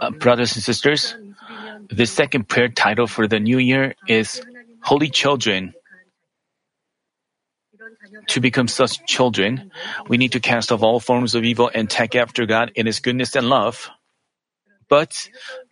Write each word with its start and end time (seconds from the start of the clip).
Uh, 0.00 0.10
brothers 0.10 0.54
and 0.54 0.62
sisters, 0.62 1.14
the 1.90 2.06
second 2.06 2.48
prayer 2.48 2.68
title 2.68 3.06
for 3.06 3.28
the 3.28 3.38
new 3.38 3.58
year 3.58 3.94
is 4.08 4.42
Holy 4.82 5.08
Children. 5.08 5.74
To 8.28 8.40
become 8.40 8.68
such 8.68 9.04
children, 9.06 9.70
we 10.08 10.16
need 10.16 10.32
to 10.32 10.40
cast 10.40 10.72
off 10.72 10.82
all 10.82 11.00
forms 11.00 11.34
of 11.34 11.44
evil 11.44 11.70
and 11.72 11.88
take 11.88 12.14
after 12.14 12.46
God 12.46 12.72
in 12.74 12.86
His 12.86 13.00
goodness 13.00 13.36
and 13.36 13.48
love. 13.48 13.90
But 14.88 15.28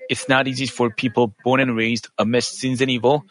it's 0.09 0.29
not 0.29 0.49
easy 0.49 0.67
for 0.67 0.91
people 0.91 1.35
born 1.45 1.61
and 1.61 1.77
raised 1.77 2.09
amidst 2.19 2.59
sins 2.59 2.81
and 2.81 2.91
evil 2.91 3.25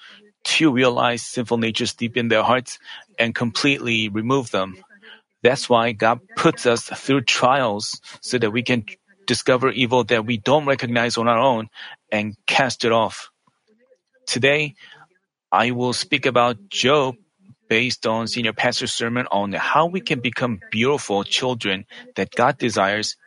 to 0.43 0.71
realize 0.71 1.21
sinful 1.25 1.57
natures 1.57 1.93
deep 1.93 2.15
in 2.15 2.27
their 2.27 2.43
hearts 2.43 2.79
and 3.17 3.35
completely 3.35 4.09
remove 4.09 4.51
them. 4.51 4.77
That's 5.43 5.69
why 5.69 5.91
God 5.93 6.19
puts 6.35 6.65
us 6.65 6.83
through 6.83 7.21
trials 7.21 7.99
so 8.21 8.37
that 8.37 8.51
we 8.51 8.63
can 8.63 8.85
discover 9.29 9.69
evil 9.69 10.03
that 10.05 10.25
we 10.25 10.37
don't 10.37 10.65
recognize 10.65 11.15
on 11.15 11.27
our 11.27 11.37
own 11.37 11.69
and 12.11 12.35
cast 12.47 12.83
it 12.83 12.91
off. 12.91 13.29
Today, 14.25 14.73
I 15.51 15.69
will 15.69 15.93
speak 15.93 16.25
about 16.25 16.57
Job 16.69 17.15
based 17.69 18.07
on 18.07 18.27
senior 18.27 18.53
pastor's 18.53 18.91
sermon 18.91 19.27
on 19.31 19.53
how 19.53 19.85
we 19.85 20.01
can 20.01 20.19
become 20.19 20.59
beautiful 20.71 21.23
children 21.23 21.85
that 22.15 22.33
God 22.33 22.57
desires, 22.57 23.17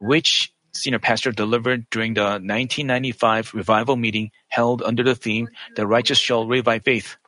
which 0.00 0.50
senior 0.72 0.98
pastor 0.98 1.30
delivered 1.30 1.84
during 1.90 2.14
the 2.14 2.40
1995 2.40 3.52
revival 3.52 3.96
meeting 3.96 4.30
held 4.48 4.80
under 4.80 5.02
the 5.02 5.14
theme 5.14 5.48
The 5.76 5.86
Righteous 5.86 6.18
Shall 6.18 6.48
Live 6.48 6.64
by 6.64 6.78
Faith. 6.78 7.20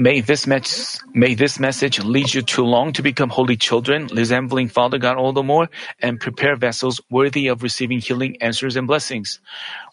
May 0.00 0.22
this, 0.22 0.46
mes- 0.46 0.98
may 1.12 1.34
this 1.34 1.60
message 1.60 2.02
lead 2.02 2.32
you 2.32 2.40
to 2.40 2.64
long 2.64 2.94
to 2.94 3.02
become 3.02 3.28
holy 3.28 3.58
children, 3.58 4.06
resembling 4.06 4.70
Father 4.70 4.96
God 4.96 5.18
all 5.18 5.34
the 5.34 5.42
more, 5.42 5.68
and 6.00 6.18
prepare 6.18 6.56
vessels 6.56 7.02
worthy 7.10 7.48
of 7.48 7.62
receiving 7.62 7.98
healing 7.98 8.40
answers 8.40 8.76
and 8.76 8.86
blessings. 8.86 9.40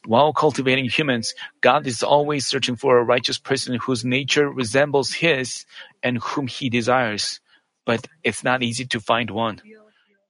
While 0.05 0.31
cultivating 0.31 0.85
humans, 0.87 1.35
God 1.59 1.85
is 1.85 2.03
always 2.03 2.47
searching 2.47 2.77
for 2.77 2.97
a 2.97 3.03
righteous 3.03 3.37
person 3.37 3.75
whose 3.75 4.05
nature 4.05 4.49
resembles 4.49 5.11
His 5.11 5.65
and 6.01 6.19
whom 6.19 6.47
He 6.47 6.69
desires. 6.69 7.41
But 7.85 8.07
it's 8.23 8.45
not 8.45 8.63
easy 8.63 8.85
to 8.85 9.01
find 9.01 9.29
one. 9.29 9.61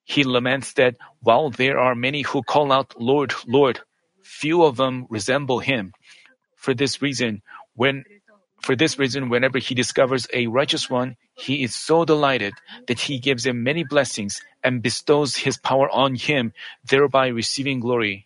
He 0.05 0.23
laments 0.23 0.73
that 0.73 0.95
while 1.21 1.51
there 1.51 1.77
are 1.77 1.93
many 1.93 2.23
who 2.23 2.41
call 2.41 2.71
out, 2.71 2.99
Lord, 2.99 3.31
Lord, 3.45 3.79
few 4.23 4.63
of 4.63 4.77
them 4.77 5.05
resemble 5.11 5.59
Him. 5.59 5.93
For 6.55 6.73
this 6.73 6.99
reason, 7.03 7.43
when 7.75 8.05
for 8.61 8.75
this 8.75 8.97
reason, 8.99 9.29
whenever 9.29 9.59
he 9.59 9.75
discovers 9.75 10.27
a 10.33 10.47
righteous 10.47 10.89
one, 10.89 11.15
he 11.35 11.63
is 11.63 11.75
so 11.75 12.05
delighted 12.05 12.53
that 12.87 12.99
he 12.99 13.19
gives 13.19 13.45
him 13.45 13.63
many 13.63 13.83
blessings 13.83 14.41
and 14.63 14.81
bestows 14.81 15.35
his 15.35 15.57
power 15.57 15.89
on 15.89 16.15
him, 16.15 16.53
thereby 16.83 17.27
receiving 17.27 17.79
glory. 17.79 18.25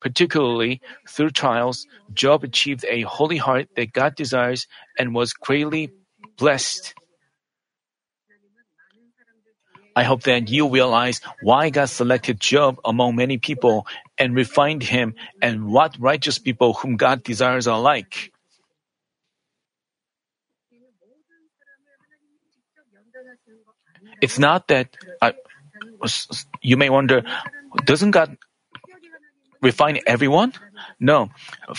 Particularly 0.00 0.80
through 1.08 1.30
trials, 1.30 1.86
Job 2.12 2.44
achieved 2.44 2.84
a 2.88 3.02
holy 3.02 3.36
heart 3.36 3.68
that 3.76 3.92
God 3.92 4.14
desires 4.14 4.66
and 4.98 5.14
was 5.14 5.32
greatly 5.32 5.92
blessed. 6.36 6.94
I 9.96 10.04
hope 10.04 10.22
that 10.24 10.48
you 10.48 10.68
realize 10.68 11.20
why 11.42 11.70
God 11.70 11.86
selected 11.86 12.38
Job 12.38 12.78
among 12.84 13.16
many 13.16 13.38
people 13.38 13.86
and 14.16 14.34
refined 14.34 14.82
him 14.82 15.14
and 15.42 15.66
what 15.72 15.96
righteous 15.98 16.38
people 16.38 16.74
whom 16.74 16.96
God 16.96 17.24
desires 17.24 17.66
are 17.66 17.80
like. 17.80 18.32
It's 24.20 24.38
not 24.38 24.68
that 24.68 24.96
I, 25.22 25.34
you 26.62 26.76
may 26.76 26.90
wonder, 26.90 27.22
doesn't 27.84 28.12
God 28.12 28.36
refine 29.60 29.98
everyone? 30.06 30.52
No. 31.00 31.30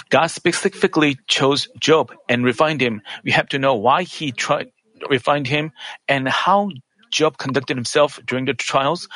God 0.10 0.28
specifically 0.28 1.18
chose 1.28 1.68
Job 1.80 2.14
and 2.28 2.44
refined 2.44 2.82
him. 2.82 3.02
We 3.24 3.32
have 3.32 3.48
to 3.50 3.60
know 3.60 3.76
why 3.76 4.04
he 4.04 4.32
tried 4.32 4.72
refined 5.10 5.48
him 5.48 5.72
and 6.08 6.28
how 6.28 6.70
Job 7.12 7.38
conducted 7.38 7.78
himself 7.78 8.20
during 8.26 8.46
the 8.46 8.54
trials. 8.54 9.08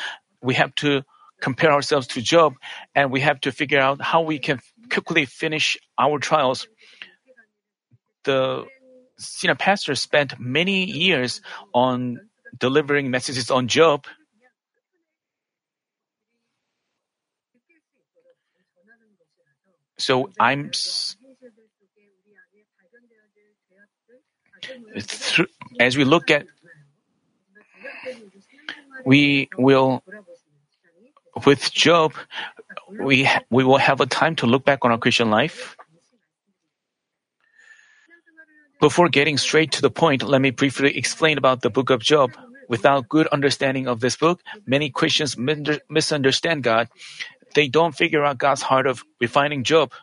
We 0.41 0.53
have 0.55 0.73
to 0.75 1.03
compare 1.41 1.71
ourselves 1.71 2.07
to 2.07 2.21
Job 2.21 2.53
and 2.95 3.11
we 3.11 3.19
have 3.19 3.41
to 3.41 3.51
figure 3.51 3.79
out 3.79 4.01
how 4.01 4.21
we 4.21 4.39
can 4.39 4.61
quickly 4.89 5.25
finish 5.25 5.77
our 5.97 6.19
trials. 6.19 6.67
The 8.23 8.65
senior 9.17 9.55
pastor 9.55 9.95
spent 9.95 10.39
many 10.39 10.85
years 10.85 11.41
on 11.73 12.19
delivering 12.57 13.09
messages 13.09 13.49
on 13.51 13.67
Job. 13.67 14.05
So 19.97 20.29
I'm 20.39 20.71
as 25.79 25.97
we 25.97 26.03
look 26.03 26.29
at 26.29 26.45
we 29.05 29.49
will 29.57 30.03
with 31.45 31.71
Job 31.71 32.13
we 32.89 33.29
we 33.49 33.63
will 33.63 33.77
have 33.77 34.01
a 34.01 34.05
time 34.05 34.35
to 34.37 34.45
look 34.45 34.65
back 34.65 34.83
on 34.83 34.91
our 34.91 34.97
Christian 34.97 35.29
life. 35.29 35.75
Before 38.83 39.07
getting 39.07 39.37
straight 39.37 39.71
to 39.71 39.81
the 39.81 39.89
point, 39.89 40.23
let 40.23 40.41
me 40.41 40.51
briefly 40.51 40.97
explain 40.97 41.37
about 41.37 41.61
the 41.61 41.69
book 41.69 41.89
of 41.89 42.01
Job. 42.01 42.31
Without 42.67 43.07
good 43.07 43.27
understanding 43.27 43.87
of 43.87 44.01
this 44.01 44.17
book, 44.17 44.41
many 44.67 44.89
Christians 44.89 45.37
misunderstand 45.37 46.63
God. 46.63 46.89
They 47.55 47.69
don't 47.69 47.95
figure 47.95 48.25
out 48.25 48.39
God's 48.39 48.61
heart 48.61 48.85
of 48.85 49.01
refining 49.21 49.63
Job. 49.63 49.93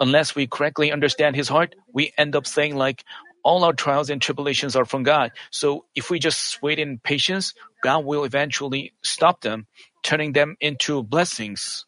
Unless 0.00 0.34
we 0.34 0.48
correctly 0.48 0.90
understand 0.90 1.36
his 1.36 1.46
heart, 1.46 1.76
we 1.92 2.12
end 2.18 2.34
up 2.34 2.48
saying 2.48 2.74
like, 2.74 3.04
all 3.44 3.62
our 3.62 3.72
trials 3.72 4.10
and 4.10 4.20
tribulations 4.20 4.74
are 4.74 4.86
from 4.86 5.04
God. 5.04 5.30
So 5.52 5.84
if 5.94 6.10
we 6.10 6.18
just 6.18 6.60
wait 6.62 6.80
in 6.80 6.98
patience, 6.98 7.54
God 7.80 8.04
will 8.04 8.24
eventually 8.24 8.92
stop 9.04 9.42
them, 9.42 9.68
turning 10.02 10.32
them 10.32 10.56
into 10.60 11.04
blessings. 11.04 11.86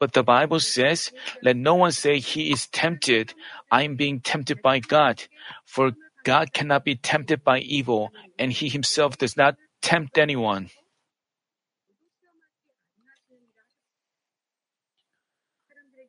But 0.00 0.14
the 0.14 0.24
Bible 0.24 0.60
says, 0.60 1.12
let 1.42 1.56
no 1.56 1.74
one 1.74 1.92
say 1.92 2.18
he 2.18 2.50
is 2.50 2.66
tempted. 2.68 3.34
I 3.70 3.82
am 3.82 3.96
being 3.96 4.20
tempted 4.20 4.62
by 4.62 4.80
God. 4.80 5.22
For 5.66 5.92
God 6.24 6.54
cannot 6.54 6.84
be 6.84 6.96
tempted 6.96 7.44
by 7.44 7.60
evil, 7.60 8.10
and 8.38 8.50
he 8.50 8.70
himself 8.70 9.18
does 9.18 9.36
not 9.36 9.56
tempt 9.82 10.16
anyone. 10.16 10.70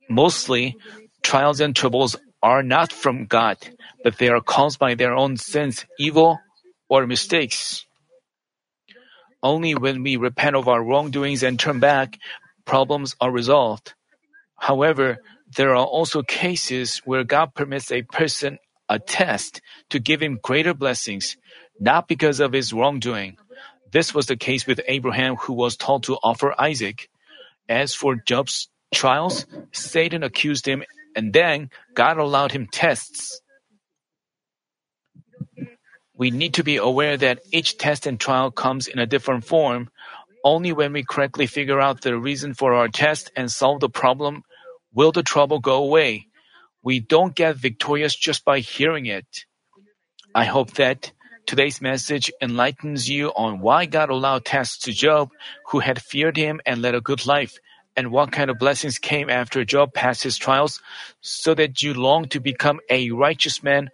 Mostly, 0.09 0.75
trials 1.22 1.59
and 1.59 1.75
troubles 1.75 2.16
are 2.41 2.63
not 2.63 2.91
from 2.91 3.25
God, 3.25 3.58
but 4.03 4.18
they 4.18 4.29
are 4.29 4.41
caused 4.41 4.79
by 4.79 4.96
their 4.96 5.13
own 5.13 5.38
sins, 5.38 5.85
evil, 6.00 6.40
or 6.90 7.08
mistakes. 7.08 7.85
Only 9.44 9.73
when 9.73 10.03
we 10.03 10.18
repent 10.18 10.56
of 10.56 10.68
our 10.68 10.84
wrongdoings 10.84 11.44
and 11.44 11.59
turn 11.59 11.79
back, 11.79 12.18
problems 12.66 13.16
are 13.20 13.32
resolved. 13.32 13.94
However, 14.58 15.18
there 15.56 15.72
are 15.72 15.86
also 15.86 16.22
cases 16.22 17.02
where 17.04 17.24
God 17.24 17.54
permits 17.54 17.92
a 17.92 18.04
person 18.04 18.60
a 18.88 19.00
test 19.00 19.62
to 19.90 20.00
give 20.00 20.22
him 20.22 20.40
greater 20.42 20.74
blessings, 20.74 21.38
not 21.80 22.08
because 22.08 22.40
of 22.40 22.52
his 22.54 22.74
wrongdoing. 22.74 23.38
This 23.92 24.14
was 24.14 24.28
the 24.28 24.36
case 24.36 24.68
with 24.68 24.82
Abraham, 24.88 25.36
who 25.36 25.54
was 25.54 25.78
told 25.78 26.04
to 26.04 26.18
offer 26.22 26.54
Isaac. 26.60 27.10
As 27.68 27.96
for 27.96 28.16
Job's 28.16 28.70
trials, 28.94 29.46
Satan 29.72 30.24
accused 30.24 30.66
him, 30.66 30.84
and 31.16 31.32
then 31.32 31.70
God 31.94 32.18
allowed 32.18 32.52
him 32.52 32.68
tests. 32.68 33.42
We 36.14 36.32
need 36.32 36.54
to 36.56 36.64
be 36.64 36.78
aware 36.78 37.18
that 37.18 37.40
each 37.52 37.78
test 37.78 38.06
and 38.06 38.20
trial 38.20 38.52
comes 38.52 38.88
in 38.88 39.00
a 39.00 39.08
different 39.08 39.46
form. 39.46 39.90
Only 40.43 40.73
when 40.73 40.93
we 40.93 41.03
correctly 41.03 41.46
figure 41.46 41.79
out 41.79 42.02
the 42.02 42.17
reason 42.17 42.53
for 42.53 42.73
our 42.73 42.88
test 42.88 43.32
and 43.35 43.52
solve 43.52 43.79
the 43.79 43.90
problem 43.90 44.43
will 44.93 45.11
the 45.11 45.23
trouble 45.23 45.59
go 45.59 45.84
away. 45.84 46.28
We 46.84 46.99
don't 46.99 47.35
get 47.35 47.58
victorious 47.58 48.16
just 48.16 48.43
by 48.43 48.59
hearing 48.59 49.05
it. 49.05 49.46
I 50.34 50.46
hope 50.46 50.73
that 50.73 51.11
today's 51.46 51.82
message 51.82 52.32
enlightens 52.41 53.08
you 53.09 53.29
on 53.29 53.59
why 53.59 53.85
God 53.85 54.09
allowed 54.09 54.46
tests 54.46 54.85
to 54.85 54.91
Job, 54.91 55.29
who 55.70 55.79
had 55.79 56.02
feared 56.02 56.38
him 56.38 56.59
and 56.66 56.82
led 56.82 56.96
a 56.96 57.02
good 57.02 57.28
life, 57.28 57.59
and 57.96 58.11
what 58.11 58.32
kind 58.32 58.49
of 58.49 58.58
blessings 58.58 58.97
came 58.97 59.29
after 59.29 59.64
Job 59.66 59.94
passed 59.94 60.23
his 60.23 60.37
trials, 60.37 60.82
so 61.22 61.53
that 61.53 61.84
you 61.84 61.94
long 61.94 62.28
to 62.29 62.40
become 62.40 62.79
a 62.90 63.11
righteous 63.11 63.61
man 63.61 63.90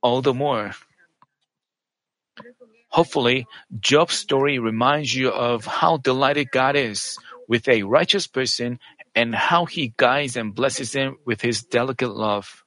all 0.00 0.22
the 0.22 0.32
more. 0.32 0.72
Hopefully, 2.90 3.46
Job's 3.80 4.14
story 4.14 4.58
reminds 4.58 5.14
you 5.14 5.30
of 5.30 5.64
how 5.64 5.96
delighted 5.98 6.50
God 6.50 6.76
is 6.76 7.18
with 7.48 7.68
a 7.68 7.84
righteous 7.84 8.26
person 8.26 8.80
and 9.14 9.34
how 9.34 9.64
he 9.66 9.94
guides 9.96 10.36
and 10.36 10.54
blesses 10.54 10.92
him 10.92 11.16
with 11.24 11.40
his 11.40 11.62
delicate 11.62 12.10
love. 12.14 12.64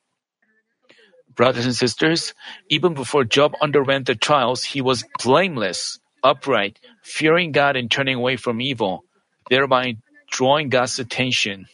Brothers 1.36 1.66
and 1.66 1.76
sisters, 1.76 2.34
even 2.70 2.94
before 2.94 3.24
Job 3.24 3.54
underwent 3.62 4.08
the 4.08 4.16
trials, 4.16 4.64
he 4.64 4.82
was 4.82 5.04
blameless, 5.24 6.00
upright, 6.24 6.80
fearing 7.02 7.52
God 7.52 7.76
and 7.76 7.90
turning 7.92 8.16
away 8.16 8.38
from 8.38 8.62
evil, 8.62 9.04
thereby 9.50 9.98
drawing 10.32 10.70
God's 10.70 11.00
attention. 11.00 11.68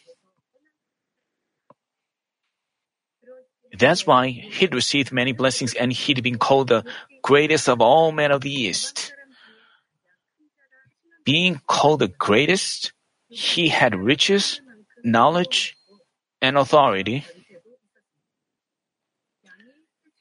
That's 3.78 4.06
why 4.06 4.28
he'd 4.28 4.74
received 4.74 5.12
many 5.12 5.32
blessings 5.32 5.74
and 5.74 5.92
he'd 5.92 6.22
been 6.22 6.38
called 6.38 6.68
the 6.68 6.84
greatest 7.22 7.68
of 7.68 7.80
all 7.80 8.12
men 8.12 8.32
of 8.32 8.40
the 8.40 8.52
East. 8.52 9.12
Being 11.24 11.60
called 11.66 12.00
the 12.00 12.08
greatest, 12.08 12.92
he 13.28 13.68
had 13.68 13.94
riches, 13.94 14.60
knowledge, 15.04 15.76
and 16.42 16.56
authority. 16.56 17.24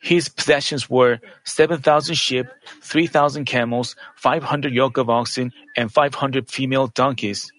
His 0.01 0.29
possessions 0.29 0.89
were 0.89 1.19
7,000 1.43 2.15
sheep, 2.15 2.45
3,000 2.81 3.45
camels, 3.45 3.95
500 4.15 4.73
yoke 4.73 4.97
of 4.97 5.09
oxen, 5.09 5.51
and 5.75 5.91
500 5.91 6.49
female 6.49 6.87
donkeys. 6.87 7.51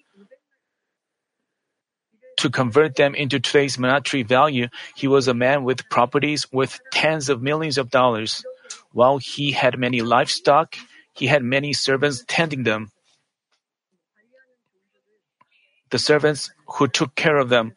To 2.41 2.49
convert 2.49 2.97
them 2.97 3.15
into 3.15 3.39
today's 3.39 3.79
monetary 3.79 4.23
value, 4.23 4.69
he 4.97 5.07
was 5.07 5.29
a 5.29 5.35
man 5.35 5.63
with 5.63 5.87
properties 5.91 6.51
worth 6.51 6.81
tens 6.91 7.29
of 7.29 7.43
millions 7.43 7.77
of 7.77 7.91
dollars. 7.91 8.43
While 8.93 9.19
he 9.19 9.53
had 9.53 9.79
many 9.79 10.01
livestock, 10.01 10.75
he 11.13 11.27
had 11.27 11.45
many 11.45 11.75
servants 11.75 12.25
tending 12.27 12.63
them. 12.63 12.91
The 15.91 15.99
servants 15.99 16.51
who 16.67 16.89
took 16.89 17.15
care 17.15 17.37
of 17.37 17.51
them, 17.51 17.75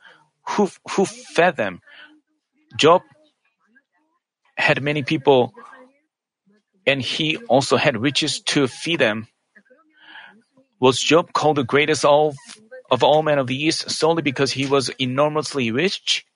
who, 0.47 0.69
who 0.91 1.03
fed 1.03 1.57
them. 1.57 1.81
Job 2.77 3.01
had 4.55 4.81
many 4.81 5.03
people, 5.03 5.51
and 6.87 7.01
he 7.01 7.35
also 7.49 7.75
had 7.75 7.99
riches 7.99 8.39
to 8.55 8.67
feed 8.67 8.99
them. 8.99 9.27
Was 10.79 11.01
Job 11.01 11.33
called 11.33 11.57
the 11.57 11.65
greatest 11.65 12.05
of, 12.05 12.37
of 12.93 13.01
all 13.01 13.23
men 13.23 13.39
of 13.39 13.47
the 13.47 13.57
East 13.57 13.89
solely 13.89 14.21
because 14.21 14.51
he 14.51 14.67
was 14.67 14.89
enormously 14.99 15.71
rich? 15.71 16.27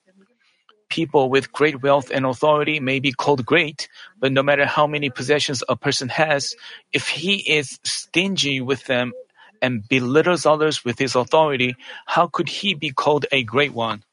People 0.90 1.30
with 1.30 1.52
great 1.52 1.84
wealth 1.84 2.10
and 2.10 2.26
authority 2.26 2.80
may 2.80 3.00
be 3.00 3.12
called 3.12 3.46
great, 3.46 3.88
but 4.20 4.32
no 4.32 4.42
matter 4.42 4.66
how 4.66 4.88
many 4.88 5.12
possessions 5.12 5.64
a 5.70 5.76
person 5.76 6.10
has, 6.10 6.56
if 6.92 7.10
he 7.10 7.36
is 7.58 7.78
stingy 7.84 8.60
with 8.60 8.84
them 8.86 9.14
and 9.62 9.88
belittles 9.88 10.48
others 10.48 10.84
with 10.84 10.98
his 10.98 11.14
authority, 11.16 11.76
how 12.08 12.26
could 12.26 12.50
he 12.50 12.74
be 12.74 12.90
called 12.90 13.28
a 13.32 13.44
great 13.44 13.74
one? 13.74 14.04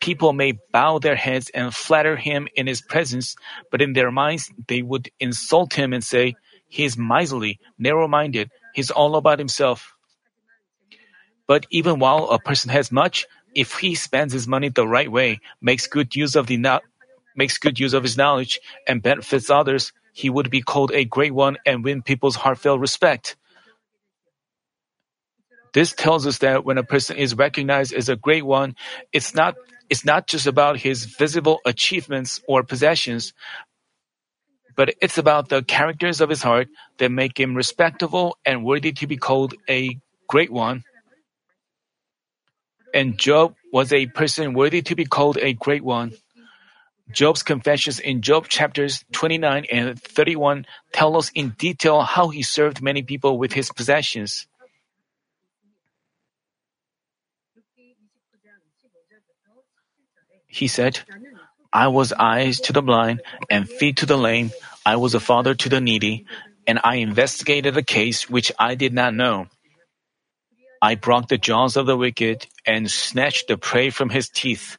People 0.00 0.34
may 0.34 0.52
bow 0.70 0.98
their 0.98 1.16
heads 1.16 1.50
and 1.54 1.74
flatter 1.74 2.16
him 2.16 2.48
in 2.56 2.66
his 2.66 2.82
presence, 2.82 3.36
but 3.70 3.80
in 3.80 3.94
their 3.94 4.10
minds 4.10 4.52
they 4.68 4.82
would 4.82 5.08
insult 5.18 5.72
him 5.72 5.94
and 5.94 6.04
say, 6.04 6.36
He 6.68 6.84
is 6.84 6.98
miserly, 6.98 7.58
narrow 7.78 8.06
minded, 8.06 8.50
he's 8.74 8.90
all 8.90 9.16
about 9.16 9.38
himself. 9.38 9.94
But 11.48 11.66
even 11.70 12.00
while 12.00 12.30
a 12.30 12.40
person 12.40 12.70
has 12.72 12.92
much, 12.92 13.26
if 13.56 13.78
he 13.78 13.96
spends 13.96 14.34
his 14.34 14.48
money 14.48 14.70
the 14.70 14.88
right 14.88 15.12
way, 15.12 15.40
makes 15.62 15.88
good 15.88 16.16
use 16.16 16.36
of 16.36 16.48
the 16.48 16.58
no- 16.58 16.82
makes 17.36 17.58
good 17.58 17.80
use 17.80 17.94
of 17.94 18.04
his 18.04 18.18
knowledge, 18.18 18.60
and 18.88 19.02
benefits 19.02 19.50
others, 19.50 19.92
he 20.14 20.30
would 20.30 20.50
be 20.50 20.62
called 20.62 20.92
a 20.92 21.06
great 21.06 21.34
one 21.34 21.58
and 21.66 21.84
win 21.84 22.02
people's 22.02 22.36
heartfelt 22.36 22.80
respect. 22.80 23.36
This 25.74 25.94
tells 25.94 26.26
us 26.26 26.38
that 26.40 26.64
when 26.66 26.78
a 26.78 26.84
person 26.84 27.16
is 27.18 27.36
recognized 27.36 27.94
as 27.94 28.10
a 28.10 28.16
great 28.16 28.46
one, 28.46 28.76
it's 29.12 29.34
not 29.34 29.56
it's 29.90 30.04
not 30.06 30.28
just 30.28 30.46
about 30.48 30.78
his 30.78 31.04
visible 31.06 31.60
achievements 31.66 32.40
or 32.48 32.64
possessions, 32.64 33.34
but 34.76 34.94
it's 35.02 35.18
about 35.18 35.48
the 35.50 35.62
characters 35.62 36.20
of 36.20 36.30
his 36.30 36.42
heart 36.42 36.68
that 36.98 37.10
make 37.10 37.38
him 37.40 37.54
respectable 37.56 38.38
and 38.46 38.64
worthy 38.64 38.92
to 38.92 39.06
be 39.08 39.16
called 39.18 39.54
a 39.68 39.98
great 40.28 40.52
one. 40.52 40.84
And 42.98 43.16
Job 43.16 43.54
was 43.72 43.92
a 43.92 44.06
person 44.06 44.54
worthy 44.54 44.82
to 44.82 44.96
be 44.96 45.04
called 45.04 45.38
a 45.38 45.52
great 45.52 45.84
one. 45.84 46.14
Job's 47.12 47.44
confessions 47.44 48.00
in 48.00 48.22
Job 48.22 48.48
chapters 48.48 49.04
29 49.12 49.66
and 49.70 50.02
31 50.02 50.66
tell 50.92 51.16
us 51.16 51.30
in 51.32 51.50
detail 51.50 52.00
how 52.00 52.30
he 52.30 52.42
served 52.42 52.82
many 52.82 53.02
people 53.04 53.38
with 53.38 53.52
his 53.52 53.70
possessions. 53.70 54.48
He 60.48 60.66
said, 60.66 60.98
I 61.72 61.86
was 61.86 62.12
eyes 62.12 62.58
to 62.62 62.72
the 62.72 62.82
blind 62.82 63.22
and 63.48 63.68
feet 63.68 63.98
to 63.98 64.06
the 64.06 64.18
lame. 64.18 64.50
I 64.84 64.96
was 64.96 65.14
a 65.14 65.20
father 65.20 65.54
to 65.54 65.68
the 65.68 65.80
needy, 65.80 66.26
and 66.66 66.80
I 66.82 66.96
investigated 66.96 67.76
a 67.76 67.82
case 67.84 68.28
which 68.28 68.50
I 68.58 68.74
did 68.74 68.92
not 68.92 69.14
know. 69.14 69.46
I 70.80 70.94
broke 70.94 71.28
the 71.28 71.38
jaws 71.38 71.76
of 71.76 71.86
the 71.86 71.96
wicked 71.96 72.46
and 72.66 72.90
snatched 72.90 73.48
the 73.48 73.58
prey 73.58 73.90
from 73.90 74.10
his 74.10 74.28
teeth. 74.28 74.78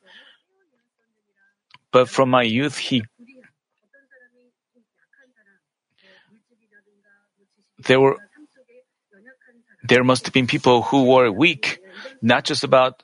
But 1.92 2.10
from 2.10 2.30
my 2.30 2.44
youth 2.44 2.78
he 2.78 3.04
there 7.88 8.00
were 8.00 8.18
there 9.84 10.04
must 10.04 10.26
have 10.26 10.34
been 10.34 10.48
people 10.48 10.84
who 10.84 11.06
were 11.06 11.32
weak, 11.32 11.80
not 12.22 12.44
just 12.44 12.64
about 12.64 13.02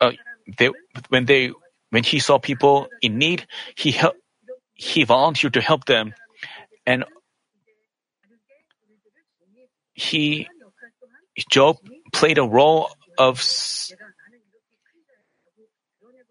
uh, 0.00 0.12
they, 0.58 0.70
when 1.08 1.24
they 1.24 1.52
when 1.90 2.04
he 2.04 2.18
saw 2.18 2.38
people 2.38 2.86
in 3.02 3.18
need, 3.18 3.46
he 3.74 3.90
help, 3.90 4.14
he 4.74 5.04
volunteered 5.04 5.54
to 5.54 5.60
help 5.60 5.86
them, 5.86 6.14
and 6.86 7.04
he 9.94 10.46
Job 11.50 11.76
played 12.12 12.38
a 12.38 12.44
role 12.44 12.90
of 13.18 13.42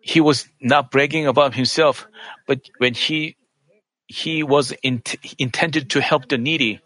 he 0.02 0.22
was 0.22 0.48
not 0.62 0.92
bragging 0.92 1.28
about 1.28 1.56
himself, 1.56 2.08
but 2.48 2.62
when 2.78 2.94
he 2.94 3.36
he 4.08 4.42
was 4.44 4.72
in, 4.82 5.04
intended 5.38 5.92
to 5.92 6.02
help 6.02 6.28
the 6.30 6.38
needy. 6.38 6.82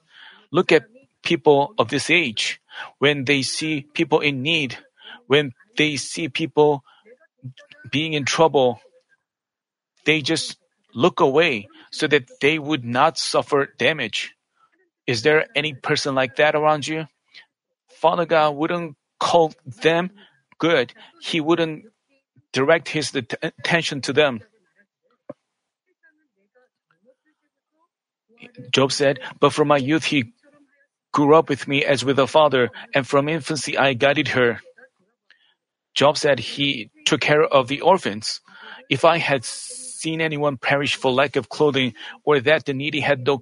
Look 0.51 0.71
at 0.71 0.83
people 1.23 1.73
of 1.77 1.87
this 1.87 2.09
age 2.09 2.59
when 2.99 3.25
they 3.25 3.41
see 3.41 3.87
people 3.93 4.19
in 4.19 4.41
need, 4.41 4.77
when 5.27 5.53
they 5.77 5.95
see 5.95 6.27
people 6.27 6.83
being 7.91 8.13
in 8.13 8.25
trouble, 8.25 8.81
they 10.05 10.21
just 10.21 10.57
look 10.93 11.19
away 11.19 11.67
so 11.91 12.07
that 12.07 12.27
they 12.41 12.59
would 12.59 12.83
not 12.83 13.17
suffer 13.17 13.69
damage. 13.77 14.35
Is 15.07 15.21
there 15.23 15.47
any 15.55 15.73
person 15.73 16.15
like 16.15 16.35
that 16.37 16.55
around 16.55 16.87
you? 16.87 17.07
Father 18.03 18.25
God 18.25 18.57
wouldn't 18.57 18.97
call 19.17 19.53
them 19.63 20.11
good. 20.59 20.93
He 21.21 21.39
wouldn't 21.39 21.85
direct 22.51 22.89
his 22.89 23.15
attention 23.15 24.01
to 24.01 24.11
them. 24.11 24.41
Job 28.75 28.91
said, 28.91 29.19
But 29.39 29.53
from 29.53 29.69
my 29.69 29.77
youth 29.77 30.03
he 30.03 30.33
grew 31.13 31.33
up 31.33 31.47
with 31.47 31.65
me 31.65 31.85
as 31.85 32.03
with 32.03 32.19
a 32.19 32.27
father, 32.27 32.71
and 32.93 33.07
from 33.07 33.29
infancy 33.29 33.77
I 33.77 33.93
guided 33.93 34.27
her. 34.35 34.59
Job 35.95 36.17
said 36.17 36.39
he 36.39 36.91
took 37.05 37.21
care 37.21 37.45
of 37.45 37.69
the 37.69 37.79
orphans. 37.79 38.41
If 38.89 39.05
I 39.05 39.17
had 39.17 39.45
seen 40.03 40.19
anyone 40.21 40.57
perish 40.57 40.95
for 40.95 41.11
lack 41.11 41.35
of 41.35 41.47
clothing, 41.47 41.93
or 42.25 42.39
that 42.41 42.65
the 42.65 42.73
needy 42.73 42.99
had 42.99 43.25
no 43.25 43.41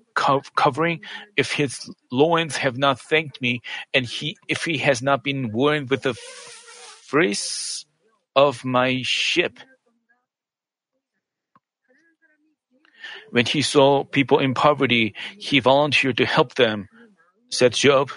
covering, 0.55 1.01
if 1.35 1.51
his 1.51 1.89
loins 2.11 2.55
have 2.57 2.77
not 2.77 2.99
thanked 2.99 3.41
me, 3.41 3.61
and 3.93 4.05
he 4.05 4.37
if 4.47 4.63
he 4.63 4.77
has 4.77 5.01
not 5.01 5.23
been 5.23 5.51
worn 5.51 5.87
with 5.89 6.03
the 6.03 6.13
frizz 6.13 7.85
of 8.35 8.63
my 8.63 9.01
ship. 9.03 9.59
When 13.31 13.45
he 13.45 13.61
saw 13.61 14.03
people 14.03 14.39
in 14.39 14.53
poverty, 14.53 15.15
he 15.39 15.59
volunteered 15.59 16.17
to 16.17 16.25
help 16.25 16.55
them, 16.55 16.87
said 17.49 17.73
Job. 17.73 18.11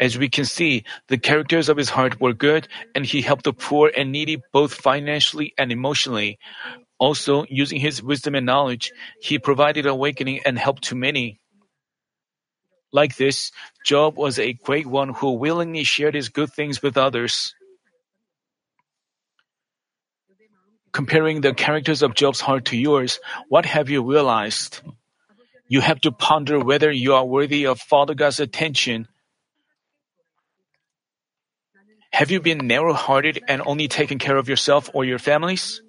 As 0.00 0.16
we 0.18 0.28
can 0.28 0.44
see, 0.46 0.84
the 1.08 1.18
characters 1.18 1.68
of 1.68 1.76
his 1.76 1.90
heart 1.90 2.20
were 2.20 2.32
good, 2.32 2.68
and 2.94 3.04
he 3.04 3.22
helped 3.22 3.44
the 3.44 3.52
poor 3.52 3.92
and 3.96 4.10
needy 4.10 4.38
both 4.52 4.72
financially 4.74 5.52
and 5.58 5.70
emotionally. 5.70 6.38
Also, 7.00 7.46
using 7.48 7.80
his 7.80 8.02
wisdom 8.02 8.34
and 8.34 8.46
knowledge, 8.46 8.92
he 9.20 9.38
provided 9.38 9.86
awakening 9.86 10.40
and 10.44 10.58
help 10.58 10.80
to 10.80 10.94
many. 10.94 11.40
Like 12.92 13.16
this, 13.16 13.50
Job 13.84 14.16
was 14.16 14.38
a 14.38 14.52
great 14.52 14.86
one 14.86 15.14
who 15.14 15.32
willingly 15.32 15.82
shared 15.82 16.14
his 16.14 16.28
good 16.28 16.52
things 16.52 16.82
with 16.82 16.98
others. 16.98 17.54
Comparing 20.92 21.40
the 21.40 21.54
characters 21.54 22.02
of 22.02 22.14
Job's 22.14 22.40
heart 22.40 22.66
to 22.66 22.76
yours, 22.76 23.18
what 23.48 23.64
have 23.64 23.88
you 23.88 24.02
realized? 24.02 24.80
You 25.68 25.80
have 25.80 26.00
to 26.02 26.12
ponder 26.12 26.60
whether 26.60 26.90
you 26.90 27.14
are 27.14 27.24
worthy 27.24 27.66
of 27.66 27.80
Father 27.80 28.14
God's 28.14 28.40
attention 28.40 29.08
have 32.12 32.30
you 32.30 32.40
been 32.40 32.66
narrow 32.66 32.92
hearted 32.92 33.42
and 33.48 33.62
only 33.64 33.88
taken 33.88 34.18
care 34.18 34.36
of 34.36 34.48
yourself 34.48 34.90
or 34.92 35.04
your 35.04 35.18
families? 35.18 35.80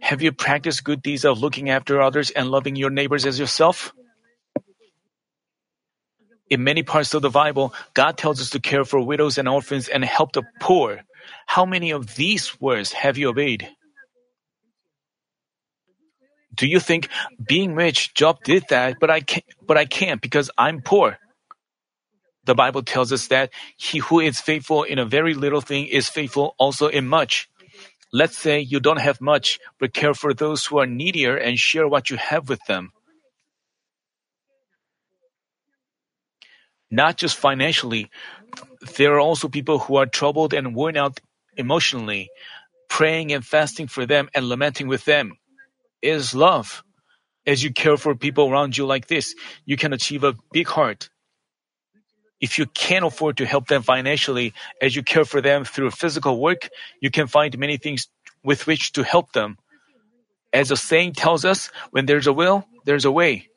Have 0.00 0.22
you 0.22 0.32
practiced 0.32 0.84
good 0.84 1.02
deeds 1.02 1.24
of 1.24 1.40
looking 1.40 1.70
after 1.70 2.00
others 2.00 2.30
and 2.30 2.50
loving 2.50 2.76
your 2.76 2.90
neighbors 2.90 3.26
as 3.26 3.38
yourself? 3.38 3.92
In 6.48 6.62
many 6.62 6.82
parts 6.82 7.12
of 7.14 7.22
the 7.22 7.30
Bible, 7.30 7.74
God 7.94 8.16
tells 8.16 8.40
us 8.40 8.50
to 8.50 8.60
care 8.60 8.84
for 8.84 9.00
widows 9.00 9.36
and 9.36 9.48
orphans 9.48 9.88
and 9.88 10.04
help 10.04 10.32
the 10.32 10.44
poor. 10.60 11.02
How 11.46 11.66
many 11.66 11.90
of 11.90 12.14
these 12.14 12.60
words 12.60 12.92
have 12.92 13.18
you 13.18 13.30
obeyed? 13.30 13.68
Do 16.54 16.66
you 16.66 16.80
think 16.80 17.08
being 17.46 17.74
rich, 17.74 18.14
Job 18.14 18.42
did 18.44 18.64
that, 18.70 18.98
but 19.00 19.10
I 19.10 19.20
can't, 19.20 19.44
but 19.66 19.76
I 19.76 19.84
can't 19.84 20.22
because 20.22 20.50
I'm 20.56 20.80
poor? 20.80 21.18
The 22.44 22.54
Bible 22.54 22.82
tells 22.82 23.12
us 23.12 23.26
that 23.26 23.50
he 23.76 23.98
who 23.98 24.20
is 24.20 24.40
faithful 24.40 24.84
in 24.84 24.98
a 24.98 25.04
very 25.04 25.34
little 25.34 25.60
thing 25.60 25.86
is 25.86 26.08
faithful 26.08 26.54
also 26.58 26.86
in 26.86 27.06
much. 27.08 27.48
Let's 28.12 28.38
say 28.38 28.60
you 28.60 28.80
don't 28.80 29.00
have 29.00 29.20
much, 29.20 29.58
but 29.78 29.92
care 29.92 30.14
for 30.14 30.32
those 30.32 30.64
who 30.64 30.78
are 30.78 30.86
needier 30.86 31.36
and 31.36 31.58
share 31.58 31.88
what 31.88 32.10
you 32.10 32.16
have 32.16 32.48
with 32.48 32.60
them. 32.66 32.92
Not 36.90 37.16
just 37.16 37.36
financially, 37.36 38.10
there 38.96 39.14
are 39.14 39.20
also 39.20 39.48
people 39.48 39.80
who 39.80 39.96
are 39.96 40.06
troubled 40.06 40.54
and 40.54 40.74
worn 40.74 40.96
out 40.96 41.20
emotionally. 41.56 42.30
Praying 42.88 43.32
and 43.32 43.44
fasting 43.44 43.88
for 43.88 44.06
them 44.06 44.28
and 44.34 44.48
lamenting 44.48 44.86
with 44.86 45.04
them 45.04 45.32
is 46.00 46.34
love. 46.34 46.84
As 47.44 47.62
you 47.62 47.72
care 47.72 47.96
for 47.96 48.14
people 48.14 48.48
around 48.48 48.76
you 48.76 48.86
like 48.86 49.08
this, 49.08 49.34
you 49.64 49.76
can 49.76 49.92
achieve 49.92 50.22
a 50.22 50.34
big 50.52 50.68
heart. 50.68 51.10
If 52.40 52.58
you 52.58 52.66
can't 52.66 53.04
afford 53.04 53.38
to 53.38 53.46
help 53.46 53.68
them 53.68 53.82
financially, 53.82 54.52
as 54.82 54.94
you 54.94 55.02
care 55.02 55.24
for 55.24 55.40
them 55.40 55.64
through 55.64 55.90
physical 55.92 56.38
work, 56.40 56.68
you 57.00 57.10
can 57.10 57.26
find 57.26 57.56
many 57.58 57.76
things 57.78 58.08
with 58.42 58.66
which 58.66 58.92
to 58.92 59.02
help 59.02 59.32
them. 59.32 59.56
As 60.52 60.68
the 60.68 60.76
saying 60.76 61.14
tells 61.14 61.44
us, 61.44 61.70
when 61.90 62.06
there's 62.06 62.26
a 62.26 62.32
will, 62.32 62.66
there's 62.84 63.04
a 63.04 63.10
way. 63.10 63.48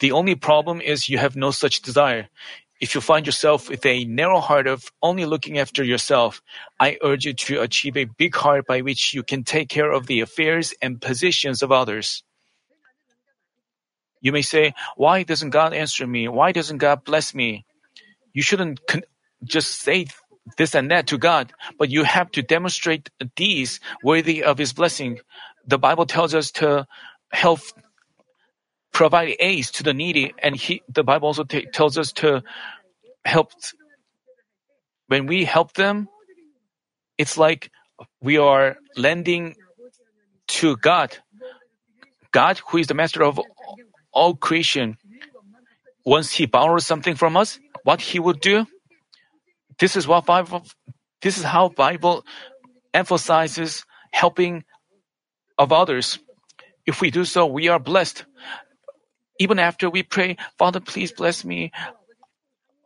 The 0.00 0.12
only 0.12 0.34
problem 0.34 0.80
is 0.80 1.08
you 1.08 1.18
have 1.18 1.36
no 1.36 1.50
such 1.50 1.82
desire. 1.82 2.28
If 2.80 2.94
you 2.94 3.00
find 3.00 3.24
yourself 3.24 3.70
with 3.70 3.86
a 3.86 4.04
narrow 4.04 4.40
heart 4.40 4.66
of 4.66 4.92
only 5.02 5.24
looking 5.24 5.58
after 5.58 5.82
yourself, 5.82 6.42
I 6.78 6.98
urge 7.02 7.24
you 7.24 7.32
to 7.32 7.62
achieve 7.62 7.96
a 7.96 8.04
big 8.04 8.34
heart 8.34 8.66
by 8.66 8.82
which 8.82 9.14
you 9.14 9.22
can 9.22 9.44
take 9.44 9.68
care 9.68 9.90
of 9.90 10.06
the 10.06 10.20
affairs 10.20 10.74
and 10.82 11.00
positions 11.00 11.62
of 11.62 11.72
others. 11.72 12.22
You 14.20 14.32
may 14.32 14.42
say, 14.42 14.74
Why 14.96 15.22
doesn't 15.22 15.50
God 15.50 15.72
answer 15.72 16.06
me? 16.06 16.28
Why 16.28 16.52
doesn't 16.52 16.78
God 16.78 17.04
bless 17.04 17.34
me? 17.34 17.65
You 18.36 18.42
shouldn't 18.42 18.86
con- 18.86 19.08
just 19.44 19.80
say 19.80 20.06
this 20.58 20.74
and 20.74 20.90
that 20.90 21.06
to 21.08 21.16
God, 21.16 21.54
but 21.78 21.88
you 21.88 22.04
have 22.04 22.30
to 22.32 22.42
demonstrate 22.42 23.08
these 23.34 23.80
worthy 24.04 24.44
of 24.44 24.58
His 24.58 24.74
blessing. 24.74 25.20
The 25.66 25.78
Bible 25.78 26.04
tells 26.04 26.34
us 26.34 26.50
to 26.60 26.86
help 27.32 27.60
provide 28.92 29.34
aid 29.40 29.64
to 29.80 29.82
the 29.82 29.94
needy, 29.94 30.34
and 30.42 30.54
he, 30.54 30.82
the 30.86 31.02
Bible 31.02 31.28
also 31.28 31.44
t- 31.44 31.66
tells 31.72 31.96
us 31.96 32.12
to 32.20 32.42
help. 33.24 33.52
When 35.08 35.24
we 35.24 35.44
help 35.44 35.72
them, 35.72 36.08
it's 37.16 37.38
like 37.38 37.70
we 38.20 38.36
are 38.36 38.76
lending 38.96 39.56
to 40.60 40.76
God. 40.76 41.16
God, 42.32 42.60
who 42.68 42.76
is 42.76 42.86
the 42.86 42.94
master 42.94 43.24
of 43.24 43.40
all 44.12 44.34
creation, 44.34 44.98
once 46.04 46.32
He 46.32 46.44
borrows 46.44 46.84
something 46.84 47.14
from 47.14 47.36
us, 47.36 47.58
what 47.86 48.00
He 48.00 48.18
would 48.18 48.40
do? 48.40 48.66
This 49.78 49.94
is 49.94 50.08
what 50.08 50.26
Bible. 50.26 50.66
This 51.22 51.38
is 51.38 51.44
how 51.44 51.68
Bible 51.68 52.26
emphasizes 52.92 53.84
helping 54.10 54.64
of 55.56 55.70
others. 55.70 56.18
If 56.84 57.00
we 57.00 57.12
do 57.12 57.24
so, 57.24 57.46
we 57.46 57.68
are 57.68 57.78
blessed. 57.78 58.24
Even 59.38 59.60
after 59.60 59.88
we 59.88 60.02
pray, 60.02 60.36
Father, 60.58 60.80
please 60.80 61.12
bless 61.12 61.44
me. 61.44 61.70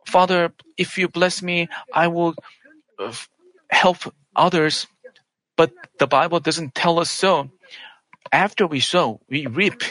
Father, 0.05 0.53
if 0.77 0.99
you 0.99 1.07
bless 1.07 1.41
me, 1.41 1.67
I 1.91 2.07
will 2.07 2.35
uh, 2.99 3.13
help 3.71 3.97
others. 4.35 4.85
But 5.57 5.71
the 5.97 6.05
Bible 6.05 6.39
doesn't 6.39 6.75
tell 6.75 6.99
us 6.99 7.09
so. 7.09 7.49
After 8.31 8.67
we 8.67 8.79
sow, 8.79 9.19
we 9.29 9.47
reap. 9.47 9.81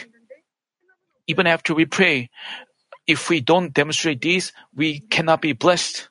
Even 1.27 1.47
after 1.47 1.75
we 1.75 1.85
pray, 1.85 2.29
if 3.11 3.29
we 3.29 3.41
don't 3.41 3.73
demonstrate 3.73 4.21
these, 4.21 4.53
we 4.73 4.99
cannot 5.11 5.41
be 5.41 5.51
blessed. 5.51 6.07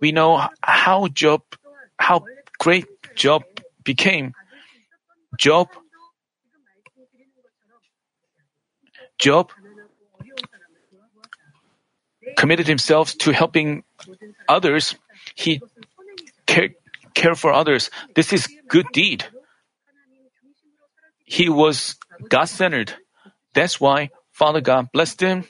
We 0.00 0.10
know 0.12 0.48
how 0.62 1.08
Job, 1.08 1.42
how 2.00 2.24
great 2.58 2.86
Job 3.14 3.44
became. 3.84 4.32
Job 5.36 5.68
Job 9.18 9.52
committed 12.36 12.66
himself 12.66 13.12
to 13.18 13.32
helping 13.32 13.84
others. 14.48 14.96
He 15.34 15.60
cared 16.46 16.74
care 17.14 17.34
for 17.36 17.52
others. 17.52 17.90
This 18.16 18.32
is 18.32 18.48
good 18.68 18.86
deed. 18.92 19.24
He 21.24 21.48
was 21.48 21.96
God 22.28 22.46
centered. 22.46 22.92
That's 23.54 23.80
why 23.80 24.10
Father 24.34 24.60
God 24.60 24.90
blessed 24.92 25.20
him. 25.20 25.44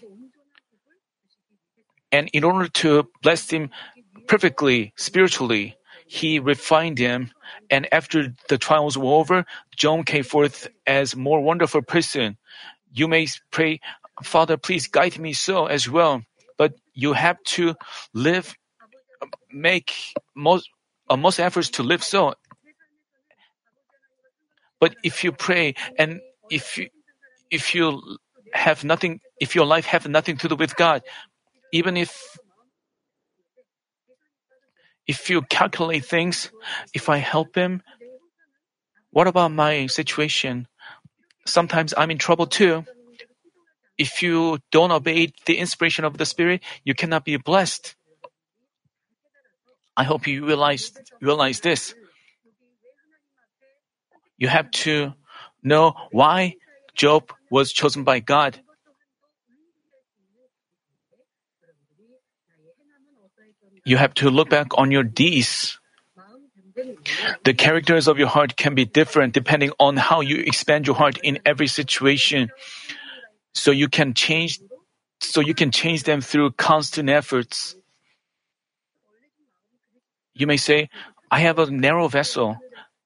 And 2.13 2.29
in 2.35 2.45
order 2.45 2.69
to 2.85 3.09
bless 3.23 3.49
him 3.51 3.71
perfectly, 4.29 4.93
spiritually, 4.97 5.77
he 6.07 6.39
refined 6.39 6.99
him. 6.99 7.33
And 7.71 7.89
after 7.93 8.35
the 8.49 8.59
trials 8.59 8.97
were 8.97 9.15
over, 9.15 9.47
Job 9.75 10.05
came 10.05 10.23
forth 10.23 10.69
as 10.87 11.17
more 11.17 11.41
wonderful 11.41 11.81
person. 11.81 12.37
You 12.93 13.09
may 13.09 13.27
pray, 13.51 13.81
Father, 14.23 14.59
please 14.59 14.87
guide 14.87 15.19
me 15.19 15.33
so 15.33 15.65
as 15.65 15.89
well. 15.89 16.23
But 16.59 16.75
you 16.93 17.15
have 17.15 17.43
to 17.57 17.75
live, 18.13 18.55
make 19.51 20.13
most, 20.37 20.69
uh, 21.09 21.17
most 21.17 21.41
efforts 21.41 21.71
to 21.71 21.83
live 21.83 22.05
so. 22.05 22.35
But 24.79 24.95
if 25.03 25.25
you 25.25 25.33
pray 25.33 25.75
and 25.99 26.21
if 26.51 26.77
you, 26.77 26.91
if 27.51 27.75
you 27.75 28.19
have 28.53 28.85
nothing, 28.85 29.21
if 29.41 29.55
your 29.55 29.67
life 29.67 29.87
have 29.87 30.07
nothing 30.09 30.37
to 30.39 30.49
do 30.49 30.57
with 30.57 30.77
God, 30.77 31.03
even 31.73 31.97
if 31.97 32.39
if 35.07 35.29
you 35.29 35.43
calculate 35.43 36.05
things, 36.05 36.51
if 36.95 37.09
I 37.11 37.19
help 37.19 37.55
him, 37.55 37.83
what 39.11 39.27
about 39.27 39.53
my 39.53 39.87
situation? 39.87 40.67
sometimes 41.47 41.95
I'm 41.97 42.11
in 42.11 42.19
trouble 42.19 42.47
too. 42.47 42.85
If 43.97 44.23
you 44.23 44.59
don't 44.73 44.91
obey 44.91 45.33
the 45.47 45.59
inspiration 45.59 46.05
of 46.05 46.19
the 46.19 46.27
Spirit, 46.27 46.63
you 46.85 46.95
cannot 46.95 47.25
be 47.25 47.37
blessed. 47.37 47.95
I 49.97 50.05
hope 50.05 50.27
you 50.27 50.45
realize 50.45 50.93
realize 51.21 51.61
this. 51.61 51.95
You 54.37 54.49
have 54.49 54.71
to 54.83 55.15
know 55.63 55.95
why 56.11 56.57
Job 56.95 57.33
was 57.51 57.73
chosen 57.73 58.05
by 58.05 58.21
God. 58.21 58.61
You 63.85 63.97
have 63.97 64.15
to 64.15 64.31
look 64.31 64.49
back 64.49 64.69
on 64.79 64.91
your 64.91 65.03
deeds. 65.03 65.79
The 67.45 67.55
characters 67.55 68.09
of 68.09 68.19
your 68.19 68.29
heart 68.29 68.57
can 68.57 68.75
be 68.75 68.85
different 68.85 69.35
depending 69.35 69.71
on 69.79 69.97
how 69.97 70.21
you 70.21 70.39
expand 70.39 70.87
your 70.87 70.97
heart 70.97 71.19
in 71.23 71.39
every 71.45 71.69
situation. 71.69 72.51
So 73.55 73.71
you 73.71 73.89
can 73.89 74.15
change 74.15 74.61
so 75.21 75.41
you 75.41 75.55
can 75.55 75.71
change 75.71 76.03
them 76.05 76.21
through 76.21 76.53
constant 76.53 77.09
efforts. 77.09 77.77
You 80.35 80.47
may 80.47 80.57
say, 80.57 80.89
I 81.31 81.41
have 81.41 81.59
a 81.59 81.71
narrow 81.71 82.09
vessel. 82.09 82.59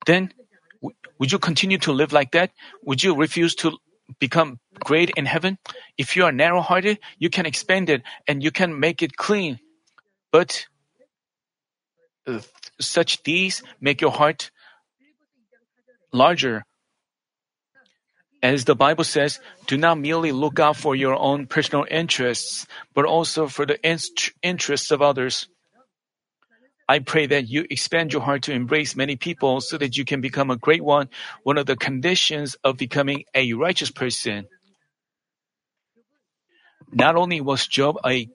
Then 0.06 0.32
would 0.80 1.32
you 1.32 1.38
continue 1.38 1.78
to 1.78 1.92
live 1.92 2.12
like 2.12 2.32
that? 2.32 2.50
Would 2.84 3.02
you 3.02 3.14
refuse 3.16 3.54
to 3.56 3.78
become 4.18 4.58
great 4.74 5.10
in 5.10 5.26
heaven? 5.26 5.58
If 5.96 6.16
you 6.16 6.24
are 6.24 6.32
narrow 6.32 6.60
hearted, 6.60 6.98
you 7.18 7.30
can 7.30 7.46
expand 7.46 7.90
it 7.90 8.02
and 8.26 8.42
you 8.42 8.50
can 8.50 8.78
make 8.78 9.02
it 9.02 9.16
clean. 9.16 9.58
But 10.32 10.66
uh, 12.26 12.40
such 12.80 13.22
deeds 13.22 13.62
make 13.80 14.00
your 14.00 14.10
heart 14.10 14.50
larger. 16.12 16.64
As 18.40 18.64
the 18.64 18.76
Bible 18.76 19.04
says, 19.04 19.40
do 19.66 19.76
not 19.76 19.98
merely 19.98 20.30
look 20.30 20.60
out 20.60 20.76
for 20.76 20.94
your 20.94 21.16
own 21.16 21.46
personal 21.46 21.84
interests, 21.90 22.66
but 22.94 23.04
also 23.04 23.48
for 23.48 23.66
the 23.66 23.78
interests 24.42 24.92
of 24.92 25.02
others. 25.02 25.48
I 26.88 27.00
pray 27.00 27.26
that 27.26 27.48
you 27.48 27.66
expand 27.68 28.14
your 28.14 28.22
heart 28.22 28.44
to 28.44 28.52
embrace 28.52 28.96
many 28.96 29.16
people 29.16 29.60
so 29.60 29.76
that 29.76 29.96
you 29.96 30.06
can 30.06 30.22
become 30.22 30.50
a 30.50 30.56
great 30.56 30.82
one, 30.82 31.10
one 31.42 31.58
of 31.58 31.66
the 31.66 31.76
conditions 31.76 32.56
of 32.64 32.78
becoming 32.78 33.24
a 33.34 33.52
righteous 33.52 33.90
person. 33.90 34.46
Not 36.90 37.16
only 37.16 37.42
was 37.42 37.66
Job 37.66 37.98
a 38.06 38.28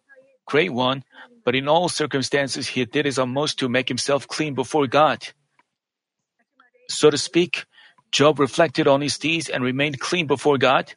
great 0.46 0.72
one, 0.72 1.04
but 1.44 1.56
in 1.56 1.68
all 1.68 1.90
circumstances 1.90 2.68
he 2.68 2.86
did 2.86 3.06
his 3.06 3.18
utmost 3.18 3.60
to 3.60 3.70
make 3.70 3.88
himself 3.88 4.28
clean 4.28 4.54
before 4.54 4.86
God. 4.86 5.28
So 6.90 7.10
to 7.10 7.18
speak, 7.18 7.66
Job 8.12 8.40
reflected 8.40 8.88
on 8.88 9.02
his 9.02 9.18
deeds 9.18 9.50
and 9.50 9.64
remained 9.64 10.00
clean 10.00 10.28
before 10.28 10.60
God. 10.60 10.94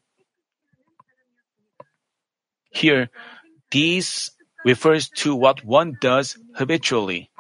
Here, 2.70 3.08
these 3.70 4.30
refers 4.64 5.08
to 5.08 5.34
what 5.34 5.64
one 5.64 5.96
does 6.00 6.36
habitually. 6.54 7.30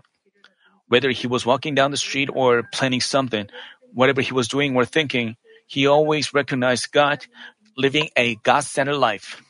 Whether 0.88 1.10
he 1.10 1.26
was 1.26 1.44
walking 1.44 1.74
down 1.74 1.90
the 1.90 1.96
street 1.96 2.30
or 2.32 2.62
planning 2.72 3.00
something, 3.00 3.48
whatever 3.92 4.20
he 4.20 4.32
was 4.32 4.48
doing 4.48 4.76
or 4.76 4.84
thinking, 4.84 5.36
he 5.66 5.86
always 5.86 6.32
recognized 6.32 6.92
God, 6.92 7.26
living 7.76 8.10
a 8.16 8.36
God 8.36 8.60
centered 8.60 8.96
life. 8.96 9.42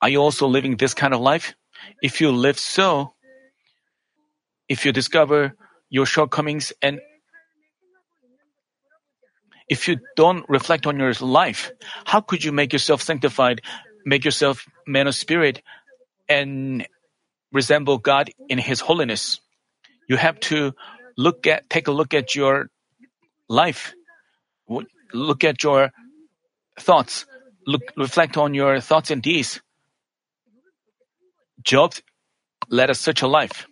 Are 0.00 0.08
you 0.08 0.18
also 0.18 0.46
living 0.46 0.76
this 0.76 0.94
kind 0.94 1.12
of 1.12 1.20
life? 1.20 1.54
If 2.02 2.20
you 2.20 2.30
live 2.30 2.58
so, 2.58 3.14
if 4.68 4.84
you 4.84 4.92
discover 4.92 5.54
your 5.90 6.06
shortcomings 6.06 6.72
and 6.82 7.00
if 9.68 9.88
you 9.88 9.98
don't 10.16 10.48
reflect 10.48 10.86
on 10.86 10.98
your 10.98 11.12
life, 11.20 11.72
how 12.06 12.20
could 12.20 12.42
you 12.42 12.52
make 12.52 12.72
yourself 12.72 13.02
sanctified, 13.02 13.60
make 14.08 14.24
yourself 14.24 14.66
man 14.86 15.06
of 15.06 15.14
spirit, 15.14 15.62
and 16.28 16.86
resemble 17.52 17.98
God 17.98 18.30
in 18.48 18.58
His 18.58 18.80
holiness? 18.80 19.40
You 20.08 20.16
have 20.16 20.40
to 20.48 20.72
look 21.16 21.46
at, 21.46 21.68
take 21.68 21.88
a 21.88 21.92
look 21.92 22.14
at 22.14 22.34
your 22.34 22.70
life, 23.48 23.92
look 25.12 25.44
at 25.44 25.62
your 25.62 25.90
thoughts, 26.80 27.26
look, 27.66 27.82
reflect 27.96 28.36
on 28.36 28.54
your 28.54 28.80
thoughts 28.80 29.10
and 29.10 29.20
deeds. 29.20 29.60
Job 31.62 31.94
led 32.70 32.90
us 32.90 33.00
such 33.00 33.22
a 33.22 33.28
life. 33.28 33.66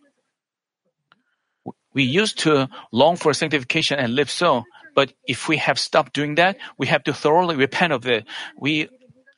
We 1.95 2.03
used 2.03 2.41
to 2.41 2.69
long 2.93 3.17
for 3.17 3.33
sanctification 3.33 3.99
and 3.99 4.15
live 4.15 4.31
so, 4.31 4.65
but 4.95 5.13
if 5.27 5.49
we 5.49 5.57
have 5.57 5.79
stopped 5.79 6.13
doing 6.13 6.35
that, 6.35 6.57
we 6.77 6.87
have 6.89 7.05
to 7.05 7.15
thoroughly 7.15 7.57
repent 7.57 7.93
of 7.93 8.07
it. 8.07 8.27
We 8.59 8.89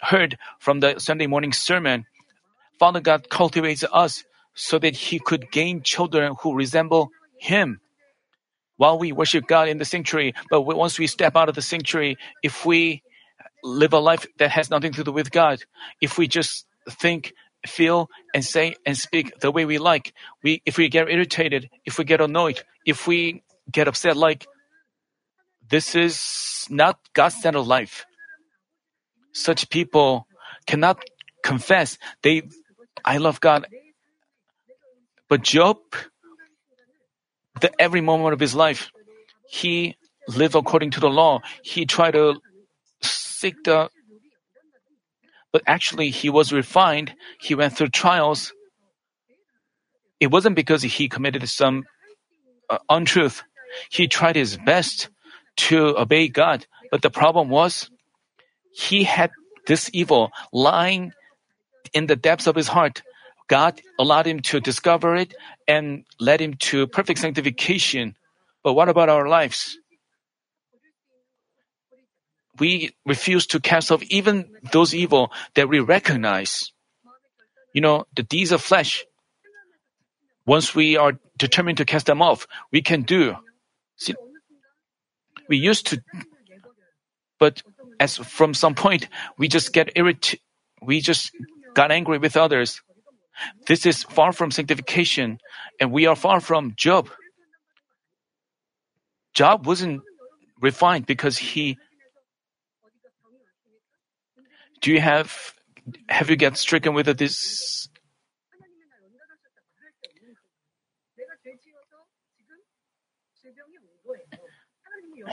heard 0.00 0.38
from 0.58 0.80
the 0.80 0.98
Sunday 0.98 1.26
morning 1.26 1.52
sermon, 1.52 2.06
Father 2.78 3.00
God 3.00 3.28
cultivates 3.28 3.84
us 3.92 4.24
so 4.54 4.78
that 4.78 4.96
He 4.96 5.18
could 5.18 5.50
gain 5.50 5.82
children 5.82 6.34
who 6.40 6.54
resemble 6.54 7.10
Him. 7.38 7.80
While 8.76 8.98
we 8.98 9.10
worship 9.10 9.46
God 9.48 9.68
in 9.68 9.78
the 9.78 9.84
sanctuary, 9.84 10.34
but 10.50 10.62
once 10.62 10.98
we 10.98 11.08
step 11.08 11.34
out 11.36 11.48
of 11.48 11.56
the 11.56 11.62
sanctuary, 11.62 12.16
if 12.42 12.64
we 12.64 13.02
live 13.64 13.92
a 13.92 13.98
life 13.98 14.26
that 14.38 14.50
has 14.50 14.70
nothing 14.70 14.92
to 14.92 15.04
do 15.04 15.10
with 15.10 15.32
God, 15.32 15.62
if 16.00 16.16
we 16.16 16.28
just 16.28 16.64
think 16.88 17.32
feel 17.66 18.08
and 18.34 18.44
say 18.44 18.76
and 18.86 18.96
speak 18.96 19.38
the 19.40 19.50
way 19.50 19.64
we 19.64 19.78
like. 19.78 20.12
We, 20.42 20.62
if 20.64 20.78
we 20.78 20.88
get 20.88 21.08
irritated, 21.08 21.70
if 21.84 21.98
we 21.98 22.04
get 22.04 22.20
annoyed, 22.20 22.62
if 22.84 23.06
we 23.06 23.42
get 23.70 23.88
upset, 23.88 24.16
like 24.16 24.46
this 25.68 25.94
is 25.94 26.66
not 26.70 26.98
God-centered 27.14 27.62
life. 27.62 28.06
Such 29.38 29.70
people 29.70 30.26
cannot 30.66 31.02
confess 31.42 31.98
they, 32.22 32.42
I 33.04 33.18
love 33.18 33.40
God. 33.40 33.66
But 35.28 35.42
Job, 35.42 35.78
the 37.60 37.70
every 37.80 38.00
moment 38.00 38.32
of 38.34 38.40
his 38.40 38.54
life, 38.54 38.90
he 39.48 39.96
lived 40.26 40.54
according 40.54 40.90
to 40.92 41.00
the 41.00 41.08
law. 41.08 41.40
He 41.62 41.86
tried 41.86 42.12
to 42.12 42.40
seek 43.02 43.54
the 43.64 43.90
but 45.52 45.62
actually 45.66 46.10
he 46.10 46.28
was 46.28 46.52
refined. 46.52 47.14
He 47.40 47.54
went 47.54 47.76
through 47.76 47.88
trials. 47.88 48.52
It 50.20 50.30
wasn't 50.30 50.56
because 50.56 50.82
he 50.82 51.08
committed 51.08 51.48
some 51.48 51.84
uh, 52.68 52.78
untruth. 52.90 53.42
He 53.90 54.08
tried 54.08 54.36
his 54.36 54.58
best 54.58 55.08
to 55.68 55.96
obey 55.98 56.28
God, 56.28 56.66
but 56.90 57.02
the 57.02 57.10
problem 57.10 57.48
was 57.48 57.90
he 58.72 59.04
had 59.04 59.30
this 59.66 59.90
evil 59.92 60.30
lying 60.52 61.12
in 61.92 62.06
the 62.06 62.16
depths 62.16 62.46
of 62.46 62.56
his 62.56 62.68
heart. 62.68 63.02
God 63.48 63.80
allowed 63.98 64.26
him 64.26 64.40
to 64.52 64.60
discover 64.60 65.16
it 65.16 65.34
and 65.66 66.04
led 66.20 66.40
him 66.40 66.54
to 66.70 66.86
perfect 66.86 67.20
sanctification. 67.20 68.14
But 68.62 68.74
what 68.74 68.88
about 68.88 69.08
our 69.08 69.28
lives? 69.28 69.78
we 72.58 72.94
refuse 73.06 73.46
to 73.48 73.60
cast 73.60 73.90
off 73.90 74.02
even 74.04 74.50
those 74.72 74.94
evil 74.94 75.32
that 75.54 75.68
we 75.68 75.80
recognize. 75.80 76.72
You 77.72 77.80
know, 77.80 78.06
the 78.16 78.22
deeds 78.22 78.52
of 78.52 78.60
flesh. 78.62 79.04
Once 80.46 80.74
we 80.74 80.96
are 80.96 81.18
determined 81.36 81.78
to 81.78 81.84
cast 81.84 82.06
them 82.06 82.22
off, 82.22 82.46
we 82.72 82.82
can 82.82 83.02
do. 83.02 83.36
See, 83.96 84.14
we 85.48 85.58
used 85.58 85.88
to, 85.88 86.02
but 87.38 87.62
as 88.00 88.16
from 88.16 88.54
some 88.54 88.74
point, 88.74 89.08
we 89.36 89.48
just 89.48 89.72
get 89.72 89.90
irritated. 89.96 90.40
We 90.82 91.00
just 91.00 91.32
got 91.74 91.90
angry 91.90 92.18
with 92.18 92.36
others. 92.36 92.80
This 93.66 93.86
is 93.86 94.02
far 94.04 94.32
from 94.32 94.50
sanctification, 94.50 95.38
and 95.80 95.92
we 95.92 96.06
are 96.06 96.16
far 96.16 96.40
from 96.40 96.74
Job. 96.76 97.08
Job 99.34 99.66
wasn't 99.66 100.02
refined 100.60 101.06
because 101.06 101.38
he 101.38 101.78
do 104.80 104.92
you 104.92 105.00
have 105.00 105.54
have 106.08 106.30
you 106.30 106.36
get 106.36 106.56
stricken 106.56 106.94
with 106.94 107.06
this? 107.16 107.88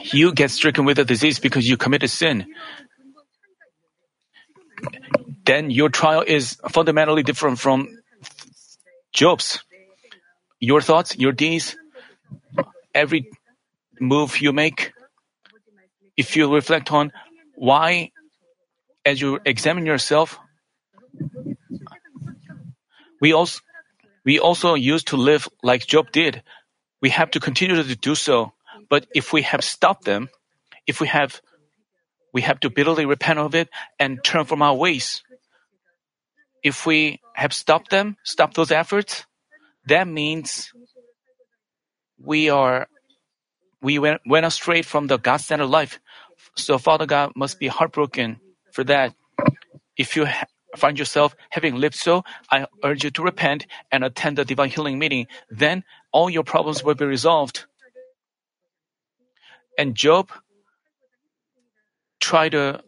You 0.03 0.33
get 0.33 0.51
stricken 0.51 0.85
with 0.85 0.99
a 0.99 1.05
disease 1.05 1.39
because 1.39 1.67
you 1.67 1.77
committed 1.77 2.09
sin. 2.09 2.47
Then 5.45 5.69
your 5.69 5.89
trial 5.89 6.23
is 6.25 6.57
fundamentally 6.69 7.23
different 7.23 7.59
from 7.59 7.87
Job's. 9.13 9.63
Your 10.59 10.81
thoughts, 10.81 11.17
your 11.17 11.31
deeds, 11.31 11.75
every 12.93 13.29
move 13.99 14.39
you 14.41 14.51
make, 14.51 14.93
if 16.17 16.35
you 16.35 16.53
reflect 16.53 16.91
on 16.91 17.11
why 17.55 18.11
as 19.05 19.21
you 19.21 19.39
examine 19.45 19.85
yourself, 19.85 20.39
we 23.21 23.33
also 23.33 23.59
we 24.25 24.39
also 24.39 24.73
used 24.73 25.07
to 25.07 25.17
live 25.17 25.47
like 25.61 25.85
Job 25.85 26.11
did. 26.11 26.41
We 27.01 27.09
have 27.11 27.31
to 27.31 27.39
continue 27.39 27.75
to 27.81 27.95
do 27.95 28.15
so. 28.15 28.53
But 28.89 29.07
if 29.13 29.33
we 29.33 29.41
have 29.43 29.63
stopped 29.63 30.05
them, 30.05 30.29
if 30.87 31.01
we 31.01 31.07
have 31.07 31.41
we 32.35 32.41
have 32.41 32.59
to 32.59 32.69
bitterly 32.69 33.05
repent 33.05 33.39
of 33.39 33.55
it 33.55 33.69
and 33.97 34.21
turn 34.21 34.43
from 34.43 34.61
our 34.61 34.75
ways. 34.75 35.23
If 36.61 36.85
we 36.85 37.21
have 37.33 37.53
stopped 37.53 37.91
them, 37.91 38.17
stopped 38.25 38.55
those 38.55 38.71
efforts, 38.71 39.25
that 39.87 40.05
means 40.05 40.73
we 42.19 42.49
are 42.49 42.87
we 43.81 43.99
went, 43.99 44.19
went 44.25 44.45
astray 44.45 44.81
from 44.81 45.07
the 45.07 45.17
God-centered 45.17 45.67
life. 45.67 46.01
So 46.57 46.77
Father 46.77 47.05
God 47.05 47.31
must 47.37 47.57
be 47.57 47.67
heartbroken 47.67 48.41
for 48.73 48.83
that. 48.83 49.13
If 49.95 50.17
you 50.17 50.25
ha- 50.25 50.47
find 50.75 50.99
yourself 50.99 51.35
having 51.51 51.75
lived 51.75 51.95
so, 51.95 52.23
I 52.51 52.67
urge 52.83 53.05
you 53.05 53.11
to 53.11 53.23
repent 53.23 53.65
and 53.93 54.03
attend 54.03 54.37
the 54.37 54.43
divine 54.43 54.71
healing 54.71 54.99
meeting. 54.99 55.27
Then 55.49 55.85
all 56.11 56.29
your 56.29 56.43
problems 56.43 56.83
will 56.83 56.95
be 56.95 57.05
resolved. 57.05 57.65
And 59.77 59.95
Job 59.95 60.31
tried 62.19 62.51
to 62.51 62.81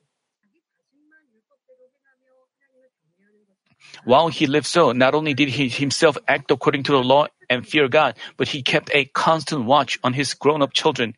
While 4.04 4.30
he 4.30 4.48
lived 4.48 4.66
so, 4.68 4.92
not 4.94 5.16
only 5.16 5.34
did 5.34 5.50
he 5.50 5.68
himself 5.68 6.18
act 6.28 6.52
according 6.52 6.84
to 6.84 6.94
the 6.94 7.04
law 7.04 7.28
and 7.50 7.68
fear 7.68 7.88
God, 7.90 8.16
but 8.38 8.48
he 8.48 8.62
kept 8.62 8.90
a 8.94 9.06
constant 9.06 9.66
watch 9.66 10.00
on 10.04 10.14
his 10.14 10.34
grown 10.34 10.62
up 10.62 10.72
children 10.72 11.16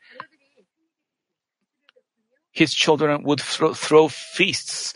his 2.51 2.73
children 2.73 3.23
would 3.23 3.41
throw, 3.41 3.73
throw 3.73 4.07
feasts, 4.07 4.93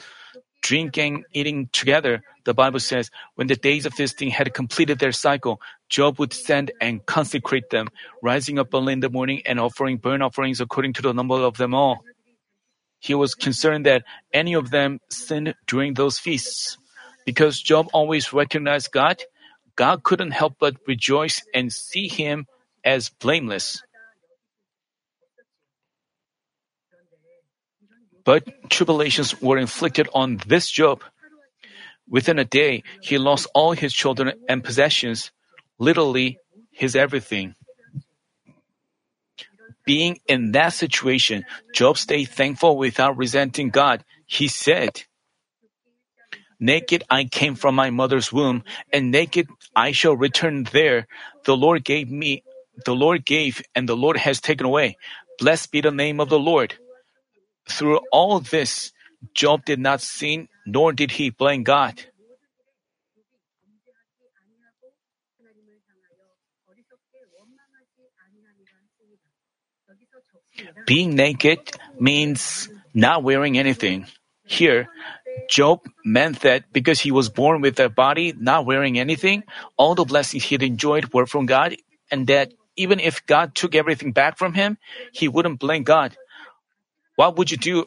drinking, 0.62 1.24
eating 1.34 1.70
together. 1.72 2.24
The 2.45 2.53
Bible 2.53 2.79
says, 2.79 3.10
when 3.36 3.47
the 3.47 3.56
days 3.56 3.86
of 3.86 3.93
feasting 3.93 4.29
had 4.29 4.53
completed 4.53 4.99
their 4.99 5.13
cycle, 5.13 5.62
Job 5.88 6.19
would 6.19 6.34
send 6.34 6.71
and 6.82 7.06
consecrate 7.06 7.69
them, 7.69 7.88
rising 8.21 8.60
up 8.60 8.73
early 8.73 8.93
in 8.93 8.99
the 8.99 9.10
morning 9.10 9.41
and 9.45 9.60
offering 9.60 9.97
burnt 9.97 10.23
offerings 10.23 10.60
according 10.60 10.93
to 10.93 11.01
the 11.01 11.13
number 11.13 11.36
of 11.36 11.58
them 11.58 11.73
all. 11.73 12.03
He 12.99 13.13
was 13.13 13.36
concerned 13.36 13.86
that 13.86 14.03
any 14.34 14.53
of 14.53 14.71
them 14.71 14.99
sinned 15.10 15.56
during 15.67 15.93
those 15.93 16.19
feasts. 16.19 16.77
Because 17.25 17.62
Job 17.62 17.88
always 17.93 18.34
recognized 18.34 18.91
God, 18.91 19.21
God 19.75 20.03
couldn't 20.03 20.32
help 20.32 20.56
but 20.60 20.75
rejoice 20.88 21.41
and 21.53 21.71
see 21.71 22.08
him 22.08 22.47
as 22.84 23.10
blameless. 23.10 23.82
But 28.25 28.69
tribulations 28.69 29.41
were 29.41 29.58
inflicted 29.58 30.08
on 30.13 30.38
this 30.47 30.69
Job. 30.69 31.03
Within 32.10 32.39
a 32.39 32.46
day, 32.46 32.84
he 33.02 33.18
lost 33.18 33.48
all 33.54 33.72
his 33.72 33.94
children 33.94 34.34
and 34.48 34.63
possessions, 34.63 35.32
literally 35.80 36.38
his 36.72 36.96
everything. 36.96 37.56
Being 39.86 40.20
in 40.28 40.52
that 40.54 40.74
situation, 40.74 41.46
Job 41.74 41.98
stayed 41.98 42.26
thankful 42.26 42.78
without 42.78 43.18
resenting 43.18 43.70
God. 43.70 44.04
He 44.26 44.48
said, 44.48 45.04
Naked 46.60 47.04
I 47.10 47.26
came 47.26 47.56
from 47.56 47.76
my 47.76 47.89
mother's 47.89 48.32
womb, 48.32 48.63
and 48.92 49.12
naked 49.12 49.48
I 49.76 49.92
shall 49.92 50.16
return 50.16 50.63
there. 50.72 51.08
The 51.44 51.58
Lord 51.58 51.84
gave 51.84 52.10
me, 52.10 52.44
the 52.86 52.96
Lord 52.96 53.26
gave, 53.26 53.62
and 53.76 53.89
the 53.89 53.98
Lord 53.98 54.18
has 54.18 54.39
taken 54.39 54.66
away. 54.66 54.98
Blessed 55.39 55.72
be 55.72 55.82
the 55.82 55.92
name 55.92 56.22
of 56.22 56.30
the 56.30 56.39
Lord. 56.39 56.76
Through 57.68 58.00
all 58.12 58.39
this, 58.39 58.94
Job 59.34 59.66
did 59.66 59.80
not 59.80 60.00
sin, 60.00 60.48
nor 60.65 60.93
did 60.93 61.12
he 61.12 61.30
blame 61.30 61.63
God. 61.63 62.02
Being 70.86 71.15
naked 71.15 71.60
means 71.99 72.69
not 72.93 73.23
wearing 73.23 73.58
anything. 73.58 74.06
Here, 74.45 74.89
Job 75.49 75.80
meant 76.04 76.41
that 76.41 76.71
because 76.71 76.99
he 76.99 77.12
was 77.12 77.30
born 77.30 77.62
with 77.62 77.80
a 77.80 77.89
body 77.89 78.34
not 78.38 78.65
wearing 78.65 78.99
anything, 78.99 79.43
all 79.78 79.95
the 79.95 80.04
blessings 80.04 80.43
he'd 80.43 80.63
enjoyed 80.63 81.13
were 81.13 81.26
from 81.26 81.45
God, 81.45 81.76
and 82.12 82.28
that 82.28 82.54
even 82.76 82.99
if 82.99 83.26
God 83.26 83.56
took 83.56 83.76
everything 83.76 84.12
back 84.12 84.38
from 84.38 84.54
him, 84.54 84.78
he 85.12 85.28
wouldn't 85.28 85.60
blame 85.60 85.84
God. 85.84 86.15
What 87.15 87.38
would 87.38 87.52
you 87.52 87.58
do? 87.58 87.86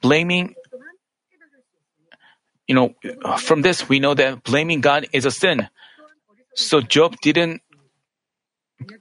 Blaming 0.00 0.54
you 2.68 2.74
know, 2.74 2.94
from 3.38 3.62
this 3.62 3.88
we 3.88 3.98
know 3.98 4.14
that 4.14 4.44
blaming 4.44 4.80
God 4.80 5.06
is 5.12 5.24
a 5.24 5.30
sin. 5.30 5.68
So 6.54 6.80
Job 6.80 7.16
didn't 7.22 7.62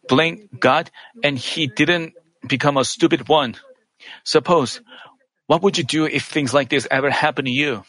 blame 0.08 0.48
God 0.58 0.90
and 1.24 1.38
he 1.38 1.68
didn't 1.68 2.14
become 2.48 2.78
a 2.78 2.86
stupid 2.86 3.28
one. 3.28 3.56
Suppose, 4.24 4.82
what 5.48 5.62
would 5.62 5.78
you 5.78 5.84
do 5.84 6.06
if 6.06 6.26
things 6.26 6.54
like 6.54 6.70
this 6.70 6.88
ever 6.90 7.10
happen 7.10 7.46
to 7.46 7.52
you? 7.52 7.84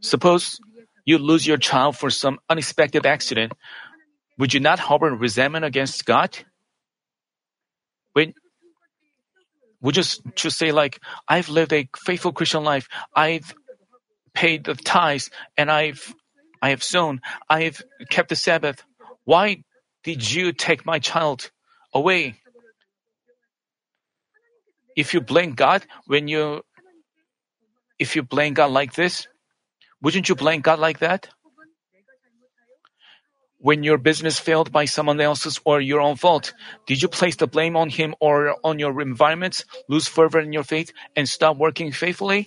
Suppose 0.00 0.60
you 1.04 1.18
lose 1.18 1.46
your 1.46 1.56
child 1.56 1.96
for 1.96 2.10
some 2.10 2.38
unexpected 2.48 3.06
accident. 3.06 3.52
Would 4.38 4.54
you 4.54 4.60
not 4.60 4.78
harbor 4.78 5.10
resentment 5.10 5.64
against 5.64 6.04
God? 6.04 6.38
When 8.12 8.34
would 9.84 9.94
just 9.94 10.58
say 10.58 10.72
like, 10.72 10.98
I've 11.28 11.50
lived 11.50 11.72
a 11.72 11.86
faithful 11.94 12.32
Christian 12.32 12.64
life. 12.64 12.88
I've 13.14 13.54
paid 14.32 14.64
the 14.64 14.74
tithes 14.74 15.30
and 15.56 15.70
I've 15.70 16.14
I 16.62 16.70
have 16.70 16.82
sown. 16.82 17.20
I've 17.50 17.82
kept 18.08 18.30
the 18.30 18.36
Sabbath. 18.36 18.82
Why 19.24 19.62
did 20.02 20.32
you 20.32 20.52
take 20.52 20.86
my 20.86 20.98
child 20.98 21.50
away? 21.92 22.40
If 24.96 25.12
you 25.12 25.20
blame 25.20 25.52
God 25.52 25.84
when 26.06 26.28
you 26.28 26.62
if 27.98 28.16
you 28.16 28.22
blame 28.22 28.54
God 28.54 28.70
like 28.70 28.94
this, 28.94 29.28
wouldn't 30.00 30.30
you 30.30 30.34
blame 30.34 30.62
God 30.62 30.78
like 30.78 31.00
that? 31.00 31.28
When 33.64 33.80
your 33.82 33.96
business 33.96 34.36
failed 34.38 34.70
by 34.70 34.84
someone 34.84 35.20
else's 35.24 35.56
or 35.64 35.80
your 35.80 36.04
own 36.04 36.16
fault, 36.16 36.52
did 36.86 37.00
you 37.00 37.08
place 37.08 37.36
the 37.36 37.48
blame 37.48 37.76
on 37.80 37.88
him 37.88 38.14
or 38.20 38.56
on 38.62 38.78
your 38.78 39.00
environment, 39.00 39.64
lose 39.88 40.06
fervor 40.06 40.40
in 40.40 40.52
your 40.52 40.64
faith, 40.68 40.92
and 41.16 41.26
stop 41.26 41.56
working 41.56 41.90
faithfully? 41.90 42.46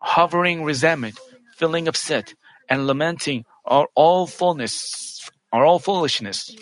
hovering 0.00 0.64
resentment, 0.64 1.18
feeling 1.56 1.86
upset, 1.86 2.34
and 2.68 2.86
lamenting 2.86 3.44
are 3.64 3.88
all 3.94 4.26
fullness, 4.26 5.30
are 5.52 5.64
all 5.64 5.78
foolishness. 5.78 6.54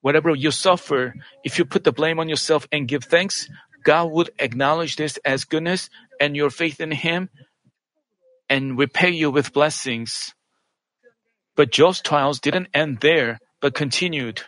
Whatever 0.00 0.34
you 0.34 0.50
suffer, 0.50 1.14
if 1.44 1.58
you 1.58 1.64
put 1.64 1.84
the 1.84 1.92
blame 1.92 2.18
on 2.18 2.28
yourself 2.28 2.66
and 2.72 2.88
give 2.88 3.04
thanks, 3.04 3.48
God 3.84 4.10
would 4.10 4.30
acknowledge 4.38 4.96
this 4.96 5.18
as 5.24 5.44
goodness 5.44 5.88
and 6.20 6.36
your 6.36 6.50
faith 6.50 6.80
in 6.80 6.90
Him 6.90 7.28
and 8.48 8.78
repay 8.78 9.10
you 9.10 9.30
with 9.30 9.52
blessings. 9.52 10.34
But 11.60 11.72
Job's 11.72 12.00
trials 12.00 12.40
didn't 12.40 12.68
end 12.72 13.00
there, 13.00 13.38
but 13.60 13.74
continued. 13.74 14.40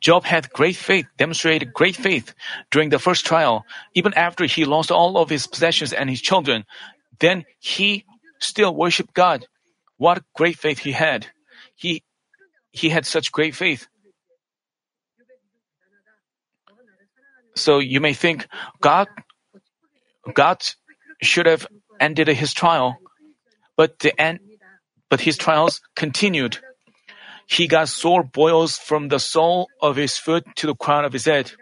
Job 0.00 0.24
had 0.24 0.52
great 0.52 0.76
faith, 0.76 1.06
demonstrated 1.16 1.72
great 1.72 1.96
faith 1.96 2.34
during 2.70 2.90
the 2.90 2.98
first 2.98 3.24
trial, 3.24 3.64
even 3.94 4.12
after 4.12 4.44
he 4.44 4.66
lost 4.66 4.90
all 4.92 5.16
of 5.16 5.30
his 5.30 5.46
possessions 5.46 5.94
and 5.94 6.10
his 6.10 6.20
children. 6.20 6.66
Then 7.20 7.46
he 7.58 8.04
still 8.38 8.76
worshiped 8.76 9.14
God. 9.14 9.46
What 9.96 10.24
great 10.36 10.58
faith 10.58 10.80
he 10.80 10.92
had. 10.92 11.26
He, 11.74 12.02
he 12.70 12.90
had 12.90 13.06
such 13.06 13.32
great 13.32 13.54
faith. 13.54 13.88
So 17.56 17.78
you 17.78 18.02
may 18.02 18.12
think 18.12 18.46
God, 18.82 19.08
God 20.34 20.60
should 21.22 21.46
have 21.46 21.66
ended 21.98 22.28
his 22.28 22.52
trial, 22.52 22.98
but 23.74 23.98
the 24.00 24.12
end, 24.20 24.40
but 25.10 25.20
his 25.20 25.36
trials 25.36 25.80
continued. 25.94 26.58
He 27.46 27.66
got 27.66 27.88
sore 27.88 28.22
boils 28.22 28.78
from 28.78 29.08
the 29.08 29.18
sole 29.18 29.68
of 29.82 29.96
his 29.96 30.16
foot 30.16 30.46
to 30.56 30.68
the 30.68 30.74
crown 30.74 31.04
of 31.04 31.12
his 31.12 31.24
head. 31.24 31.52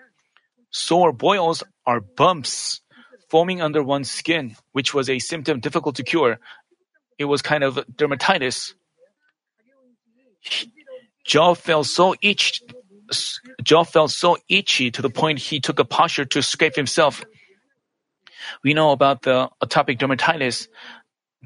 Sore 0.70 1.12
boils 1.12 1.64
are 1.86 2.00
bumps 2.00 2.82
forming 3.30 3.60
under 3.60 3.82
one's 3.82 4.10
skin, 4.10 4.54
which 4.72 4.92
was 4.94 5.08
a 5.08 5.18
symptom 5.18 5.60
difficult 5.60 5.96
to 5.96 6.02
cure. 6.02 6.38
It 7.18 7.24
was 7.24 7.42
kind 7.42 7.64
of 7.64 7.76
dermatitis. 7.96 8.74
Job 11.24 11.58
felt 11.58 11.86
so 11.86 12.14
itchy. 12.22 12.66
Job 13.62 13.88
felt 13.88 14.10
so 14.10 14.36
itchy 14.48 14.90
to 14.90 15.02
the 15.02 15.10
point 15.10 15.38
he 15.38 15.60
took 15.60 15.78
a 15.78 15.84
posture 15.84 16.26
to 16.26 16.42
scrape 16.42 16.76
himself. 16.76 17.24
We 18.62 18.74
know 18.74 18.92
about 18.92 19.22
the 19.22 19.50
atopic 19.62 19.98
dermatitis. 19.98 20.68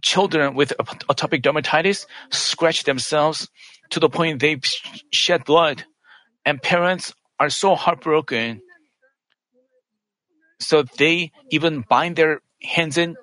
Children 0.00 0.54
with 0.54 0.72
atopic 0.78 1.42
dermatitis 1.42 2.06
scratch 2.30 2.84
themselves 2.84 3.48
to 3.90 4.00
the 4.00 4.08
point 4.08 4.40
they 4.40 4.58
shed 5.12 5.44
blood, 5.44 5.84
and 6.44 6.62
parents 6.62 7.12
are 7.38 7.50
so 7.50 7.74
heartbroken. 7.74 8.62
So 10.58 10.82
they 10.82 11.32
even 11.50 11.84
bind 11.88 12.16
their 12.16 12.40
hands 12.62 12.96
in 12.96 13.16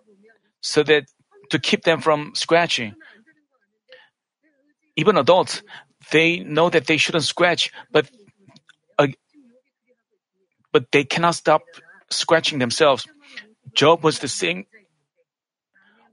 so 0.61 0.83
that 0.83 1.05
to 1.49 1.59
keep 1.59 1.83
them 1.83 2.01
from 2.01 2.33
scratching. 2.35 2.93
Even 4.95 5.17
adults, 5.17 5.63
they 6.11 6.39
know 6.39 6.69
that 6.69 6.87
they 6.87 6.97
shouldn't 6.97 7.23
scratch, 7.23 7.71
but 7.91 8.09
uh, 8.97 9.07
but 10.71 10.91
they 10.91 11.03
cannot 11.03 11.35
stop 11.35 11.61
scratching 12.09 12.59
themselves. 12.59 13.07
Job 13.73 14.03
was 14.03 14.19
the 14.19 14.27
same. 14.27 14.65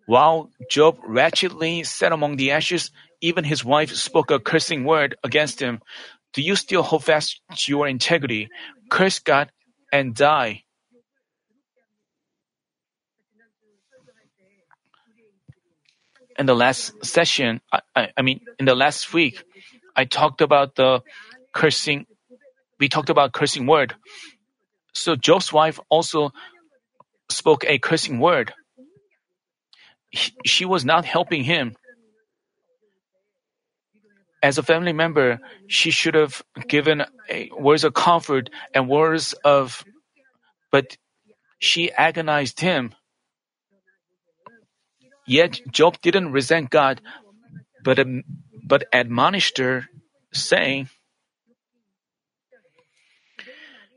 While 0.06 0.50
Job 0.70 0.98
wretchedly 1.04 1.82
sat 1.82 2.12
among 2.12 2.36
the 2.36 2.52
ashes, 2.52 2.90
even 3.20 3.44
his 3.44 3.64
wife 3.64 3.92
spoke 3.92 4.30
a 4.30 4.38
cursing 4.38 4.84
word 4.84 5.16
against 5.24 5.60
him. 5.60 5.80
Do 6.32 6.42
you 6.42 6.54
still 6.54 6.82
hold 6.82 7.04
fast 7.04 7.40
to 7.56 7.72
your 7.72 7.88
integrity? 7.88 8.48
Curse 8.88 9.18
God 9.18 9.50
and 9.92 10.14
die. 10.14 10.62
In 16.38 16.46
the 16.46 16.54
last 16.54 17.04
session, 17.04 17.60
I, 17.96 18.10
I 18.16 18.22
mean, 18.22 18.40
in 18.58 18.66
the 18.66 18.74
last 18.74 19.12
week, 19.12 19.42
I 19.96 20.04
talked 20.04 20.42
about 20.42 20.76
the 20.76 21.02
cursing. 21.52 22.06
We 22.78 22.88
talked 22.88 23.08
about 23.08 23.32
cursing 23.32 23.66
word. 23.66 23.94
So 24.92 25.16
Job's 25.16 25.52
wife 25.52 25.80
also 25.88 26.30
spoke 27.30 27.64
a 27.66 27.78
cursing 27.78 28.20
word. 28.20 28.52
He, 30.16 30.32
she 30.44 30.64
was 30.64 30.84
not 30.84 31.04
helping 31.04 31.44
him 31.44 31.74
as 34.42 34.58
a 34.58 34.62
family 34.62 34.92
member, 34.92 35.40
she 35.66 35.90
should 35.90 36.14
have 36.14 36.42
given 36.68 37.04
a, 37.30 37.50
words 37.58 37.84
of 37.84 37.94
comfort 37.94 38.50
and 38.74 38.88
words 38.88 39.34
of, 39.44 39.84
but 40.70 40.96
she 41.58 41.90
agonized 41.92 42.60
him. 42.60 42.94
Yet 45.26 45.60
Job 45.70 45.98
didn't 46.02 46.32
resent 46.32 46.70
God, 46.70 47.00
but, 47.84 47.98
um, 47.98 48.22
but 48.64 48.84
admonished 48.92 49.58
her, 49.58 49.88
saying, 50.32 50.88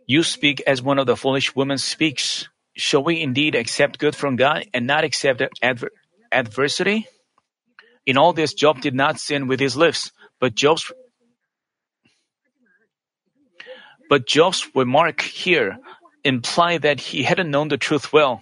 You 0.08 0.24
speak 0.24 0.62
as 0.66 0.82
one 0.82 1.00
of 1.00 1.06
the 1.06 1.16
foolish 1.16 1.56
women 1.56 1.78
speaks. 1.78 2.50
Shall 2.76 3.04
we 3.04 3.22
indeed 3.22 3.56
accept 3.56 4.00
good 4.00 4.16
from 4.16 4.38
God 4.38 4.66
and 4.74 4.88
not 4.88 5.04
accept 5.04 5.44
adver- 5.62 5.92
adversity? 6.32 7.08
In 8.06 8.18
all 8.18 8.34
this, 8.34 8.54
Job 8.54 8.82
did 8.82 8.96
not 8.96 9.20
sin 9.20 9.48
with 9.48 9.60
his 9.60 9.76
lips, 9.76 10.12
but 10.40 10.56
Job's 10.56 10.92
but 14.10 14.26
Job's 14.26 14.68
remark 14.74 15.22
here 15.22 15.78
imply 16.24 16.80
that 16.80 17.00
he 17.00 17.22
hadn't 17.22 17.52
known 17.52 17.68
the 17.68 17.78
truth 17.78 18.12
well. 18.12 18.42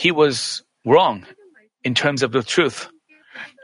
he 0.00 0.10
was 0.10 0.62
wrong 0.86 1.26
in 1.84 1.94
terms 1.94 2.22
of 2.22 2.32
the 2.32 2.42
truth. 2.42 2.88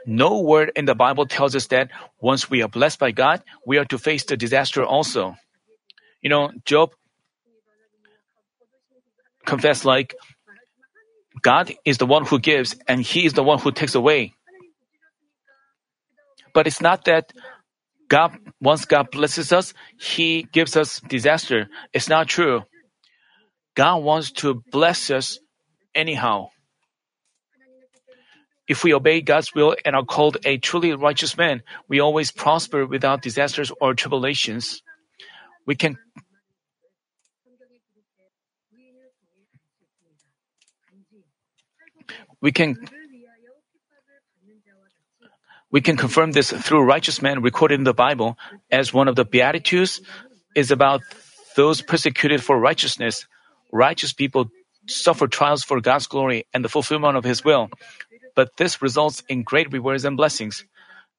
No 0.05 0.41
word 0.41 0.71
in 0.75 0.85
the 0.85 0.95
Bible 0.95 1.25
tells 1.25 1.55
us 1.55 1.67
that 1.67 1.89
once 2.21 2.49
we 2.49 2.61
are 2.61 2.69
blessed 2.69 2.99
by 2.99 3.11
God, 3.11 3.41
we 3.65 3.77
are 3.77 3.85
to 3.85 3.97
face 3.97 4.23
the 4.23 4.37
disaster 4.37 4.83
also. 4.85 5.35
You 6.21 6.29
know, 6.29 6.51
Job 6.63 6.91
confessed 9.45 9.83
like, 9.83 10.15
God 11.41 11.73
is 11.85 11.97
the 11.97 12.05
one 12.05 12.25
who 12.25 12.39
gives 12.39 12.75
and 12.87 13.01
he 13.01 13.25
is 13.25 13.33
the 13.33 13.43
one 13.43 13.59
who 13.59 13.71
takes 13.71 13.95
away. 13.95 14.33
But 16.53 16.67
it's 16.67 16.81
not 16.81 17.05
that 17.05 17.33
God, 18.09 18.37
once 18.61 18.85
God 18.85 19.11
blesses 19.11 19.51
us, 19.51 19.73
he 19.99 20.47
gives 20.51 20.75
us 20.77 21.01
disaster. 21.01 21.67
It's 21.93 22.09
not 22.09 22.27
true. 22.27 22.63
God 23.75 23.97
wants 23.97 24.31
to 24.41 24.63
bless 24.71 25.11
us 25.11 25.39
anyhow. 25.93 26.49
If 28.67 28.83
we 28.83 28.93
obey 28.93 29.21
God's 29.21 29.53
will 29.53 29.75
and 29.85 29.95
are 29.95 30.03
called 30.03 30.37
a 30.45 30.57
truly 30.57 30.93
righteous 30.93 31.37
man, 31.37 31.63
we 31.87 31.99
always 31.99 32.31
prosper 32.31 32.85
without 32.85 33.21
disasters 33.21 33.71
or 33.79 33.93
tribulations. 33.93 34.81
We 35.65 35.75
can 35.75 35.97
we 42.41 42.51
can 42.51 42.77
we 45.71 45.81
can 45.81 45.97
confirm 45.97 46.31
this 46.31 46.51
through 46.51 46.83
righteous 46.83 47.21
men 47.21 47.41
recorded 47.41 47.75
in 47.75 47.83
the 47.83 47.93
Bible, 47.93 48.37
as 48.71 48.93
one 48.93 49.07
of 49.07 49.15
the 49.15 49.25
Beatitudes 49.25 50.01
is 50.55 50.71
about 50.71 51.01
those 51.55 51.81
persecuted 51.81 52.41
for 52.41 52.57
righteousness. 52.57 53.27
Righteous 53.71 54.13
people 54.13 54.49
suffer 54.87 55.27
trials 55.27 55.63
for 55.63 55.81
God's 55.81 56.07
glory 56.07 56.47
and 56.53 56.63
the 56.63 56.69
fulfillment 56.69 57.17
of 57.17 57.25
His 57.25 57.43
will, 57.43 57.69
but 58.35 58.55
this 58.57 58.81
results 58.81 59.23
in 59.27 59.43
great 59.43 59.71
rewards 59.73 60.05
and 60.05 60.15
blessings. 60.15 60.63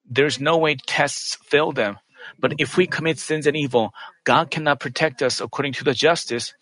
There's 0.09 0.39
no 0.39 0.57
way 0.57 0.75
tests 0.87 1.35
fail 1.35 1.71
them. 1.71 1.99
But 2.39 2.53
if 2.57 2.77
we 2.77 2.87
commit 2.87 3.19
sins 3.19 3.45
and 3.47 3.55
evil, 3.55 3.93
God 4.23 4.49
cannot 4.49 4.79
protect 4.79 5.21
us 5.21 5.41
according 5.41 5.73
to 5.73 5.83
the 5.83 5.93
justice. 5.93 6.53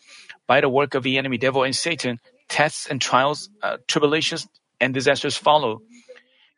By 0.47 0.61
the 0.61 0.69
work 0.69 0.95
of 0.95 1.03
the 1.03 1.17
enemy 1.17 1.37
devil 1.37 1.63
and 1.63 1.75
Satan, 1.75 2.19
tests 2.49 2.87
and 2.87 3.01
trials, 3.01 3.49
uh, 3.61 3.77
tribulations, 3.87 4.47
and 4.79 4.93
disasters 4.93 5.37
follow. 5.37 5.81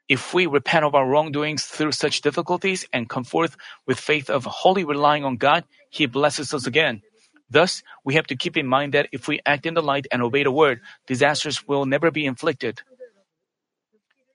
If 0.07 0.33
we 0.33 0.47
repent 0.47 0.85
of 0.85 0.95
our 0.95 1.07
wrongdoings 1.07 1.65
through 1.65 1.91
such 1.91 2.21
difficulties 2.21 2.87
and 2.91 3.07
come 3.07 3.23
forth 3.23 3.55
with 3.85 3.99
faith 3.99 4.29
of 4.29 4.45
wholly 4.45 4.83
relying 4.83 5.23
on 5.23 5.37
God, 5.37 5.63
He 5.89 6.07
blesses 6.07 6.53
us 6.53 6.65
again. 6.65 7.01
Thus, 7.49 7.83
we 8.03 8.15
have 8.15 8.27
to 8.27 8.35
keep 8.35 8.57
in 8.57 8.67
mind 8.67 8.93
that 8.93 9.09
if 9.11 9.27
we 9.27 9.39
act 9.45 9.65
in 9.65 9.73
the 9.73 9.81
light 9.81 10.07
and 10.11 10.21
obey 10.21 10.43
the 10.43 10.51
word, 10.51 10.81
disasters 11.07 11.67
will 11.67 11.85
never 11.85 12.11
be 12.11 12.25
inflicted. 12.25 12.81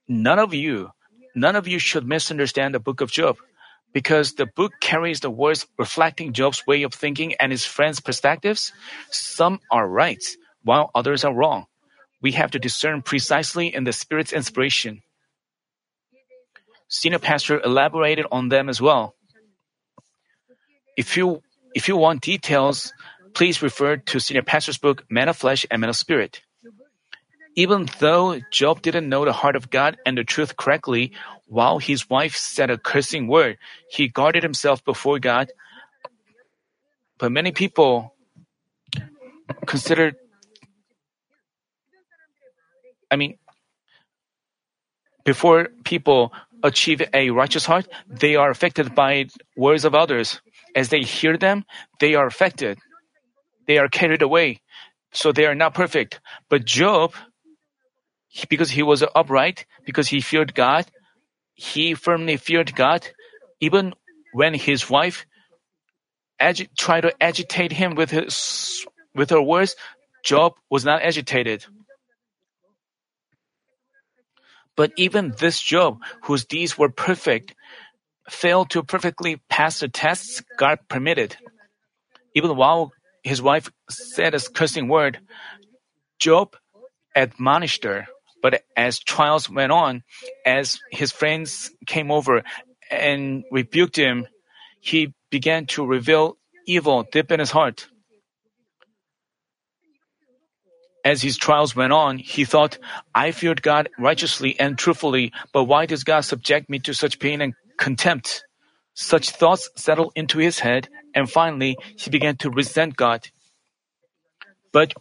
None 0.07 0.39
of 0.39 0.53
you, 0.53 0.91
none 1.33 1.55
of 1.55 1.67
you 1.67 1.79
should 1.79 2.07
misunderstand 2.07 2.73
the 2.73 2.79
book 2.79 3.01
of 3.01 3.11
Job, 3.11 3.37
because 3.93 4.33
the 4.33 4.45
book 4.45 4.73
carries 4.81 5.21
the 5.21 5.29
words 5.29 5.65
reflecting 5.77 6.33
Job's 6.33 6.67
way 6.67 6.83
of 6.83 6.93
thinking 6.93 7.33
and 7.35 7.51
his 7.51 7.63
friends' 7.63 8.01
perspectives. 8.01 8.73
Some 9.09 9.59
are 9.71 9.87
right, 9.87 10.23
while 10.65 10.91
others 10.93 11.23
are 11.23 11.33
wrong. 11.33 11.71
We 12.21 12.33
have 12.33 12.51
to 12.51 12.59
discern 12.59 13.01
precisely 13.01 13.73
in 13.73 13.85
the 13.85 13.93
Spirit's 13.93 14.33
inspiration 14.33 15.05
senior 16.87 17.19
pastor 17.19 17.59
elaborated 17.59 18.25
on 18.31 18.49
them 18.49 18.69
as 18.69 18.81
well. 18.81 19.15
If 20.97 21.17
you 21.17 21.41
if 21.73 21.87
you 21.87 21.97
want 21.97 22.21
details, 22.21 22.93
please 23.33 23.61
refer 23.61 23.97
to 23.97 24.19
senior 24.19 24.43
pastor's 24.43 24.77
book 24.77 25.03
Man 25.09 25.27
of 25.27 25.37
Flesh 25.37 25.65
and 25.69 25.81
Man 25.81 25.89
of 25.89 25.97
Spirit. 25.97 26.41
Even 27.55 27.87
though 27.99 28.39
Job 28.51 28.81
didn't 28.81 29.07
know 29.07 29.23
the 29.23 29.33
heart 29.33 29.55
of 29.55 29.69
God 29.69 29.97
and 30.05 30.17
the 30.17 30.23
truth 30.23 30.57
correctly, 30.57 31.13
while 31.47 31.79
his 31.79 32.09
wife 32.09 32.35
said 32.35 32.69
a 32.69 32.77
cursing 32.77 33.27
word, 33.27 33.57
he 33.89 34.07
guarded 34.07 34.43
himself 34.43 34.83
before 34.83 35.19
God. 35.19 35.51
But 37.17 37.31
many 37.31 37.51
people 37.51 38.13
consider 39.65 40.13
I 43.11 43.15
mean 43.15 43.37
before 45.25 45.69
people 45.83 46.31
achieve 46.63 47.01
a 47.13 47.31
righteous 47.31 47.65
heart, 47.65 47.87
they 48.07 48.35
are 48.35 48.49
affected 48.49 48.95
by 48.95 49.25
words 49.57 49.83
of 49.83 49.95
others. 49.95 50.39
As 50.75 50.89
they 50.89 51.01
hear 51.01 51.37
them, 51.37 51.65
they 51.99 52.15
are 52.15 52.27
affected. 52.27 52.77
They 53.67 53.77
are 53.77 53.87
carried 53.87 54.21
away. 54.21 54.61
So 55.11 55.31
they 55.31 55.45
are 55.45 55.55
not 55.55 55.73
perfect. 55.73 56.19
But 56.49 56.65
Job, 56.65 57.13
because 58.49 58.71
he 58.71 58.83
was 58.83 59.03
upright, 59.15 59.65
because 59.85 60.09
he 60.09 60.21
feared 60.21 60.53
God, 60.53 60.85
he 61.55 61.93
firmly 61.93 62.37
feared 62.37 62.75
God, 62.75 63.07
even 63.61 63.93
when 64.33 64.53
his 64.53 64.89
wife 64.89 65.25
agi- 66.41 66.67
tried 66.77 67.01
to 67.01 67.23
agitate 67.23 67.71
him 67.71 67.95
with 67.95 68.11
his 68.11 68.85
with 69.15 69.29
her 69.29 69.41
words, 69.41 69.75
Job 70.25 70.53
was 70.69 70.83
not 70.83 71.01
agitated. 71.01 71.65
But 74.75 74.91
even 74.97 75.33
this 75.37 75.59
Job, 75.61 75.99
whose 76.23 76.45
deeds 76.45 76.77
were 76.77 76.89
perfect, 76.89 77.55
failed 78.29 78.71
to 78.71 78.83
perfectly 78.83 79.41
pass 79.49 79.79
the 79.79 79.87
tests 79.87 80.43
God 80.57 80.79
permitted. 80.89 81.37
Even 82.33 82.55
while 82.55 82.91
his 83.23 83.41
wife 83.41 83.71
said 83.89 84.33
a 84.35 84.39
cursing 84.39 84.87
word, 84.87 85.19
Job 86.19 86.55
admonished 87.15 87.83
her. 87.83 88.07
But 88.41 88.63
as 88.75 88.99
trials 88.99 89.49
went 89.49 89.71
on, 89.71 90.03
as 90.45 90.79
his 90.91 91.11
friends 91.11 91.71
came 91.87 92.11
over 92.11 92.43
and 92.91 93.43
rebuked 93.51 93.95
him, 93.95 94.27
he 94.79 95.13
began 95.31 95.65
to 95.67 95.85
reveal 95.85 96.37
evil 96.67 97.07
deep 97.11 97.31
in 97.31 97.39
his 97.39 97.49
heart. 97.49 97.87
As 101.05 101.21
his 101.21 101.37
trials 101.37 101.75
went 101.75 101.93
on, 101.93 102.17
he 102.17 102.45
thought, 102.45 102.79
I 103.13 103.29
feared 103.29 103.61
God 103.61 103.89
righteously 103.99 104.59
and 104.59 104.75
truthfully, 104.75 105.31
but 105.53 105.65
why 105.65 105.85
does 105.85 106.03
God 106.03 106.21
subject 106.21 106.67
me 106.67 106.79
to 106.79 106.95
such 106.95 107.19
pain 107.19 107.41
and 107.41 107.53
contempt? 107.77 108.43
Such 108.95 109.29
thoughts 109.29 109.69
settled 109.75 110.13
into 110.15 110.39
his 110.39 110.57
head, 110.59 110.89
and 111.13 111.29
finally, 111.29 111.77
he 111.95 112.09
began 112.09 112.37
to 112.37 112.49
resent 112.49 112.95
God. 112.95 113.27
But 114.73 114.95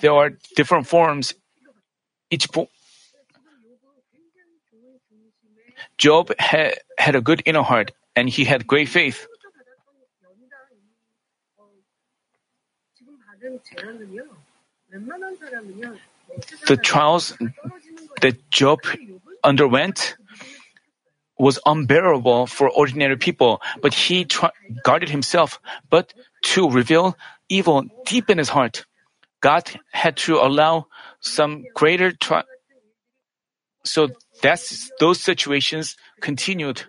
there 0.00 0.12
are 0.12 0.30
different 0.54 0.86
forms. 0.86 1.34
Each 2.30 2.46
fo- 2.46 2.68
Job 5.98 6.30
had, 6.38 6.74
had 6.98 7.16
a 7.16 7.20
good 7.20 7.42
inner 7.44 7.62
heart, 7.62 7.90
and 8.14 8.28
he 8.28 8.44
had 8.44 8.68
great 8.68 8.88
faith. 8.88 9.26
The 16.66 16.76
trials 16.76 17.36
that 18.20 18.50
Job 18.50 18.80
underwent 19.42 20.16
was 21.38 21.58
unbearable 21.64 22.46
for 22.46 22.68
ordinary 22.68 23.16
people, 23.16 23.62
but 23.80 23.94
he 23.94 24.26
guarded 24.84 25.08
himself. 25.08 25.58
But 25.88 26.12
to 26.52 26.68
reveal 26.68 27.16
evil 27.48 27.84
deep 28.04 28.28
in 28.28 28.36
his 28.38 28.50
heart, 28.50 28.84
God 29.40 29.70
had 29.90 30.16
to 30.28 30.36
allow 30.36 30.86
some 31.20 31.64
greater 31.74 32.12
tri- 32.12 32.44
so 33.84 34.08
that's 34.42 34.90
those 35.00 35.20
situations 35.20 35.96
continued. 36.20 36.82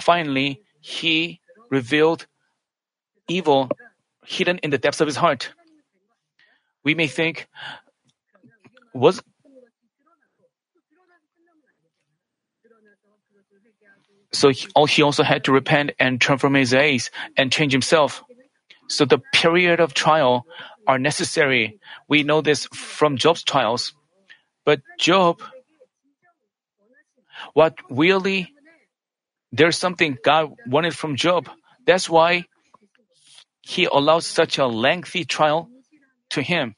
Finally, 0.00 0.62
he 0.80 1.40
revealed 1.70 2.26
evil 3.26 3.68
hidden 4.26 4.58
in 4.58 4.70
the 4.70 4.78
depths 4.78 5.00
of 5.00 5.06
his 5.06 5.16
heart. 5.16 5.52
We 6.84 6.94
may 6.94 7.06
think, 7.06 7.48
was 8.94 9.22
so 14.32 14.50
he, 14.50 14.68
oh, 14.76 14.86
he 14.86 15.02
also 15.02 15.22
had 15.22 15.44
to 15.44 15.52
repent 15.52 15.92
and 15.98 16.20
turn 16.20 16.38
from 16.38 16.54
his 16.54 16.74
ways 16.74 17.10
and 17.36 17.50
change 17.50 17.72
himself. 17.72 18.22
So 18.88 19.04
the 19.04 19.18
period 19.32 19.80
of 19.80 19.94
trial 19.94 20.46
are 20.86 20.98
necessary. 20.98 21.80
We 22.08 22.22
know 22.22 22.40
this 22.40 22.66
from 22.66 23.16
Job's 23.16 23.42
trials. 23.42 23.94
But 24.64 24.80
Job, 24.98 25.42
what 27.54 27.74
really, 27.90 28.52
there's 29.52 29.76
something 29.76 30.18
God 30.22 30.54
wanted 30.66 30.94
from 30.94 31.16
Job. 31.16 31.48
That's 31.86 32.08
why 32.10 32.44
he 33.66 33.84
allowed 33.86 34.22
such 34.22 34.58
a 34.58 34.66
lengthy 34.66 35.24
trial 35.24 35.68
to 36.30 36.40
him. 36.40 36.76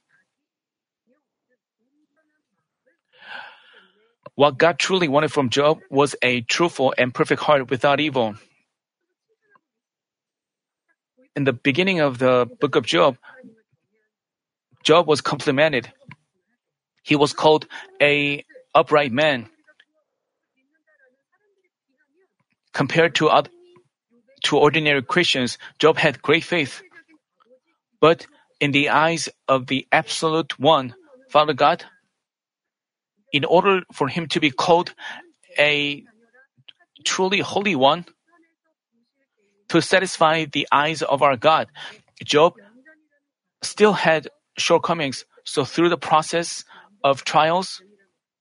What 4.35 4.57
God 4.57 4.79
truly 4.79 5.07
wanted 5.07 5.31
from 5.31 5.51
Job 5.51 5.81
was 5.91 6.17
a 6.23 6.41
truthful 6.41 6.95
and 6.97 7.13
perfect 7.13 7.43
heart 7.43 7.69
without 7.69 8.01
evil. 8.01 8.37
In 11.37 11.45
the 11.45 11.53
beginning 11.53 12.01
of 12.01 12.17
the 12.19 12.49
book 12.59 12.75
of 12.75 12.87
Job, 12.87 13.19
Job 14.83 15.07
was 15.07 15.21
complimented. 15.21 15.93
He 17.03 17.17
was 17.17 17.35
called 17.35 17.67
a 18.01 18.47
upright 18.75 19.13
man. 19.13 19.51
Compared 22.73 23.17
to 23.17 23.29
other, 23.29 23.51
to 24.45 24.59
ordinary 24.59 25.03
Christians, 25.03 25.59
Job 25.79 25.97
had 25.97 26.23
great 26.23 26.45
faith. 26.45 26.83
But 28.01 28.27
in 28.61 28.73
the 28.73 28.91
eyes 28.91 29.29
of 29.47 29.67
the 29.67 29.87
absolute 29.93 30.59
one, 30.59 30.95
Father 31.29 31.53
God, 31.53 31.85
in 33.33 33.45
order 33.45 33.83
for 33.93 34.09
him 34.09 34.27
to 34.29 34.41
be 34.41 34.51
called 34.51 34.95
a 35.59 36.05
truly 37.05 37.41
holy 37.41 37.75
one, 37.75 38.05
to 39.69 39.83
satisfy 39.83 40.47
the 40.47 40.67
eyes 40.73 41.03
of 41.03 41.23
our 41.23 41.37
God, 41.37 41.69
Job 42.25 42.55
still 43.63 43.93
had 43.93 44.29
shortcomings. 44.57 45.25
So 45.45 45.65
through 45.65 45.91
the 45.91 45.99
process 45.99 46.65
of 47.05 47.25
trials, 47.25 47.83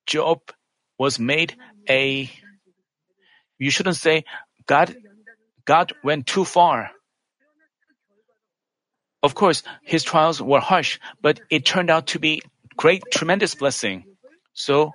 Job 0.06 0.40
was 0.98 1.20
made 1.20 1.56
a 1.90 2.32
you 3.60 3.72
shouldn't 3.72 3.96
say 3.96 4.24
God 4.68 4.96
God 5.68 5.94
went 6.02 6.26
too 6.26 6.46
far. 6.46 6.92
Of 9.22 9.36
course, 9.36 9.64
his 9.84 10.04
trials 10.04 10.42
were 10.42 10.62
harsh, 10.62 11.00
but 11.22 11.42
it 11.52 11.66
turned 11.66 11.90
out 11.90 12.08
to 12.08 12.20
be 12.20 12.42
great 12.78 13.04
tremendous 13.12 13.54
blessing. 13.54 14.06
So 14.54 14.94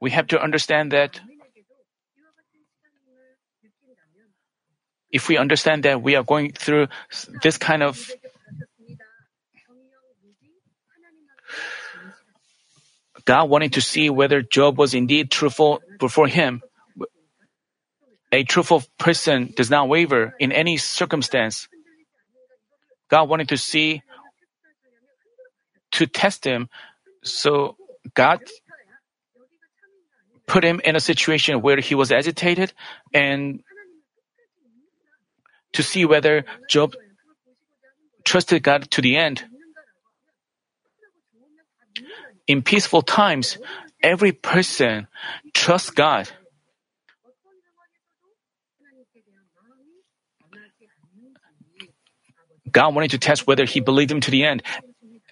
we 0.00 0.10
have 0.10 0.28
to 0.28 0.42
understand 0.42 0.92
that 0.92 1.20
if 5.12 5.28
we 5.28 5.36
understand 5.36 5.82
that 5.82 6.00
we 6.00 6.16
are 6.16 6.22
going 6.22 6.52
through 6.52 6.86
this 7.42 7.58
kind 7.58 7.82
of 7.82 8.10
God 13.26 13.50
wanted 13.50 13.74
to 13.74 13.82
see 13.82 14.08
whether 14.08 14.40
Job 14.40 14.78
was 14.78 14.94
indeed 14.94 15.30
truthful 15.30 15.82
before 15.98 16.26
him. 16.26 16.62
A 18.32 18.44
truthful 18.44 18.82
person 18.98 19.52
does 19.56 19.70
not 19.70 19.88
waver 19.88 20.34
in 20.38 20.52
any 20.52 20.76
circumstance. 20.76 21.68
God 23.08 23.28
wanted 23.28 23.48
to 23.48 23.56
see, 23.56 24.02
to 25.92 26.06
test 26.06 26.44
him, 26.44 26.68
so 27.24 27.76
God 28.14 28.40
put 30.46 30.64
him 30.64 30.80
in 30.84 30.96
a 30.96 31.00
situation 31.00 31.60
where 31.60 31.80
he 31.80 31.94
was 31.94 32.12
agitated 32.12 32.72
and 33.12 33.62
to 35.72 35.82
see 35.82 36.04
whether 36.04 36.44
Job 36.68 36.94
trusted 38.24 38.62
God 38.62 38.90
to 38.92 39.00
the 39.00 39.16
end. 39.16 39.44
In 42.46 42.62
peaceful 42.62 43.02
times, 43.02 43.58
every 44.02 44.32
person 44.32 45.06
trusts 45.54 45.90
God. 45.90 46.28
God 52.72 52.94
wanted 52.94 53.12
to 53.12 53.18
test 53.18 53.46
whether 53.46 53.64
he 53.64 53.80
believed 53.80 54.10
him 54.10 54.20
to 54.20 54.30
the 54.30 54.44
end, 54.44 54.62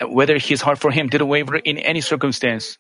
whether 0.01 0.39
his 0.39 0.61
heart 0.61 0.79
for 0.79 0.91
him 0.91 1.09
didn't 1.09 1.29
waver 1.29 1.57
in 1.57 1.79
any 1.79 2.01
circumstance. 2.01 2.79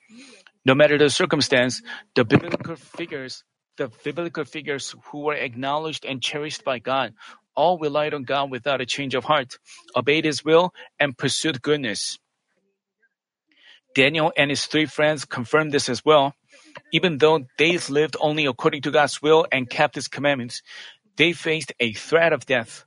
No 0.65 0.75
matter 0.75 0.99
the 0.99 1.11
circumstance, 1.11 1.83
the 2.15 2.25
biblical 2.25 2.77
figures, 2.77 3.45
the 3.77 3.91
biblical 4.05 4.45
figures 4.45 4.95
who 5.07 5.21
were 5.21 5.35
acknowledged 5.35 6.05
and 6.05 6.23
cherished 6.23 6.65
by 6.65 6.79
God, 6.79 7.15
all 7.55 7.79
relied 7.79 8.15
on 8.15 8.25
God 8.25 8.51
without 8.51 8.81
a 8.81 8.87
change 8.87 9.15
of 9.15 9.25
heart, 9.25 9.59
obeyed 9.97 10.25
His 10.25 10.45
will, 10.45 10.73
and 10.99 11.17
pursued 11.17 11.63
goodness. 11.63 12.19
Daniel 13.95 14.33
and 14.37 14.51
his 14.51 14.67
three 14.67 14.87
friends 14.87 15.25
confirmed 15.25 15.73
this 15.73 15.89
as 15.89 16.05
well. 16.05 16.35
Even 16.93 17.19
though 17.19 17.47
they 17.59 17.79
lived 17.89 18.17
only 18.21 18.47
according 18.47 18.83
to 18.83 18.91
God's 18.91 19.21
will 19.21 19.47
and 19.51 19.69
kept 19.69 19.97
His 19.97 20.07
commandments, 20.07 20.63
they 21.17 21.33
faced 21.33 21.73
a 21.81 21.93
threat 21.93 22.33
of 22.33 22.47
death. 22.47 22.85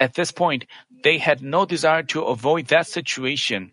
At 0.00 0.14
this 0.14 0.32
point, 0.32 0.66
they 1.02 1.18
had 1.18 1.42
no 1.42 1.64
desire 1.64 2.02
to 2.14 2.22
avoid 2.22 2.66
that 2.68 2.86
situation. 2.86 3.72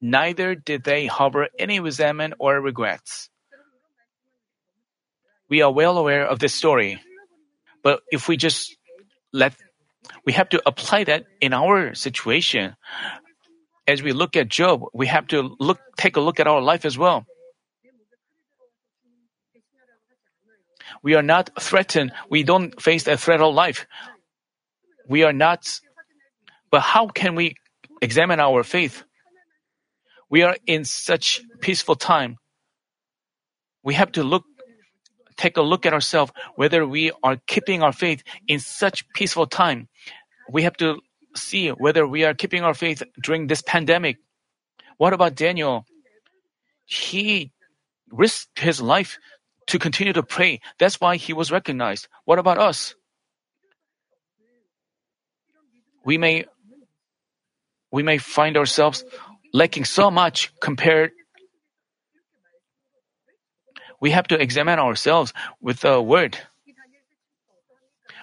Neither 0.00 0.54
did 0.54 0.84
they 0.84 1.06
harbor 1.06 1.48
any 1.58 1.80
resentment 1.80 2.34
or 2.38 2.60
regrets. 2.60 3.30
We 5.48 5.62
are 5.62 5.72
well 5.72 5.96
aware 5.98 6.26
of 6.26 6.38
this 6.38 6.54
story. 6.54 7.00
But 7.82 8.02
if 8.10 8.28
we 8.28 8.36
just 8.36 8.76
let, 9.32 9.54
we 10.24 10.34
have 10.34 10.50
to 10.50 10.62
apply 10.66 11.04
that 11.04 11.24
in 11.40 11.52
our 11.52 11.94
situation. 11.94 12.76
As 13.86 14.02
we 14.02 14.12
look 14.12 14.36
at 14.36 14.48
Job, 14.48 14.82
we 14.92 15.06
have 15.06 15.26
to 15.28 15.56
look, 15.58 15.80
take 15.96 16.16
a 16.16 16.20
look 16.20 16.38
at 16.38 16.46
our 16.46 16.60
life 16.60 16.84
as 16.84 16.98
well. 16.98 17.24
We 21.02 21.14
are 21.14 21.22
not 21.22 21.50
threatened. 21.60 22.12
We 22.28 22.42
don't 22.42 22.80
face 22.80 23.06
a 23.06 23.16
threat 23.16 23.40
of 23.40 23.54
life. 23.54 23.86
We 25.08 25.24
are 25.24 25.32
not, 25.32 25.80
but 26.70 26.80
how 26.80 27.08
can 27.08 27.34
we 27.34 27.54
examine 28.02 28.40
our 28.40 28.62
faith? 28.62 29.04
We 30.30 30.42
are 30.42 30.56
in 30.66 30.84
such 30.84 31.40
peaceful 31.60 31.96
time. 31.96 32.36
We 33.82 33.94
have 33.94 34.12
to 34.12 34.22
look 34.22 34.44
take 35.38 35.56
a 35.56 35.62
look 35.62 35.86
at 35.86 35.94
ourselves 35.94 36.32
whether 36.56 36.84
we 36.86 37.12
are 37.22 37.36
keeping 37.46 37.82
our 37.82 37.92
faith 37.92 38.22
in 38.48 38.58
such 38.58 39.08
peaceful 39.14 39.46
time. 39.46 39.88
We 40.50 40.64
have 40.64 40.76
to 40.78 41.00
see 41.36 41.68
whether 41.68 42.06
we 42.06 42.24
are 42.24 42.34
keeping 42.34 42.64
our 42.64 42.74
faith 42.74 43.02
during 43.22 43.46
this 43.46 43.62
pandemic. 43.62 44.18
What 44.96 45.12
about 45.12 45.36
Daniel? 45.36 45.86
He 46.84 47.52
risked 48.10 48.58
his 48.58 48.80
life 48.82 49.18
to 49.68 49.78
continue 49.78 50.12
to 50.12 50.22
pray. 50.22 50.60
That's 50.78 51.00
why 51.00 51.16
he 51.16 51.32
was 51.32 51.52
recognized. 51.52 52.08
What 52.24 52.38
about 52.38 52.58
us? 52.58 52.94
We 56.04 56.18
may 56.18 56.44
we 57.90 58.02
may 58.02 58.18
find 58.18 58.56
ourselves 58.56 59.04
lacking 59.52 59.84
so 59.84 60.10
much 60.10 60.52
compared 60.60 61.12
we 64.00 64.10
have 64.12 64.28
to 64.28 64.40
examine 64.40 64.78
ourselves 64.78 65.32
with 65.60 65.80
the 65.80 66.00
word. 66.00 66.38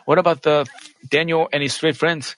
What 0.06 0.20
about 0.20 0.44
the 0.44 0.66
Daniel 1.10 1.50
and 1.52 1.64
his 1.64 1.78
three 1.78 1.92
friends? 1.92 2.38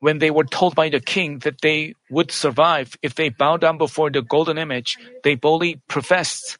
When 0.00 0.18
they 0.18 0.30
were 0.30 0.44
told 0.44 0.74
by 0.74 0.88
the 0.88 1.00
king 1.00 1.38
that 1.40 1.60
they 1.60 1.94
would 2.10 2.32
survive 2.32 2.96
if 3.02 3.14
they 3.14 3.28
bow 3.28 3.56
down 3.56 3.78
before 3.78 4.10
the 4.10 4.20
golden 4.20 4.58
image, 4.58 4.98
they 5.22 5.36
boldly 5.36 5.80
professed, 5.86 6.58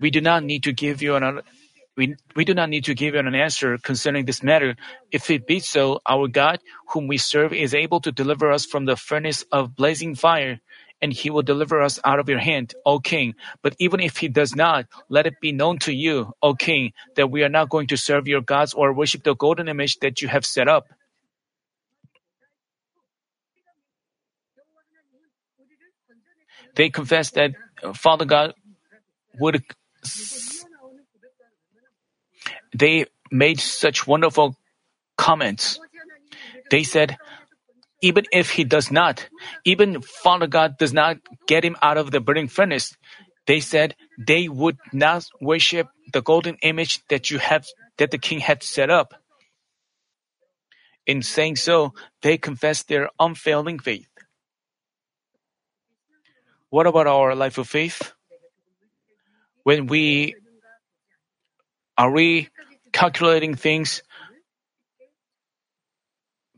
"We 0.00 0.10
do 0.10 0.22
not 0.22 0.42
need 0.42 0.64
to 0.64 0.72
give 0.72 1.02
you 1.02 1.16
an 1.16 1.42
we, 1.96 2.16
we 2.36 2.44
do 2.44 2.54
not 2.54 2.70
need 2.70 2.84
to 2.86 2.94
give 2.94 3.14
you 3.14 3.20
an 3.20 3.34
answer 3.34 3.78
concerning 3.78 4.24
this 4.24 4.42
matter. 4.42 4.76
If 5.12 5.30
it 5.30 5.46
be 5.46 5.60
so, 5.60 6.00
our 6.08 6.28
God, 6.28 6.60
whom 6.90 7.08
we 7.08 7.18
serve, 7.18 7.52
is 7.52 7.74
able 7.74 8.00
to 8.02 8.12
deliver 8.12 8.50
us 8.52 8.66
from 8.66 8.86
the 8.86 8.96
furnace 8.96 9.44
of 9.52 9.76
blazing 9.76 10.14
fire 10.14 10.60
and 11.02 11.12
he 11.12 11.30
will 11.30 11.42
deliver 11.42 11.82
us 11.82 12.00
out 12.04 12.18
of 12.20 12.28
your 12.28 12.38
hand, 12.38 12.74
O 12.86 13.00
king. 13.00 13.34
But 13.62 13.76
even 13.78 14.00
if 14.00 14.18
he 14.18 14.28
does 14.28 14.56
not, 14.56 14.86
let 15.08 15.26
it 15.26 15.40
be 15.40 15.52
known 15.52 15.78
to 15.80 15.92
you, 15.92 16.32
O 16.42 16.54
king, 16.54 16.92
that 17.16 17.30
we 17.30 17.42
are 17.44 17.48
not 17.50 17.68
going 17.70 17.88
to 17.88 17.96
serve 17.96 18.28
your 18.28 18.40
gods 18.40 18.74
or 18.74 18.92
worship 18.92 19.24
the 19.24 19.34
golden 19.34 19.68
image 19.68 19.98
that 20.00 20.22
you 20.22 20.28
have 20.28 20.46
set 20.46 20.68
up. 20.68 20.86
They 26.76 26.90
confessed 26.90 27.34
that 27.34 27.52
uh, 27.82 27.92
Father 27.94 28.24
God 28.26 28.54
would. 29.40 29.62
They 32.74 33.06
made 33.30 33.60
such 33.60 34.06
wonderful 34.06 34.56
comments. 35.16 35.78
They 36.70 36.82
said, 36.82 37.18
even 38.00 38.24
if 38.32 38.50
he 38.50 38.64
does 38.64 38.90
not, 38.90 39.28
even 39.64 40.02
Father 40.02 40.46
God 40.46 40.76
does 40.78 40.92
not 40.92 41.18
get 41.46 41.64
him 41.64 41.76
out 41.80 41.96
of 41.96 42.10
the 42.10 42.20
burning 42.20 42.48
furnace, 42.48 42.96
they 43.46 43.60
said 43.60 43.94
they 44.18 44.48
would 44.48 44.78
not 44.92 45.26
worship 45.40 45.88
the 46.12 46.22
golden 46.22 46.56
image 46.62 47.00
that 47.08 47.30
you 47.30 47.38
have 47.38 47.66
that 47.98 48.10
the 48.10 48.18
king 48.18 48.40
had 48.40 48.62
set 48.62 48.90
up. 48.90 49.14
In 51.06 51.22
saying 51.22 51.56
so, 51.56 51.94
they 52.22 52.38
confessed 52.38 52.88
their 52.88 53.10
unfailing 53.18 53.78
faith. 53.78 54.08
What 56.70 56.86
about 56.86 57.06
our 57.06 57.34
life 57.34 57.58
of 57.58 57.68
faith? 57.68 58.12
When 59.62 59.86
we 59.86 60.34
are 61.98 62.10
we 62.10 62.48
calculating 62.92 63.54
things, 63.54 64.02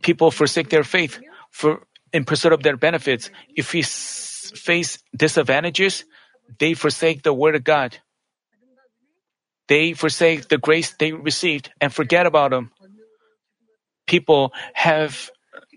people 0.03 0.31
forsake 0.31 0.71
their 0.71 0.85
faith 0.85 1.21
for 1.51 1.83
in 2.13 2.25
pursuit 2.25 2.53
of 2.53 2.63
their 2.63 2.77
benefits. 2.77 3.31
If 3.57 3.73
we 3.73 3.81
s- 3.81 4.53
face 4.55 4.99
disadvantages, 5.17 6.05
they 6.59 6.75
forsake 6.75 7.23
the 7.23 7.33
word 7.33 7.55
of 7.55 7.65
God. 7.65 7.99
They 9.69 9.95
forsake 9.95 10.49
the 10.49 10.59
grace 10.59 10.95
they 10.99 11.13
received 11.13 11.73
and 11.81 11.93
forget 11.93 12.27
about 12.27 12.51
them. 12.51 12.71
people 14.07 14.53
have 14.75 15.31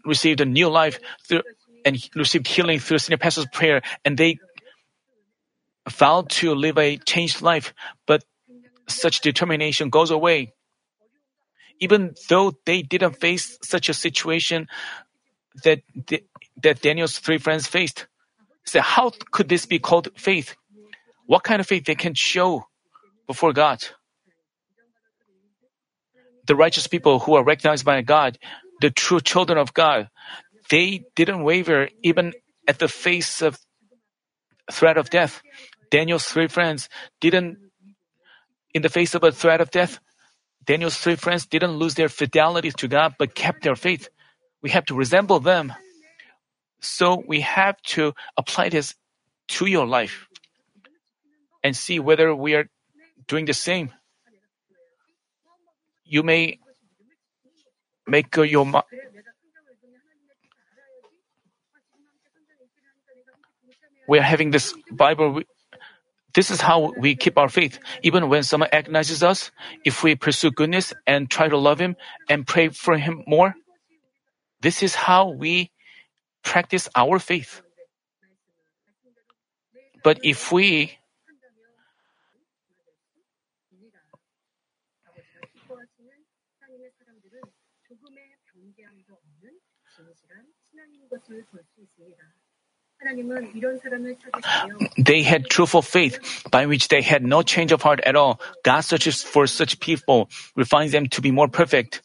received 0.05 0.41
a 0.41 0.45
new 0.45 0.69
life 0.69 0.99
through, 1.27 1.43
and 1.85 1.97
received 2.15 2.47
healing 2.47 2.79
through 2.79 2.99
senior 2.99 3.17
pastor's 3.17 3.47
prayer, 3.47 3.81
and 4.05 4.17
they 4.17 4.37
vowed 5.89 6.29
to 6.29 6.53
live 6.53 6.77
a 6.77 6.97
changed 6.97 7.41
life, 7.41 7.73
but 8.05 8.23
such 8.87 9.21
determination 9.21 9.89
goes 9.89 10.11
away. 10.11 10.53
Even 11.79 12.15
though 12.29 12.53
they 12.65 12.81
didn't 12.81 13.19
face 13.19 13.57
such 13.61 13.89
a 13.89 13.93
situation 13.93 14.67
that 15.63 15.81
that 16.63 16.81
Daniel's 16.81 17.19
three 17.19 17.37
friends 17.37 17.67
faced, 17.67 18.07
so 18.65 18.81
how 18.81 19.11
could 19.31 19.47
this 19.47 19.65
be 19.65 19.79
called 19.79 20.09
faith? 20.17 20.55
What 21.25 21.43
kind 21.43 21.59
of 21.59 21.67
faith 21.67 21.85
they 21.85 21.95
can 21.95 22.13
show 22.15 22.65
before 23.27 23.53
God? 23.53 23.83
The 26.47 26.55
righteous 26.55 26.87
people 26.87 27.19
who 27.19 27.35
are 27.35 27.43
recognized 27.43 27.85
by 27.85 28.01
God, 28.01 28.37
the 28.81 28.89
true 28.89 29.19
children 29.19 29.57
of 29.57 29.73
God, 29.73 30.09
they 30.69 31.05
didn't 31.15 31.43
waver 31.43 31.89
even 32.03 32.33
at 32.67 32.79
the 32.79 32.87
face 32.87 33.41
of 33.41 33.59
threat 34.71 34.97
of 34.97 35.09
death. 35.09 35.41
Daniel's 35.91 36.25
three 36.25 36.47
friends 36.47 36.89
didn't, 37.21 37.57
in 38.77 38.83
the 38.83 38.89
face 38.89 39.15
of 39.15 39.23
a 39.23 39.31
threat 39.31 39.59
of 39.59 39.71
death, 39.71 39.99
Daniel's 40.63 40.97
three 40.97 41.15
friends 41.15 41.45
didn't 41.47 41.71
lose 41.71 41.95
their 41.95 42.09
fidelity 42.09 42.71
to 42.71 42.87
God 42.87 43.15
but 43.17 43.33
kept 43.33 43.63
their 43.63 43.75
faith. 43.75 44.07
We 44.61 44.69
have 44.69 44.85
to 44.85 44.95
resemble 44.95 45.39
them. 45.39 45.73
So 46.79 47.23
we 47.27 47.41
have 47.41 47.81
to 47.97 48.13
apply 48.37 48.69
this 48.69 48.93
to 49.57 49.65
your 49.65 49.87
life 49.87 50.27
and 51.63 51.75
see 51.75 51.99
whether 51.99 52.35
we 52.35 52.53
are 52.53 52.69
doing 53.27 53.45
the 53.45 53.53
same. 53.53 53.91
You 56.05 56.21
may 56.21 56.59
make 58.05 58.35
your 58.37 58.65
we 64.07 64.19
are 64.19 64.21
having 64.21 64.51
this 64.51 64.73
Bible. 64.91 65.41
This 66.37 66.51
is 66.51 66.61
how 66.61 66.93
we 66.95 67.15
keep 67.15 67.35
our 67.35 67.49
faith. 67.49 67.79
Even 68.03 68.29
when 68.29 68.43
someone 68.43 68.69
agonizes 68.71 69.23
us, 69.23 69.49
if 69.83 70.03
we 70.03 70.13
pursue 70.13 70.51
goodness 70.51 70.93
and 71.07 71.31
try 71.31 71.49
to 71.49 71.57
love 71.57 71.79
Him 71.81 71.95
and 72.29 72.45
pray 72.45 72.69
for 72.69 72.95
Him 72.95 73.23
more, 73.25 73.55
this 74.61 74.83
is 74.83 74.93
how 74.93 75.31
we 75.31 75.71
practice 76.43 76.89
our 76.93 77.17
faith. 77.17 77.63
But 80.03 80.19
if 80.21 80.51
we 80.51 80.99
they 94.97 95.23
had 95.23 95.49
truthful 95.49 95.81
faith 95.81 96.43
by 96.51 96.65
which 96.65 96.87
they 96.87 97.01
had 97.01 97.23
no 97.23 97.41
change 97.41 97.71
of 97.71 97.81
heart 97.81 98.01
at 98.01 98.15
all. 98.15 98.39
God 98.63 98.81
searches 98.81 99.23
for 99.23 99.47
such 99.47 99.79
people, 99.79 100.29
refines 100.55 100.91
them 100.91 101.07
to 101.09 101.21
be 101.21 101.31
more 101.31 101.47
perfect, 101.47 102.01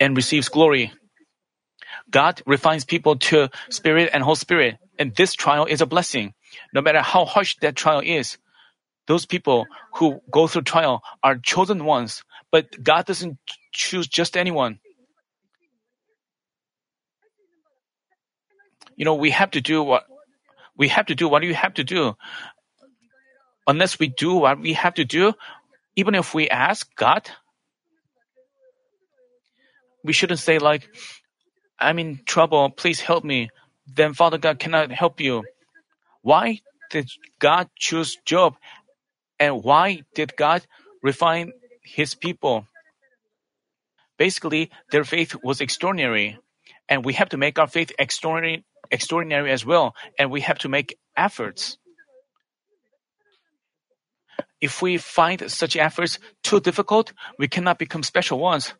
and 0.00 0.16
receives 0.16 0.48
glory. 0.48 0.92
God 2.10 2.42
refines 2.46 2.84
people 2.84 3.16
to 3.30 3.50
spirit 3.70 4.10
and 4.12 4.22
whole 4.22 4.36
spirit, 4.36 4.78
and 4.98 5.14
this 5.14 5.34
trial 5.34 5.66
is 5.66 5.80
a 5.80 5.86
blessing. 5.86 6.34
No 6.72 6.80
matter 6.80 7.00
how 7.00 7.24
harsh 7.24 7.56
that 7.60 7.76
trial 7.76 8.00
is, 8.04 8.38
those 9.06 9.26
people 9.26 9.66
who 9.94 10.20
go 10.30 10.46
through 10.46 10.62
trial 10.62 11.02
are 11.22 11.36
chosen 11.36 11.84
ones, 11.84 12.22
but 12.50 12.82
God 12.82 13.06
doesn't 13.06 13.38
choose 13.72 14.06
just 14.06 14.36
anyone. 14.36 14.78
You 19.02 19.04
know, 19.04 19.16
we 19.16 19.32
have 19.32 19.50
to 19.58 19.60
do 19.60 19.82
what 19.82 20.04
we 20.76 20.86
have 20.86 21.06
to 21.06 21.16
do 21.16 21.26
what 21.26 21.42
you 21.42 21.54
have 21.54 21.74
to 21.74 21.82
do. 21.82 22.14
Unless 23.66 23.98
we 23.98 24.06
do 24.06 24.34
what 24.34 24.60
we 24.60 24.74
have 24.74 24.94
to 24.94 25.04
do, 25.04 25.32
even 25.96 26.14
if 26.14 26.34
we 26.34 26.48
ask 26.48 26.86
God, 26.94 27.28
we 30.04 30.12
shouldn't 30.12 30.38
say 30.38 30.60
like, 30.60 30.88
I'm 31.80 31.98
in 31.98 32.20
trouble, 32.24 32.70
please 32.70 33.00
help 33.00 33.24
me. 33.24 33.50
Then 33.88 34.14
Father 34.14 34.38
God 34.38 34.60
cannot 34.60 34.92
help 34.92 35.20
you. 35.20 35.42
Why 36.20 36.60
did 36.88 37.10
God 37.40 37.70
choose 37.76 38.18
Job? 38.24 38.54
And 39.40 39.64
why 39.64 40.04
did 40.14 40.36
God 40.36 40.64
refine 41.02 41.50
his 41.82 42.14
people? 42.14 42.68
Basically, 44.16 44.70
their 44.92 45.02
faith 45.02 45.34
was 45.42 45.60
extraordinary. 45.60 46.38
And 46.88 47.04
we 47.04 47.14
have 47.14 47.30
to 47.30 47.36
make 47.36 47.58
our 47.58 47.66
faith 47.66 47.90
extraordinary, 47.98 48.64
extraordinary 48.92 49.50
as 49.50 49.66
well. 49.66 49.96
And 50.18 50.30
we 50.30 50.42
have 50.42 50.58
to 50.58 50.68
make 50.68 50.96
efforts. 51.16 51.78
If 54.60 54.80
we 54.80 54.98
find 54.98 55.50
such 55.50 55.74
efforts 55.74 56.20
too 56.44 56.60
difficult, 56.60 57.12
we 57.38 57.48
cannot 57.48 57.78
become 57.78 58.04
special 58.04 58.38
ones. 58.38 58.74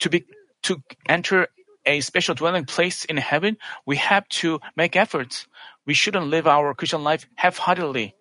To 0.00 0.10
be 0.10 0.26
to 0.64 0.82
enter 1.08 1.48
a 1.86 2.02
special 2.02 2.34
dwelling 2.34 2.66
place 2.66 3.06
in 3.06 3.16
heaven, 3.16 3.56
we 3.86 3.96
have 3.96 4.28
to 4.28 4.60
make 4.76 4.96
efforts. 4.96 5.46
We 5.86 5.94
shouldn't 5.94 6.26
live 6.26 6.46
our 6.46 6.74
Christian 6.74 7.02
life 7.02 7.26
half-heartedly. 7.36 8.14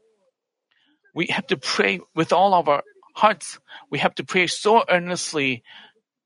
We 1.13 1.27
have 1.31 1.47
to 1.47 1.57
pray 1.57 1.99
with 2.15 2.31
all 2.31 2.53
of 2.53 2.69
our 2.69 2.83
hearts. 3.13 3.59
We 3.91 3.99
have 3.99 4.15
to 4.15 4.23
pray 4.23 4.47
so 4.47 4.85
earnestly, 4.87 5.63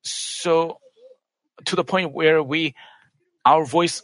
so 0.03 0.77
to 1.65 1.75
the 1.75 1.83
point 1.83 2.13
where 2.13 2.43
we, 2.43 2.75
our 3.43 3.65
voice 3.65 4.03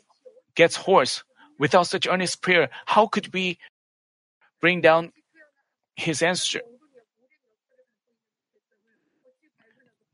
gets 0.59 0.75
hoarse. 0.75 1.23
Without 1.57 1.87
such 1.87 2.05
earnest 2.05 2.41
prayer, 2.41 2.69
how 2.85 3.07
could 3.07 3.33
we 3.33 3.57
bring 4.59 4.81
down 4.81 5.11
His 5.95 6.21
answer? 6.21 6.61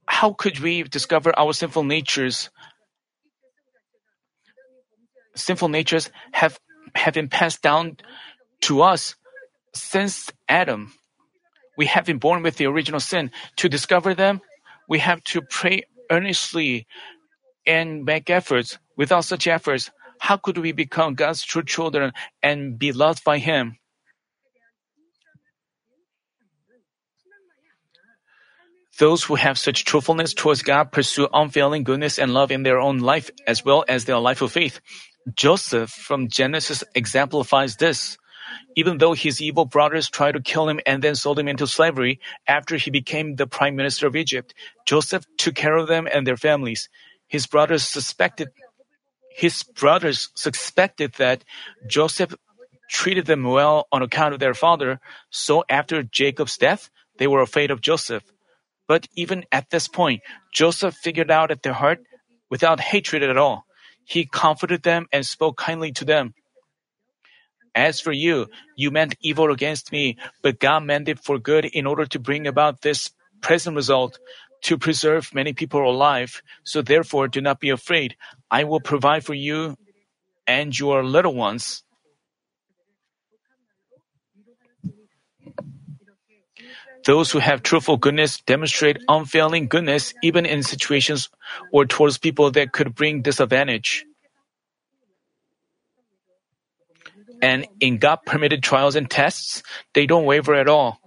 How 0.05 0.33
could 0.33 0.59
we 0.59 0.83
discover 0.83 1.33
our 1.37 1.53
sinful 1.53 1.83
natures? 1.83 2.49
Sinful 5.35 5.69
natures 5.69 6.11
have, 6.31 6.59
have 6.93 7.15
been 7.15 7.27
passed 7.27 7.61
down 7.63 7.97
to 8.67 8.83
us 8.83 9.15
since 9.73 10.29
Adam. 10.47 10.93
We 11.75 11.87
have 11.87 12.05
been 12.05 12.19
born 12.19 12.43
with 12.43 12.57
the 12.57 12.67
original 12.67 12.99
sin. 13.01 13.31
To 13.57 13.67
discover 13.67 14.13
them, 14.13 14.41
we 14.87 14.99
have 14.99 15.23
to 15.33 15.41
pray 15.41 15.83
earnestly 16.11 16.85
and 17.65 18.05
make 18.05 18.29
efforts. 18.29 18.77
Without 18.95 19.25
such 19.25 19.47
efforts, 19.47 19.91
how 20.19 20.37
could 20.37 20.57
we 20.57 20.71
become 20.71 21.13
God's 21.13 21.43
true 21.43 21.63
children 21.63 22.13
and 22.41 22.77
be 22.77 22.91
loved 22.91 23.23
by 23.23 23.37
Him? 23.37 23.77
Those 28.97 29.23
who 29.25 29.35
have 29.35 29.57
such 29.57 29.83
truthfulness 29.83 30.33
towards 30.33 30.61
God 30.61 30.91
pursue 30.91 31.27
unfailing 31.33 31.83
goodness 31.83 32.17
and 32.17 32.33
love 32.33 32.49
in 32.49 32.63
their 32.63 32.79
own 32.79 32.99
life 32.99 33.29
as 33.45 33.65
well 33.65 33.83
as 33.89 34.05
their 34.05 34.19
life 34.19 34.41
of 34.41 34.53
faith. 34.53 34.79
Joseph 35.33 35.89
from 35.89 36.29
Genesis 36.29 36.83
exemplifies 36.93 37.75
this. 37.75 38.17
Even 38.75 38.99
though 38.99 39.13
his 39.13 39.41
evil 39.41 39.65
brothers 39.65 40.09
tried 40.09 40.33
to 40.33 40.39
kill 40.39 40.69
him 40.69 40.79
and 40.85 41.03
then 41.03 41.15
sold 41.15 41.39
him 41.39 41.47
into 41.47 41.67
slavery, 41.67 42.19
after 42.47 42.77
he 42.77 42.91
became 42.91 43.35
the 43.35 43.47
prime 43.47 43.75
minister 43.75 44.07
of 44.07 44.15
Egypt, 44.15 44.53
Joseph 44.85 45.25
took 45.37 45.55
care 45.55 45.75
of 45.75 45.87
them 45.87 46.07
and 46.09 46.25
their 46.25 46.37
families. 46.37 46.87
His 47.27 47.47
brothers 47.47 47.83
suspected 47.83 48.49
his 49.35 49.63
brothers 49.63 50.29
suspected 50.35 51.13
that 51.17 51.43
Joseph 51.87 52.33
treated 52.89 53.25
them 53.25 53.43
well 53.43 53.87
on 53.91 54.01
account 54.01 54.33
of 54.33 54.39
their 54.39 54.53
father, 54.53 54.99
so 55.29 55.63
after 55.69 56.03
Jacob's 56.03 56.57
death, 56.57 56.89
they 57.17 57.27
were 57.27 57.41
afraid 57.41 57.71
of 57.71 57.81
Joseph. 57.81 58.23
But 58.87 59.07
even 59.15 59.45
at 59.51 59.69
this 59.69 59.87
point, 59.87 60.21
Joseph 60.53 60.95
figured 60.95 61.31
out 61.31 61.51
at 61.51 61.63
their 61.63 61.73
heart 61.73 61.99
without 62.49 62.79
hatred 62.79 63.23
at 63.23 63.37
all. 63.37 63.65
He 64.05 64.25
comforted 64.25 64.83
them 64.83 65.07
and 65.11 65.25
spoke 65.25 65.57
kindly 65.57 65.91
to 65.93 66.05
them. 66.05 66.33
As 67.75 67.99
for 67.99 68.13
you, 68.13 68.47
you 68.77 68.91
meant 68.91 69.17
evil 69.21 69.51
against 69.51 69.91
me, 69.91 70.17
but 70.41 70.59
God 70.59 70.83
meant 70.83 71.09
it 71.09 71.19
for 71.19 71.39
good 71.39 71.65
in 71.65 71.85
order 71.85 72.05
to 72.05 72.19
bring 72.19 72.47
about 72.47 72.81
this 72.81 73.11
present 73.41 73.75
result 73.75 74.17
to 74.65 74.77
preserve 74.77 75.33
many 75.33 75.53
people 75.53 75.85
alive. 75.85 76.41
So 76.63 76.81
therefore, 76.81 77.27
do 77.27 77.39
not 77.39 77.59
be 77.59 77.69
afraid. 77.69 78.15
I 78.49 78.63
will 78.63 78.79
provide 78.81 79.23
for 79.23 79.33
you 79.33 79.77
and 80.47 80.77
your 80.77 81.03
little 81.03 81.33
ones. 81.33 81.83
Those 87.05 87.29
who 87.29 87.37
have 87.37 87.61
truthful 87.61 87.97
goodness 87.97 88.41
demonstrate 88.41 88.97
unfailing 89.07 89.67
goodness 89.67 90.15
even 90.23 90.47
in 90.47 90.63
situations 90.63 91.29
or 91.71 91.85
towards 91.85 92.17
people 92.17 92.49
that 92.57 92.73
could 92.73 92.95
bring 92.95 93.21
disadvantage. 93.21 94.05
And 97.43 97.67
in 97.79 97.99
God 97.99 98.25
permitted 98.25 98.63
trials 98.63 98.95
and 98.95 99.05
tests, 99.05 99.61
they 99.93 100.07
don't 100.07 100.25
waver 100.25 100.55
at 100.55 100.67
all. 100.67 101.04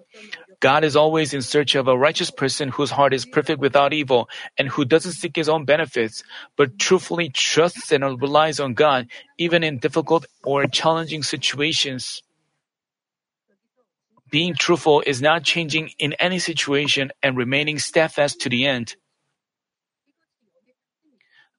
God 0.61 0.83
is 0.83 0.97
always 0.97 1.35
in 1.35 1.43
search 1.43 1.77
of 1.77 1.87
a 1.87 1.97
righteous 1.97 2.31
person 2.31 2.69
whose 2.71 2.91
heart 2.91 3.15
is 3.15 3.25
perfect 3.25 3.61
without 3.61 3.93
evil 3.93 4.29
and 4.57 4.69
who 4.69 4.85
doesn't 4.85 5.13
seek 5.13 5.37
his 5.37 5.49
own 5.49 5.65
benefits, 5.65 6.25
but 6.57 6.79
truthfully 6.79 7.29
trusts 7.29 7.93
and 7.93 8.21
relies 8.21 8.59
on 8.59 8.75
God 8.75 9.07
even 9.39 9.63
in 9.63 9.79
difficult 9.79 10.27
or 10.43 10.67
challenging 10.67 11.23
situations. 11.23 12.23
Being 14.31 14.55
truthful 14.55 15.03
is 15.07 15.23
not 15.23 15.45
changing 15.45 15.91
in 15.99 16.15
any 16.15 16.41
situation 16.41 17.13
and 17.23 17.37
remaining 17.37 17.79
steadfast 17.79 18.41
to 18.41 18.49
the 18.49 18.67
end. 18.67 18.97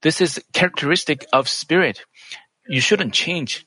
This 0.02 0.22
is 0.22 0.44
characteristic 0.54 1.26
of 1.32 1.48
spirit. 1.48 2.04
You 2.68 2.82
shouldn't 2.82 3.14
change. 3.14 3.66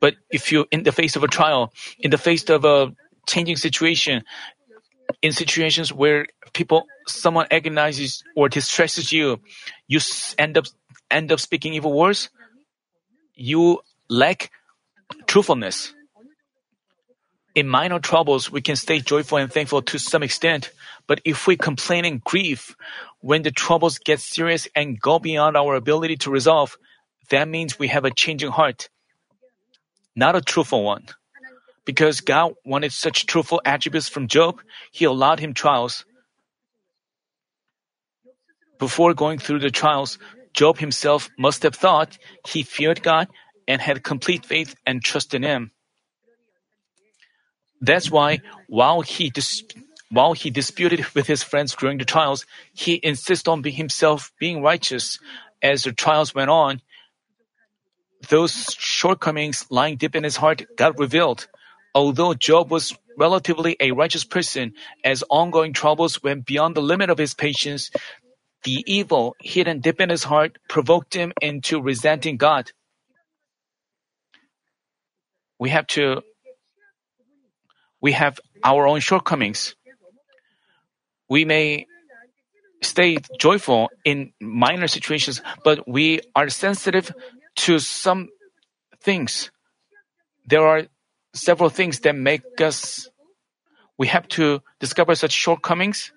But 0.00 0.14
if 0.30 0.52
you, 0.52 0.66
in 0.70 0.82
the 0.82 0.92
face 0.92 1.16
of 1.16 1.24
a 1.24 1.28
trial, 1.28 1.72
in 1.98 2.10
the 2.10 2.18
face 2.18 2.48
of 2.50 2.64
a 2.64 2.92
changing 3.28 3.56
situation, 3.56 4.24
in 5.22 5.32
situations 5.32 5.92
where 5.92 6.26
people, 6.52 6.86
someone 7.06 7.46
agonizes 7.50 8.24
or 8.34 8.48
distresses 8.48 9.12
you, 9.12 9.40
you 9.86 10.00
end 10.38 10.56
up 10.58 10.66
end 11.10 11.32
up 11.32 11.40
speaking 11.40 11.74
evil 11.74 11.92
words. 11.92 12.30
You 13.34 13.80
lack 14.08 14.50
truthfulness. 15.26 15.94
In 17.54 17.68
minor 17.68 17.98
troubles, 17.98 18.52
we 18.52 18.60
can 18.60 18.76
stay 18.76 19.00
joyful 19.00 19.38
and 19.38 19.52
thankful 19.52 19.82
to 19.82 19.98
some 19.98 20.22
extent, 20.22 20.70
but 21.08 21.20
if 21.24 21.46
we 21.46 21.56
complain 21.56 22.04
and 22.04 22.22
grieve 22.22 22.76
when 23.20 23.42
the 23.42 23.50
troubles 23.50 23.98
get 23.98 24.20
serious 24.20 24.68
and 24.76 25.00
go 25.00 25.18
beyond 25.18 25.56
our 25.56 25.74
ability 25.74 26.16
to 26.18 26.30
resolve, 26.30 26.76
that 27.30 27.48
means 27.48 27.78
we 27.78 27.88
have 27.88 28.04
a 28.04 28.12
changing 28.14 28.50
heart, 28.50 28.88
not 30.14 30.36
a 30.36 30.40
truthful 30.40 30.84
one. 30.84 31.06
Because 31.88 32.20
God 32.20 32.52
wanted 32.66 32.92
such 32.92 33.24
truthful 33.24 33.62
attributes 33.64 34.10
from 34.10 34.28
Job, 34.28 34.60
He 34.92 35.06
allowed 35.06 35.40
him 35.40 35.54
trials. 35.54 36.04
Before 38.78 39.14
going 39.14 39.38
through 39.38 39.60
the 39.60 39.70
trials, 39.70 40.18
Job 40.52 40.76
himself 40.76 41.30
must 41.38 41.62
have 41.62 41.74
thought 41.74 42.18
he 42.46 42.62
feared 42.62 43.02
God 43.02 43.28
and 43.66 43.80
had 43.80 44.04
complete 44.04 44.44
faith 44.44 44.76
and 44.84 45.02
trust 45.02 45.32
in 45.32 45.42
Him. 45.42 45.72
That's 47.80 48.10
why, 48.10 48.40
while 48.68 49.00
he 49.00 49.30
dis- 49.30 49.64
while 50.10 50.34
he 50.34 50.50
disputed 50.50 51.06
with 51.14 51.26
his 51.26 51.42
friends 51.42 51.74
during 51.74 51.96
the 51.96 52.04
trials, 52.04 52.44
he 52.74 53.00
insisted 53.02 53.48
on 53.48 53.64
himself 53.64 54.30
being 54.38 54.60
righteous. 54.60 55.18
As 55.62 55.84
the 55.84 55.92
trials 55.92 56.34
went 56.34 56.50
on, 56.50 56.82
those 58.28 58.76
shortcomings 58.76 59.64
lying 59.70 59.96
deep 59.96 60.14
in 60.14 60.24
his 60.24 60.36
heart 60.36 60.66
got 60.76 60.98
revealed. 60.98 61.48
Although 61.98 62.34
Job 62.34 62.70
was 62.70 62.96
relatively 63.16 63.76
a 63.80 63.90
righteous 63.90 64.22
person, 64.22 64.74
as 65.02 65.24
ongoing 65.28 65.72
troubles 65.72 66.22
went 66.22 66.46
beyond 66.46 66.76
the 66.76 66.80
limit 66.80 67.10
of 67.10 67.18
his 67.18 67.34
patience, 67.34 67.90
the 68.62 68.84
evil 68.86 69.34
hidden 69.40 69.80
deep 69.80 70.00
in 70.00 70.08
his 70.08 70.22
heart 70.22 70.58
provoked 70.68 71.12
him 71.14 71.32
into 71.42 71.82
resenting 71.82 72.36
God. 72.36 72.70
We 75.58 75.70
have 75.70 75.88
to 75.98 76.22
we 78.00 78.12
have 78.12 78.38
our 78.62 78.86
own 78.86 79.00
shortcomings. 79.00 79.74
We 81.28 81.44
may 81.44 81.86
stay 82.80 83.18
joyful 83.40 83.90
in 84.04 84.32
minor 84.40 84.86
situations, 84.86 85.42
but 85.64 85.88
we 85.88 86.20
are 86.36 86.48
sensitive 86.48 87.10
to 87.66 87.80
some 87.80 88.28
things. 89.02 89.50
There 90.46 90.64
are 90.64 90.86
several 91.38 91.70
things 91.70 92.00
that 92.00 92.14
make 92.14 92.42
us, 92.60 93.08
we 93.96 94.06
have 94.08 94.28
to 94.28 94.60
discover 94.80 95.14
such 95.14 95.32
shortcomings, 95.32 96.12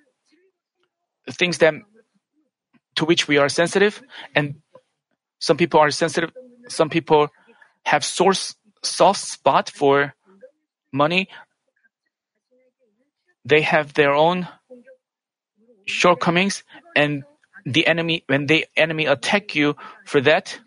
things 1.29 1.59
that, 1.59 1.73
to 2.95 3.05
which 3.05 3.27
we 3.27 3.37
are 3.37 3.49
sensitive, 3.49 4.01
and 4.35 4.61
some 5.39 5.57
people 5.57 5.79
are 5.79 5.91
sensitive, 5.91 6.31
some 6.67 6.89
people 6.89 7.29
have 7.85 8.03
source, 8.03 8.55
soft 8.83 9.19
spot 9.19 9.69
for 9.69 10.13
money. 10.91 11.29
They 13.45 13.61
have 13.61 13.93
their 13.93 14.13
own 14.13 14.47
shortcomings, 15.85 16.63
and 16.95 17.23
the 17.65 17.87
enemy, 17.87 18.23
when 18.27 18.45
the 18.45 18.65
enemy 18.75 19.05
attack 19.05 19.55
you 19.55 19.75
for 20.05 20.21
that, 20.21 20.59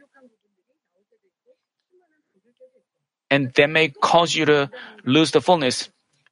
and 3.34 3.52
that 3.54 3.68
may 3.68 3.88
cause 3.88 4.32
you 4.32 4.44
to 4.44 4.70
lose 5.04 5.32
the 5.32 5.40
fullness. 5.40 5.88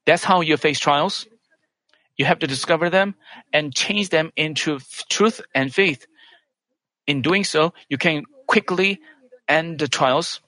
That's 0.07 0.22
how 0.22 0.40
you 0.40 0.57
face 0.57 0.78
trials. 0.78 1.26
You 2.16 2.26
have 2.26 2.38
to 2.38 2.46
discover 2.46 2.90
them 2.90 3.16
and 3.53 3.74
change 3.74 4.11
them 4.11 4.30
into 4.36 4.78
truth 5.11 5.40
and 5.53 5.74
faith. 5.74 6.07
In 7.09 7.20
doing 7.20 7.42
so, 7.42 7.74
you 7.88 7.98
can 7.98 8.22
quickly 8.46 9.00
end 9.48 9.80
the 9.80 9.88
trials. 9.88 10.38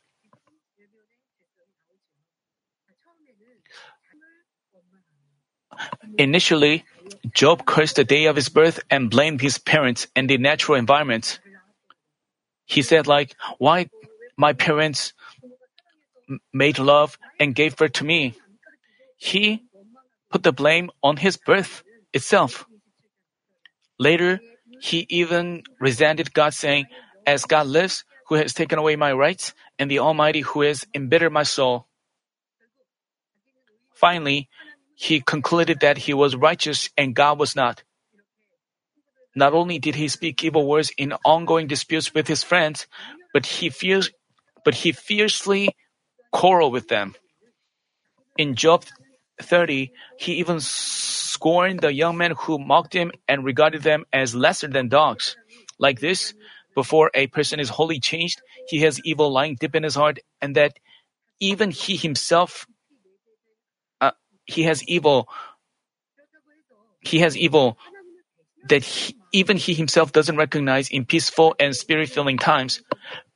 Initially, 6.17 6.85
Job 7.35 7.67
cursed 7.67 7.97
the 7.97 8.05
day 8.05 8.27
of 8.27 8.37
his 8.37 8.49
birth 8.49 8.79
and 8.91 9.11
blamed 9.11 9.41
his 9.41 9.59
parents 9.59 10.07
and 10.15 10.31
the 10.31 10.39
natural 10.39 10.79
environment. 10.79 11.41
He 12.65 12.83
said 12.83 13.09
like, 13.09 13.35
why 13.59 13.91
my 14.37 14.53
parents 14.53 15.15
made 16.53 16.79
love 16.79 17.19
and 17.39 17.55
gave 17.55 17.77
birth 17.77 17.93
to 17.95 18.05
me. 18.05 18.35
He 19.17 19.63
put 20.31 20.43
the 20.43 20.53
blame 20.53 20.91
on 21.03 21.17
his 21.17 21.37
birth 21.37 21.83
itself. 22.13 22.67
Later, 23.99 24.41
he 24.81 25.07
even 25.09 25.63
resented 25.81 26.35
God, 26.35 26.55
saying, 26.55 26.87
As 27.27 27.45
God 27.45 27.67
lives, 27.67 28.05
who 28.29 28.35
has 28.37 28.53
taken 28.53 28.79
away 28.79 28.97
my 28.97 29.13
rights, 29.13 29.55
and 29.79 29.91
the 29.91 30.01
Almighty 30.01 30.41
who 30.41 30.63
has 30.63 30.87
embittered 30.95 31.33
my 31.33 31.43
soul. 31.43 31.87
Finally, 33.95 34.49
he 34.95 35.21
concluded 35.21 35.81
that 35.81 35.99
he 35.99 36.15
was 36.15 36.37
righteous 36.37 36.91
and 36.97 37.15
God 37.15 37.39
was 37.39 37.55
not. 37.55 37.83
Not 39.37 39.53
only 39.53 39.79
did 39.79 39.95
he 39.97 40.09
speak 40.09 40.45
evil 40.45 40.67
words 40.67 40.93
in 40.97 41.13
ongoing 41.25 41.67
disputes 41.67 42.15
with 42.15 42.29
his 42.29 42.45
friends, 42.45 42.87
but 43.33 43.47
he 43.47 43.69
fierce, 43.69 44.11
but 44.65 44.75
he 44.75 44.93
fiercely 44.93 45.75
quarrel 46.35 46.71
with 46.71 46.89
them. 46.89 47.15
In 48.37 48.57
Job 48.57 48.85
30, 49.41 49.93
he 50.19 50.35
even 50.35 50.59
scorned 50.61 51.81
the 51.81 51.93
young 51.93 52.17
men 52.19 52.33
who 52.37 52.59
mocked 52.59 52.93
him 52.93 53.13
and 53.29 53.45
regarded 53.45 53.83
them 53.83 54.05
as 54.13 54.35
lesser 54.35 54.67
than 54.67 54.89
dogs. 54.89 55.37
Like 55.79 56.01
this, 56.01 56.35
before 56.75 57.11
a 57.15 57.29
person 57.29 57.61
is 57.61 57.69
wholly 57.69 58.01
changed, 58.01 58.43
he 58.67 58.81
has 58.81 59.01
evil 59.05 59.33
lying 59.33 59.55
deep 59.55 59.77
in 59.77 59.85
his 59.85 59.95
heart, 59.95 60.19
and 60.43 60.57
that 60.57 60.73
even 61.39 61.71
he 61.71 61.97
himself, 61.97 62.67
uh, 64.01 64.11
he 64.45 64.65
has 64.65 64.83
evil. 64.85 65.29
He 67.01 67.21
has 67.21 67.37
evil 67.37 67.79
that 68.69 68.83
he, 68.83 69.15
even 69.33 69.57
he 69.57 69.75
himself 69.75 70.11
doesn't 70.11 70.37
recognize 70.37 70.89
in 70.89 71.05
peaceful 71.05 71.55
and 71.61 71.77
spirit-filling 71.77 72.39
times. 72.39 72.83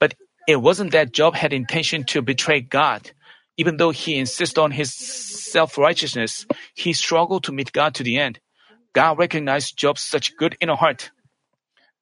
But 0.01 0.14
it 0.49 0.62
wasn't 0.62 0.92
that 0.92 1.12
Job 1.12 1.34
had 1.34 1.53
intention 1.53 2.05
to 2.05 2.22
betray 2.22 2.62
God. 2.62 3.12
Even 3.59 3.76
though 3.76 3.90
he 3.90 4.16
insisted 4.16 4.59
on 4.59 4.70
his 4.70 4.94
self-righteousness, 4.94 6.46
he 6.74 6.94
struggled 6.94 7.44
to 7.44 7.53
meet 7.53 7.70
God 7.70 7.94
to 7.96 8.03
the 8.03 8.16
end. 8.16 8.40
God 8.94 9.18
recognized 9.18 9.76
Job's 9.76 10.03
such 10.03 10.34
good 10.38 10.57
inner 10.59 10.74
heart. 10.74 11.11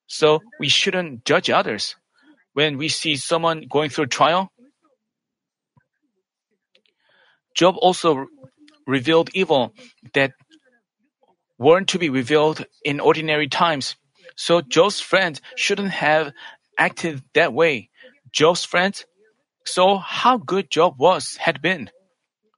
So 0.07 0.43
we 0.61 0.69
shouldn't 0.69 1.25
judge 1.25 1.51
others. 1.51 1.97
When 2.53 2.79
we 2.79 2.89
see 2.89 3.17
someone 3.17 3.67
going 3.69 3.91
through 3.91 4.07
trial, 4.07 4.53
Job 7.57 7.75
also 7.79 8.27
revealed 8.87 9.29
evil 9.35 9.75
that 10.15 10.35
weren't 11.59 11.89
to 11.89 11.99
be 11.99 12.11
revealed 12.11 12.65
in 12.85 13.01
ordinary 13.01 13.49
times. 13.49 13.97
So 14.37 14.61
Job's 14.61 15.01
friends 15.01 15.43
shouldn't 15.57 15.91
have 15.91 16.33
acted 16.79 17.25
that 17.35 17.53
way. 17.53 17.91
Job's 18.33 18.65
friends 18.65 19.05
saw 19.65 19.99
how 19.99 20.39
good 20.39 20.71
Job 20.71 20.95
was, 20.99 21.37
had 21.37 21.61
been. 21.63 21.91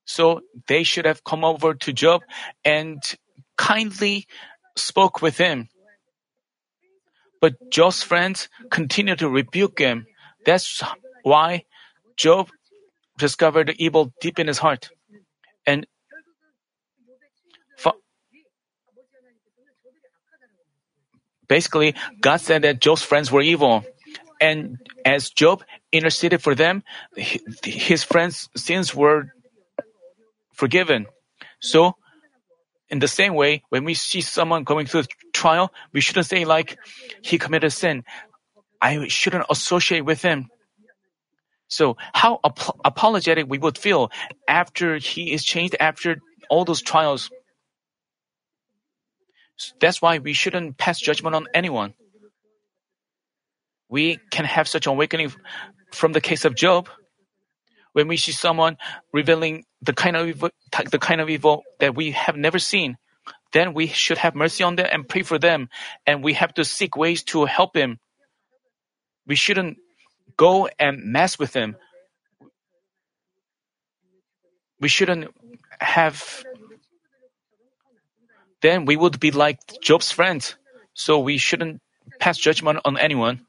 So 0.05 0.41
they 0.67 0.83
should 0.83 1.05
have 1.05 1.25
come 1.25 1.45
over 1.45 1.75
to 1.75 1.93
Job 1.93 2.23
and 2.65 3.03
kindly 3.57 4.27
spoke 4.77 5.21
with 5.21 5.37
him. 5.37 5.69
But 7.41 7.71
Job's 7.71 8.03
friends 8.03 8.49
continued 8.71 9.21
to 9.21 9.29
rebuke 9.29 9.79
him. 9.79 10.07
That's 10.45 10.83
why 11.23 11.65
Job 12.17 12.49
discovered 13.19 13.75
evil 13.79 14.13
deep 14.21 14.39
in 14.39 14.47
his 14.47 14.59
heart. 14.59 14.91
And 15.67 15.87
basically, 21.49 21.95
God 22.21 22.41
said 22.41 22.63
that 22.63 22.81
Job's 22.81 23.03
friends 23.03 23.31
were 23.31 23.43
evil. 23.43 23.85
And 24.41 24.79
as 25.05 25.31
Job 25.31 25.65
interceded 25.93 26.43
for 26.43 26.55
them, 26.55 26.83
his 27.17 28.05
friends' 28.05 28.49
sins 28.57 28.95
were 28.95 29.33
forgiven. 30.55 31.07
So, 31.61 31.97
in 32.89 33.01
the 33.01 33.09
same 33.09 33.35
way, 33.35 33.63
when 33.69 33.85
we 33.85 33.95
see 33.95 34.21
someone 34.21 34.65
going 34.65 34.87
through 34.87 35.05
trial, 35.33 35.73
we 35.93 36.01
shouldn't 36.01 36.27
say 36.27 36.45
like, 36.45 36.79
he 37.23 37.39
committed 37.39 37.73
sin. 37.73 38.05
I 38.81 39.09
shouldn't 39.09 39.45
associate 39.51 40.05
with 40.05 40.23
him. 40.23 40.49
So 41.69 41.97
how 42.15 42.41
ap- 42.45 42.77
apologetic 42.85 43.47
we 43.49 43.59
would 43.59 43.77
feel 43.77 44.11
after 44.47 44.97
he 44.97 45.33
is 45.33 45.45
changed 45.45 45.77
after 45.79 46.17
all 46.49 46.65
those 46.65 46.81
trials. 46.81 47.31
That's 49.81 50.01
why 50.01 50.19
we 50.19 50.33
shouldn't 50.33 50.79
pass 50.79 50.99
judgment 50.99 51.37
on 51.37 51.47
anyone. 51.53 51.93
We 53.89 54.19
can 54.31 54.45
have 54.45 54.69
such 54.69 54.87
awakening 54.87 55.33
from 55.93 56.13
the 56.13 56.21
case 56.21 56.45
of 56.45 56.55
Job. 56.55 56.89
When 57.93 58.07
we 58.07 58.17
see 58.17 58.33
someone 58.33 58.77
revealing 59.13 59.65
the 59.83 59.93
kind 59.93 60.17
of 60.17 60.29
evil, 60.29 60.51
the 60.91 60.99
kind 60.99 61.21
of 61.21 61.31
evil 61.31 61.63
that 61.81 61.97
we 61.97 62.13
have 62.13 62.37
never 62.37 62.59
seen, 62.59 62.97
then 63.53 63.73
we 63.73 63.87
should 63.87 64.19
have 64.19 64.35
mercy 64.35 64.63
on 64.63 64.77
them 64.77 64.87
and 64.91 65.09
pray 65.09 65.23
for 65.23 65.39
them, 65.39 65.69
and 66.07 66.23
we 66.23 66.35
have 66.35 66.53
to 66.55 66.65
seek 66.65 66.97
ways 66.97 67.23
to 67.25 67.47
help 67.47 67.75
him. 67.75 67.99
We 69.27 69.37
shouldn't 69.37 69.79
go 70.37 70.69
and 70.79 71.05
mess 71.05 71.39
with 71.39 71.55
him. 71.55 71.77
We 74.81 74.89
shouldn't 74.89 75.35
have. 75.81 76.45
Then 78.61 78.85
we 78.85 78.97
would 78.97 79.19
be 79.19 79.31
like 79.31 79.59
Job's 79.81 80.13
friends, 80.13 80.57
so 80.95 81.19
we 81.19 81.39
shouldn't 81.39 81.81
pass 82.21 82.37
judgment 82.39 82.81
on 82.85 82.99
anyone. 82.99 83.47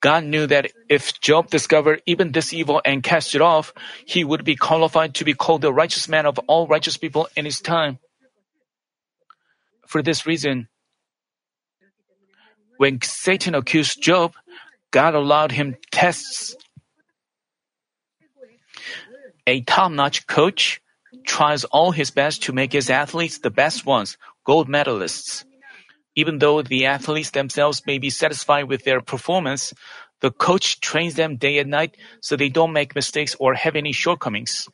God 0.00 0.24
knew 0.24 0.46
that 0.46 0.72
if 0.88 1.20
Job 1.20 1.50
discovered 1.50 2.02
even 2.06 2.32
this 2.32 2.52
evil 2.52 2.80
and 2.84 3.02
cast 3.02 3.34
it 3.34 3.42
off, 3.42 3.72
he 4.06 4.24
would 4.24 4.44
be 4.44 4.56
qualified 4.56 5.14
to 5.16 5.24
be 5.24 5.34
called 5.34 5.60
the 5.60 5.72
righteous 5.72 6.08
man 6.08 6.24
of 6.24 6.38
all 6.48 6.66
righteous 6.66 6.96
people 6.96 7.28
in 7.36 7.44
his 7.44 7.60
time. 7.60 7.98
For 9.86 10.02
this 10.02 10.24
reason, 10.24 10.68
when 12.78 13.02
Satan 13.02 13.54
accused 13.54 14.00
Job, 14.00 14.32
God 14.90 15.14
allowed 15.14 15.52
him 15.52 15.76
tests. 15.90 16.56
A 19.46 19.60
top-notch 19.60 20.26
coach 20.26 20.80
tries 21.24 21.64
all 21.64 21.90
his 21.90 22.10
best 22.10 22.44
to 22.44 22.52
make 22.52 22.72
his 22.72 22.88
athletes 22.88 23.38
the 23.38 23.50
best 23.50 23.84
ones, 23.84 24.16
gold 24.44 24.68
medalists. 24.68 25.44
Even 26.16 26.38
though 26.38 26.62
the 26.62 26.86
athletes 26.86 27.30
themselves 27.30 27.82
may 27.86 27.98
be 27.98 28.10
satisfied 28.10 28.64
with 28.64 28.84
their 28.84 29.00
performance, 29.00 29.72
the 30.20 30.30
coach 30.30 30.80
trains 30.80 31.14
them 31.14 31.36
day 31.36 31.58
and 31.58 31.70
night 31.70 31.96
so 32.20 32.36
they 32.36 32.48
don't 32.48 32.72
make 32.72 32.94
mistakes 32.94 33.36
or 33.38 33.54
have 33.54 33.76
any 33.76 33.92
shortcomings. 33.92 34.68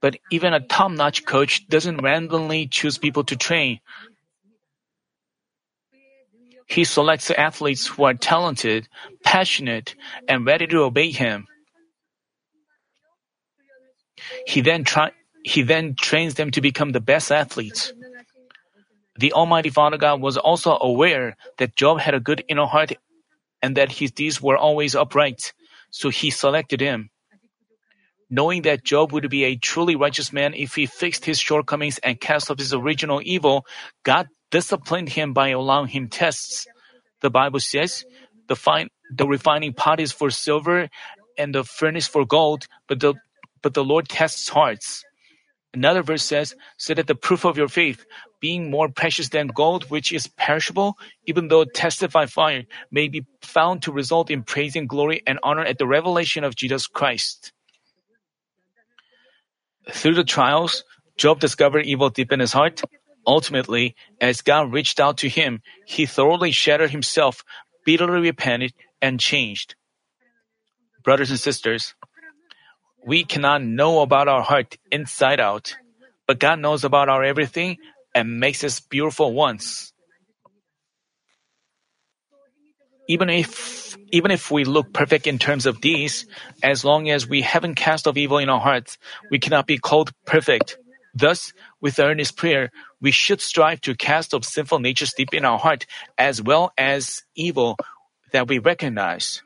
But 0.00 0.16
even 0.30 0.54
a 0.54 0.60
top 0.60 0.92
notch 0.92 1.24
coach 1.24 1.66
doesn't 1.68 2.02
randomly 2.02 2.68
choose 2.68 2.98
people 2.98 3.24
to 3.24 3.36
train. 3.36 3.80
He 6.68 6.84
selects 6.84 7.30
athletes 7.30 7.86
who 7.86 8.04
are 8.04 8.14
talented, 8.14 8.88
passionate, 9.24 9.96
and 10.28 10.46
ready 10.46 10.66
to 10.66 10.82
obey 10.82 11.10
him. 11.10 11.46
He 14.46 14.60
then, 14.60 14.84
he 15.44 15.62
then 15.62 15.94
trains 15.98 16.34
them 16.34 16.50
to 16.52 16.60
become 16.60 16.92
the 16.92 17.00
best 17.00 17.32
athletes. 17.32 17.92
The 19.18 19.32
Almighty 19.32 19.70
Father 19.70 19.98
God 19.98 20.20
was 20.20 20.36
also 20.36 20.78
aware 20.80 21.36
that 21.58 21.74
Job 21.74 21.98
had 21.98 22.14
a 22.14 22.20
good 22.20 22.44
inner 22.48 22.66
heart 22.66 22.92
and 23.60 23.76
that 23.76 23.90
his 23.90 24.12
deeds 24.12 24.40
were 24.40 24.56
always 24.56 24.94
upright, 24.94 25.52
so 25.90 26.08
he 26.08 26.30
selected 26.30 26.80
him. 26.80 27.10
Knowing 28.30 28.62
that 28.62 28.84
Job 28.84 29.12
would 29.12 29.28
be 29.28 29.44
a 29.44 29.56
truly 29.56 29.96
righteous 29.96 30.32
man 30.32 30.54
if 30.54 30.76
he 30.76 30.86
fixed 30.86 31.24
his 31.24 31.40
shortcomings 31.40 31.98
and 31.98 32.20
cast 32.20 32.50
off 32.50 32.58
his 32.58 32.72
original 32.72 33.20
evil, 33.24 33.66
God 34.04 34.28
disciplined 34.50 35.08
him 35.08 35.32
by 35.32 35.48
allowing 35.48 35.88
him 35.88 36.08
tests. 36.08 36.66
The 37.20 37.30
Bible 37.30 37.58
says, 37.58 38.04
the, 38.46 38.54
fine, 38.54 38.88
the 39.10 39.26
refining 39.26 39.72
pot 39.72 39.98
is 39.98 40.12
for 40.12 40.30
silver 40.30 40.88
and 41.36 41.54
the 41.54 41.64
furnace 41.64 42.06
for 42.06 42.24
gold, 42.24 42.68
but 42.86 43.00
the, 43.00 43.14
but 43.62 43.74
the 43.74 43.84
Lord 43.84 44.08
tests 44.08 44.48
hearts. 44.48 45.04
Another 45.74 46.02
verse 46.02 46.22
says, 46.22 46.54
so 46.76 46.94
that 46.94 47.06
the 47.06 47.14
proof 47.14 47.44
of 47.44 47.56
your 47.56 47.68
faith, 47.68 48.04
being 48.40 48.70
more 48.70 48.88
precious 48.88 49.28
than 49.28 49.48
gold, 49.48 49.90
which 49.90 50.12
is 50.12 50.26
perishable, 50.26 50.96
even 51.26 51.48
though 51.48 51.64
tested 51.64 52.12
by 52.12 52.26
fire, 52.26 52.64
may 52.90 53.08
be 53.08 53.24
found 53.42 53.82
to 53.82 53.92
result 53.92 54.30
in 54.30 54.42
praise 54.42 54.76
and 54.76 54.88
glory 54.88 55.22
and 55.26 55.38
honor 55.42 55.64
at 55.64 55.78
the 55.78 55.86
revelation 55.86 56.44
of 56.44 56.54
Jesus 56.54 56.86
Christ. 56.86 57.52
Through 59.90 60.14
the 60.14 60.24
trials, 60.24 60.84
Job 61.16 61.40
discovered 61.40 61.86
evil 61.86 62.10
deep 62.10 62.32
in 62.32 62.40
his 62.40 62.52
heart. 62.52 62.82
Ultimately, 63.26 63.96
as 64.20 64.42
God 64.42 64.72
reached 64.72 65.00
out 65.00 65.18
to 65.18 65.28
him, 65.28 65.60
he 65.86 66.06
thoroughly 66.06 66.52
shattered 66.52 66.90
himself, 66.90 67.44
bitterly 67.84 68.20
repented, 68.20 68.72
and 69.02 69.18
changed. 69.18 69.74
Brothers 71.02 71.30
and 71.30 71.40
sisters, 71.40 71.94
we 73.04 73.24
cannot 73.24 73.62
know 73.62 74.00
about 74.00 74.28
our 74.28 74.42
heart 74.42 74.76
inside 74.90 75.40
out, 75.40 75.76
but 76.26 76.38
God 76.38 76.58
knows 76.58 76.84
about 76.84 77.08
our 77.08 77.24
everything 77.24 77.78
and 78.18 78.40
makes 78.40 78.64
us 78.64 78.80
beautiful 78.80 79.32
once. 79.32 79.92
Even 83.08 83.30
if 83.30 83.96
even 84.10 84.30
if 84.30 84.50
we 84.50 84.64
look 84.64 84.92
perfect 84.92 85.26
in 85.26 85.38
terms 85.38 85.66
of 85.66 85.80
deeds, 85.80 86.26
as 86.62 86.84
long 86.84 87.08
as 87.08 87.28
we 87.28 87.42
haven't 87.42 87.76
cast 87.76 88.06
off 88.06 88.16
evil 88.16 88.38
in 88.38 88.48
our 88.48 88.60
hearts, 88.60 88.98
we 89.30 89.38
cannot 89.38 89.66
be 89.66 89.78
called 89.78 90.12
perfect. 90.26 90.76
Thus, 91.14 91.52
with 91.80 91.98
earnest 91.98 92.36
prayer, 92.36 92.70
we 93.00 93.10
should 93.12 93.40
strive 93.40 93.80
to 93.82 93.94
cast 93.94 94.34
off 94.34 94.44
sinful 94.44 94.80
natures 94.80 95.14
deep 95.14 95.32
in 95.32 95.44
our 95.44 95.58
heart, 95.58 95.86
as 96.18 96.42
well 96.42 96.72
as 96.76 97.22
evil 97.34 97.76
that 98.32 98.48
we 98.48 98.58
recognize. 98.58 99.42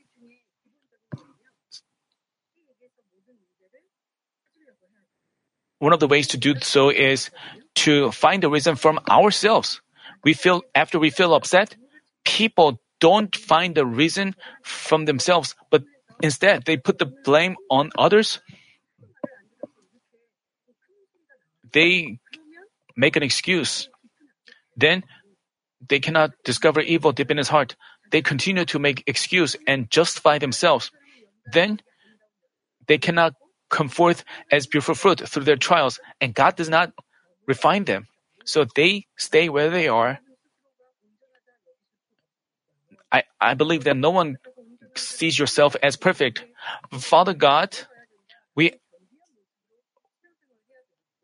One 5.78 5.92
of 5.92 6.00
the 6.00 6.08
ways 6.08 6.28
to 6.28 6.36
do 6.36 6.54
so 6.60 6.90
is 6.90 7.30
to 7.74 8.10
find 8.12 8.42
the 8.42 8.50
reason 8.50 8.76
from 8.76 8.98
ourselves. 9.08 9.80
We 10.24 10.34
feel 10.34 10.62
after 10.74 10.98
we 10.98 11.10
feel 11.10 11.34
upset, 11.34 11.76
people 12.24 12.80
don't 13.00 13.34
find 13.34 13.74
the 13.74 13.86
reason 13.86 14.34
from 14.62 15.06
themselves, 15.06 15.54
but 15.70 15.82
instead 16.22 16.64
they 16.64 16.76
put 16.76 16.98
the 16.98 17.12
blame 17.24 17.56
on 17.70 17.90
others. 17.98 18.40
They 21.72 22.18
make 22.96 23.16
an 23.16 23.22
excuse. 23.22 23.88
Then 24.76 25.02
they 25.88 25.98
cannot 25.98 26.30
discover 26.44 26.80
evil 26.80 27.12
deep 27.12 27.30
in 27.30 27.38
his 27.38 27.48
heart. 27.48 27.76
They 28.10 28.22
continue 28.22 28.64
to 28.66 28.78
make 28.78 29.02
excuse 29.06 29.56
and 29.66 29.90
justify 29.90 30.38
themselves. 30.38 30.90
Then 31.52 31.80
they 32.86 32.98
cannot 32.98 33.34
come 33.70 33.88
forth 33.88 34.24
as 34.50 34.66
beautiful 34.66 34.94
fruit 34.94 35.26
through 35.26 35.44
their 35.44 35.56
trials, 35.56 35.98
and 36.20 36.34
God 36.34 36.56
does 36.56 36.68
not 36.68 36.92
refine 37.46 37.84
them. 37.84 38.08
So 38.44 38.64
they 38.64 39.06
stay 39.16 39.48
where 39.48 39.70
they 39.70 39.88
are. 39.88 40.18
I, 43.10 43.24
I 43.40 43.54
believe 43.54 43.84
that 43.84 43.96
no 43.96 44.10
one 44.10 44.38
sees 44.96 45.38
yourself 45.38 45.76
as 45.82 45.96
perfect. 45.96 46.44
Father 46.92 47.34
God, 47.34 47.76
we 48.54 48.74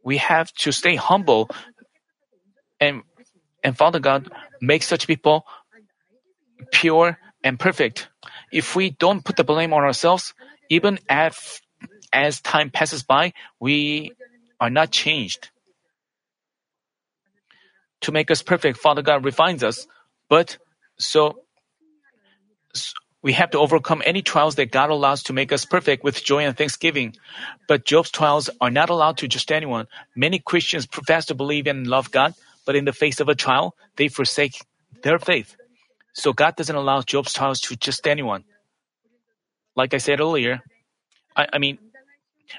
we 0.05 0.19
have 0.19 0.53
to 0.55 0.73
stay 0.73 0.97
humble 0.97 1.51
and 2.81 3.03
and 3.63 3.77
Father 3.77 4.01
God 4.01 4.31
make 4.61 4.83
such 4.83 5.07
people 5.07 5.45
pure 6.73 7.19
and 7.43 7.59
perfect. 7.59 8.09
If 8.53 8.77
we 8.77 8.91
don't 8.91 9.25
put 9.25 9.37
the 9.37 9.45
blame 9.45 9.73
on 9.73 9.83
ourselves, 9.83 10.35
even 10.69 10.99
if 11.09 11.61
as 12.13 12.41
time 12.41 12.71
passes 12.71 13.03
by, 13.03 13.33
we 13.61 14.13
are 14.61 14.71
not 14.71 14.91
changed. 14.91 15.51
To 18.03 18.13
make 18.13 18.31
us 18.31 18.43
perfect, 18.43 18.79
Father 18.79 19.03
God 19.03 19.25
refines 19.25 19.65
us, 19.65 19.87
but 20.29 20.59
so, 20.99 21.41
so 22.75 22.93
we 23.23 23.33
have 23.33 23.51
to 23.51 23.59
overcome 23.59 24.03
any 24.07 24.23
trials 24.23 24.55
that 24.55 24.71
God 24.71 24.91
allows 24.91 25.25
to 25.25 25.33
make 25.33 25.53
us 25.53 25.65
perfect 25.65 26.05
with 26.05 26.23
joy 26.23 26.45
and 26.45 26.57
thanksgiving. 26.57 27.17
But 27.67 27.85
Job's 27.85 28.11
trials 28.11 28.51
are 28.61 28.71
not 28.71 28.91
allowed 28.91 29.19
to 29.19 29.29
just 29.29 29.51
anyone. 29.51 29.87
Many 30.15 30.39
Christians 30.39 30.87
profess 30.87 31.27
to 31.27 31.35
believe 31.35 31.67
and 31.67 31.87
love 31.87 32.11
God, 32.11 32.35
but 32.65 32.77
in 32.77 32.85
the 32.85 32.93
face 32.93 33.19
of 33.21 33.29
a 33.29 33.35
trial, 33.35 33.75
they 33.97 34.09
forsake 34.09 34.65
their 35.03 35.19
faith. 35.19 35.57
So 36.13 36.33
God 36.33 36.57
doesn't 36.57 36.75
allow 36.75 37.03
Job's 37.03 37.33
trials 37.33 37.61
to 37.63 37.77
just 37.77 38.07
anyone. 38.07 38.45
Like 39.75 39.95
I 39.95 39.99
said 39.99 40.21
earlier, 40.21 40.61
I, 41.37 41.47
I 41.55 41.59
mean, 41.59 41.79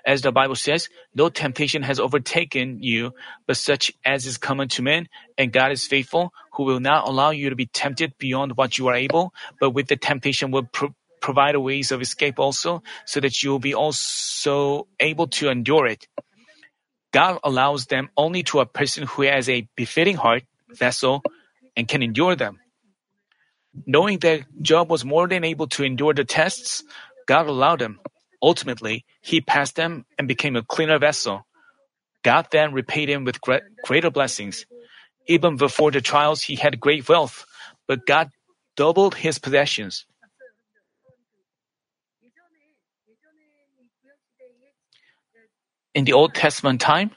as 0.06 0.22
the 0.22 0.32
Bible 0.32 0.56
says, 0.56 0.90
no 1.16 1.30
temptation 1.30 1.84
has 1.84 2.00
overtaken 2.00 2.82
you, 2.82 3.14
but 3.48 3.58
such 3.58 3.92
as 4.06 4.26
is 4.26 4.38
common 4.38 4.70
to 4.70 4.82
men, 4.82 5.08
and 5.38 5.52
God 5.52 5.72
is 5.72 5.88
faithful, 5.88 6.34
who 6.54 6.64
will 6.64 6.80
not 6.80 7.08
allow 7.08 7.32
you 7.32 7.50
to 7.50 7.56
be 7.56 7.66
tempted 7.66 8.14
beyond 8.18 8.58
what 8.58 8.78
you 8.78 8.88
are 8.88 8.96
able, 8.96 9.34
but 9.60 9.72
with 9.72 9.88
the 9.88 9.98
temptation 9.98 10.52
will 10.52 10.64
pro- 10.64 10.96
provide 11.22 11.56
ways 11.58 11.92
of 11.92 12.02
escape 12.02 12.40
also, 12.40 12.84
so 13.06 13.20
that 13.20 13.44
you 13.44 13.52
will 13.52 13.60
be 13.60 13.74
also 13.74 14.88
able 15.00 15.28
to 15.28 15.50
endure 15.50 15.88
it. 15.88 16.08
God 17.12 17.40
allows 17.44 17.88
them 17.88 18.10
only 18.16 18.44
to 18.44 18.60
a 18.60 18.66
person 18.66 19.08
who 19.08 19.24
has 19.24 19.50
a 19.50 19.68
befitting 19.76 20.16
heart, 20.16 20.44
vessel, 20.70 21.24
and 21.76 21.88
can 21.88 22.04
endure 22.04 22.36
them. 22.36 22.60
Knowing 23.86 24.20
that 24.20 24.42
Job 24.62 24.90
was 24.90 25.06
more 25.06 25.28
than 25.28 25.44
able 25.44 25.68
to 25.68 25.84
endure 25.84 26.14
the 26.14 26.26
tests, 26.26 26.84
God 27.28 27.48
allowed 27.48 27.82
him. 27.82 28.00
Ultimately, 28.42 29.06
he 29.22 29.42
passed 29.42 29.76
them 29.76 30.06
and 30.18 30.28
became 30.28 30.56
a 30.56 30.64
cleaner 30.64 30.98
vessel. 30.98 31.46
God 32.24 32.48
then 32.52 32.74
repaid 32.74 33.10
him 33.10 33.24
with 33.26 33.40
greater 33.42 34.10
blessings. 34.10 34.66
Even 35.28 35.58
before 35.58 35.92
the 35.92 36.02
trials, 36.02 36.42
he 36.42 36.56
had 36.56 36.80
great 36.80 37.08
wealth, 37.08 37.46
but 37.88 38.06
God 38.06 38.32
doubled 38.76 39.16
his 39.16 39.40
possessions. 39.40 40.06
In 45.94 46.06
the 46.06 46.14
Old 46.14 46.34
Testament 46.34 46.80
time, 46.80 47.12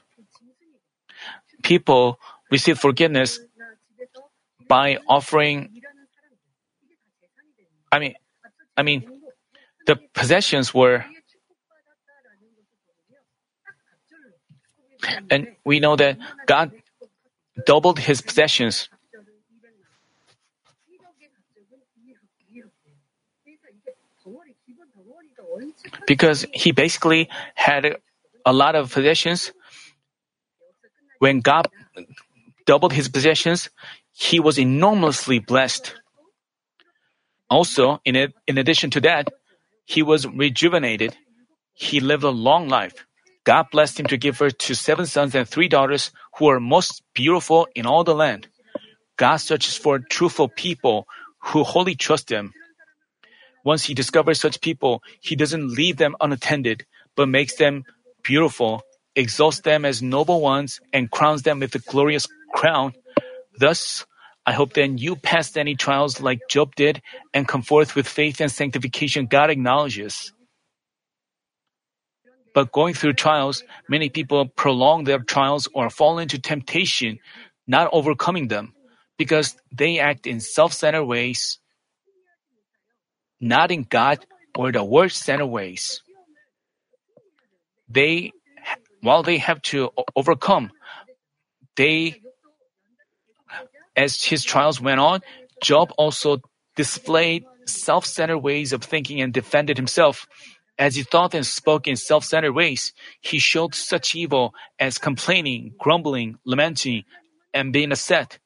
people 1.63 2.19
received 2.51 2.79
forgiveness 2.79 3.39
by 4.67 4.97
offering 5.07 5.81
I 7.91 7.99
mean 7.99 8.15
I 8.77 8.83
mean 8.83 9.05
the 9.87 9.97
possessions 10.13 10.73
were 10.73 11.05
and 15.29 15.47
we 15.65 15.79
know 15.79 15.95
that 15.95 16.17
God 16.45 16.71
doubled 17.65 17.99
his 17.99 18.21
possessions. 18.21 18.89
Because 26.07 26.45
he 26.53 26.71
basically 26.71 27.29
had 27.55 27.97
a 28.45 28.53
lot 28.53 28.75
of 28.75 28.91
possessions. 28.91 29.51
When 31.19 31.39
God 31.39 31.67
doubled 32.65 32.93
his 32.93 33.09
possessions, 33.09 33.69
he 34.11 34.39
was 34.39 34.57
enormously 34.57 35.39
blessed. 35.39 35.95
Also, 37.49 37.99
in, 38.05 38.15
it, 38.15 38.33
in 38.47 38.57
addition 38.57 38.89
to 38.91 39.01
that, 39.01 39.29
he 39.85 40.01
was 40.01 40.25
rejuvenated. 40.25 41.15
He 41.73 41.99
lived 41.99 42.23
a 42.23 42.29
long 42.29 42.69
life. 42.69 43.05
God 43.43 43.67
blessed 43.71 43.99
him 43.99 44.05
to 44.07 44.17
give 44.17 44.39
birth 44.39 44.57
to 44.59 44.75
seven 44.75 45.05
sons 45.05 45.35
and 45.35 45.47
three 45.47 45.67
daughters 45.67 46.11
who 46.37 46.47
are 46.47 46.59
most 46.59 47.03
beautiful 47.13 47.67
in 47.75 47.85
all 47.85 48.03
the 48.03 48.15
land. 48.15 48.47
God 49.17 49.37
searches 49.37 49.75
for 49.75 49.99
truthful 49.99 50.47
people 50.47 51.07
who 51.39 51.63
wholly 51.63 51.95
trust 51.95 52.31
him. 52.31 52.53
Once 53.63 53.83
he 53.83 53.93
discovers 53.93 54.39
such 54.39 54.61
people, 54.61 55.03
he 55.21 55.35
doesn't 55.35 55.75
leave 55.75 55.97
them 55.97 56.15
unattended, 56.19 56.85
but 57.15 57.27
makes 57.27 57.55
them 57.55 57.83
beautiful, 58.23 58.81
exalts 59.15 59.61
them 59.61 59.85
as 59.85 60.01
noble 60.01 60.41
ones, 60.41 60.79
and 60.91 61.11
crowns 61.11 61.43
them 61.43 61.59
with 61.59 61.75
a 61.75 61.79
glorious 61.79 62.27
crown. 62.53 62.93
Thus, 63.57 64.05
I 64.45 64.53
hope 64.53 64.73
that 64.73 64.99
you 64.99 65.15
pass 65.15 65.55
any 65.55 65.75
trials 65.75 66.19
like 66.19 66.39
Job 66.49 66.75
did 66.75 67.01
and 67.33 67.47
come 67.47 67.61
forth 67.61 67.95
with 67.95 68.07
faith 68.07 68.41
and 68.41 68.51
sanctification 68.51 69.27
God 69.27 69.49
acknowledges. 69.49 70.33
But 72.53 72.71
going 72.71 72.93
through 72.93 73.13
trials, 73.13 73.63
many 73.89 74.09
people 74.09 74.47
prolong 74.47 75.05
their 75.05 75.19
trials 75.19 75.67
or 75.73 75.89
fall 75.89 76.19
into 76.19 76.39
temptation, 76.39 77.19
not 77.65 77.89
overcoming 77.91 78.47
them, 78.47 78.73
because 79.17 79.55
they 79.71 79.99
act 79.99 80.27
in 80.27 80.39
self-centered 80.39 81.05
ways, 81.05 81.59
not 83.41 83.71
in 83.71 83.83
God 83.83 84.25
or 84.55 84.71
the 84.71 84.83
word-centered 84.83 85.47
ways. 85.47 86.01
They, 87.89 88.31
while 89.01 89.23
they 89.23 89.37
have 89.39 89.61
to 89.73 89.91
overcome, 90.15 90.71
they, 91.75 92.21
as 93.95 94.23
his 94.23 94.43
trials 94.43 94.79
went 94.79 94.99
on, 94.99 95.21
Job 95.61 95.91
also 95.97 96.41
displayed 96.75 97.45
self-centered 97.65 98.39
ways 98.39 98.73
of 98.73 98.83
thinking 98.83 99.21
and 99.21 99.33
defended 99.33 99.77
himself. 99.77 100.27
As 100.77 100.95
he 100.95 101.03
thought 101.03 101.35
and 101.35 101.45
spoke 101.45 101.87
in 101.87 101.95
self-centered 101.95 102.53
ways, 102.53 102.93
he 103.21 103.37
showed 103.37 103.75
such 103.75 104.15
evil 104.15 104.53
as 104.79 104.97
complaining, 104.97 105.73
grumbling, 105.77 106.37
lamenting, 106.45 107.03
and 107.53 107.71
being 107.71 107.91
upset. 107.91 108.39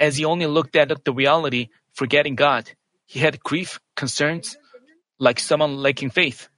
As 0.00 0.16
he 0.16 0.24
only 0.24 0.46
looked 0.46 0.74
at 0.76 1.04
the 1.04 1.12
reality, 1.12 1.68
forgetting 1.92 2.34
God, 2.34 2.70
he 3.06 3.20
had 3.20 3.42
grief, 3.42 3.80
concerns, 3.96 4.56
like 5.18 5.38
someone 5.38 5.76
lacking 5.76 6.10
faith. 6.10 6.48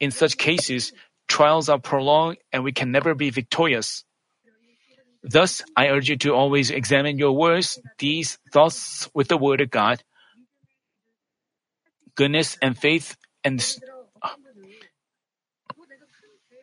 In 0.00 0.10
such 0.10 0.36
cases, 0.36 0.92
trials 1.28 1.68
are 1.68 1.78
prolonged 1.78 2.38
and 2.52 2.62
we 2.62 2.72
can 2.72 2.92
never 2.92 3.14
be 3.14 3.30
victorious. 3.30 4.04
Thus, 5.22 5.62
I 5.76 5.88
urge 5.88 6.08
you 6.08 6.16
to 6.18 6.34
always 6.34 6.70
examine 6.70 7.18
your 7.18 7.32
words, 7.32 7.80
these 7.98 8.38
thoughts 8.52 9.08
with 9.12 9.28
the 9.28 9.36
Word 9.36 9.60
of 9.60 9.70
God. 9.70 10.02
Goodness 12.14 12.56
and 12.62 12.78
faith 12.78 13.16
and 13.42 13.60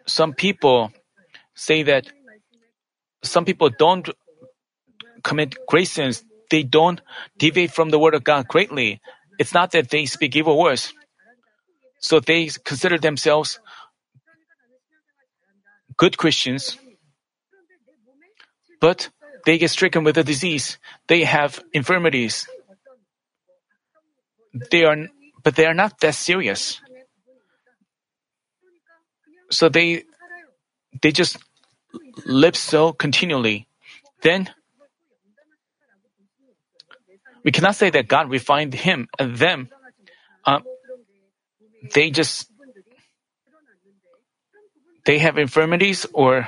some 0.06 0.34
people 0.34 0.91
say 1.56 1.84
that 1.84 2.08
some 3.24 3.45
people 3.45 3.70
don't 3.70 4.10
commit 5.24 5.56
great 5.68 5.88
sins. 5.88 6.24
They 6.49 6.64
don't 6.64 7.01
deviate 7.38 7.72
from 7.72 7.89
the 7.89 7.99
word 7.99 8.14
of 8.14 8.24
God 8.24 8.47
greatly. 8.47 9.01
It's 9.39 9.54
not 9.54 9.72
that 9.72 9.89
they 9.89 10.06
speak 10.06 10.36
evil 10.36 10.60
words. 10.60 10.93
So 11.99 12.20
they 12.20 12.49
consider 12.64 12.97
themselves 12.97 13.60
good 15.97 16.18
Christians, 16.18 16.78
but 18.82 19.10
they 19.45 19.58
get 19.58 19.72
stricken 19.72 20.04
with 20.04 20.18
a 20.18 20.24
disease. 20.24 20.78
They 21.08 21.24
have 21.24 21.64
infirmities. 21.74 22.47
They 24.70 24.84
are, 24.84 25.08
but 25.43 25.56
they 25.56 25.66
are 25.66 25.74
not 25.74 25.99
that 26.01 26.16
serious. 26.16 26.83
So 29.54 29.70
they 29.70 30.04
they 31.01 31.12
just 31.12 31.38
live 32.26 32.56
so 32.56 32.91
continually. 32.93 33.68
Then 34.22 34.49
we 37.43 37.51
cannot 37.51 37.76
say 37.76 37.89
that 37.89 38.08
God 38.08 38.30
refined 38.30 38.74
him 38.74 39.08
and 39.20 39.38
them. 39.38 39.70
Uh, 40.45 40.60
they 41.93 42.10
just 42.10 42.49
they 45.06 45.20
have 45.20 45.38
infirmities 45.38 46.06
or 46.14 46.47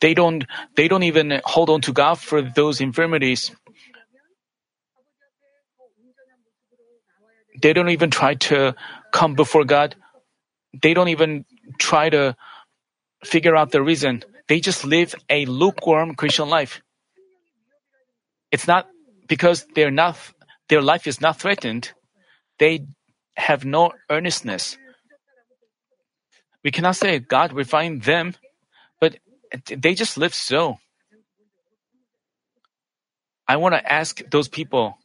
they 0.00 0.14
don't 0.14 0.46
they 0.76 0.88
don't 0.88 1.02
even 1.02 1.40
hold 1.44 1.70
on 1.70 1.80
to 1.82 1.92
God 1.92 2.18
for 2.18 2.42
those 2.42 2.80
infirmities. 2.80 3.50
They 7.60 7.72
don't 7.72 7.88
even 7.90 8.10
try 8.10 8.34
to 8.50 8.74
come 9.12 9.34
before 9.34 9.64
God. 9.64 9.94
They 10.74 10.94
don't 10.94 11.08
even 11.08 11.44
try 11.78 12.10
to 12.10 12.36
figure 13.24 13.56
out 13.56 13.70
the 13.70 13.82
reason. 13.82 14.22
They 14.48 14.60
just 14.60 14.84
live 14.84 15.14
a 15.28 15.46
lukewarm 15.46 16.14
Christian 16.14 16.48
life. 16.48 16.82
It's 18.50 18.66
not 18.66 18.86
because 19.26 19.66
they're 19.74 19.90
not, 19.90 20.16
their 20.68 20.82
life 20.82 21.06
is 21.06 21.20
not 21.20 21.40
threatened. 21.40 21.92
They 22.58 22.86
have 23.36 23.64
no 23.64 23.92
earnestness. 24.10 24.76
We 26.62 26.70
cannot 26.70 26.96
say 26.96 27.18
God 27.18 27.52
refined 27.52 28.02
them, 28.02 28.34
but 29.00 29.16
they 29.66 29.94
just 29.94 30.16
live 30.16 30.34
so. 30.34 30.78
I 33.46 33.56
want 33.56 33.74
to 33.74 33.92
ask 33.92 34.22
those 34.30 34.48
people, 34.48 34.96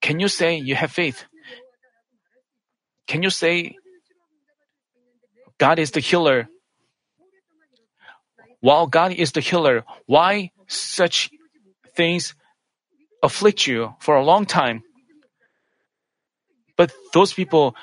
can 0.00 0.20
you 0.20 0.28
say 0.28 0.56
you 0.56 0.74
have 0.74 0.90
faith? 0.90 1.24
Can 3.06 3.22
you 3.22 3.30
say 3.30 3.76
God 5.58 5.78
is 5.78 5.90
the 5.90 6.00
healer. 6.00 6.48
While 8.60 8.86
God 8.86 9.12
is 9.12 9.32
the 9.32 9.40
healer, 9.40 9.84
why 10.06 10.50
such 10.66 11.30
things 11.94 12.34
afflict 13.22 13.66
you 13.66 13.94
for 14.00 14.16
a 14.16 14.24
long 14.24 14.46
time? 14.46 14.82
But 16.76 16.92
those 17.12 17.32
people 17.32 17.74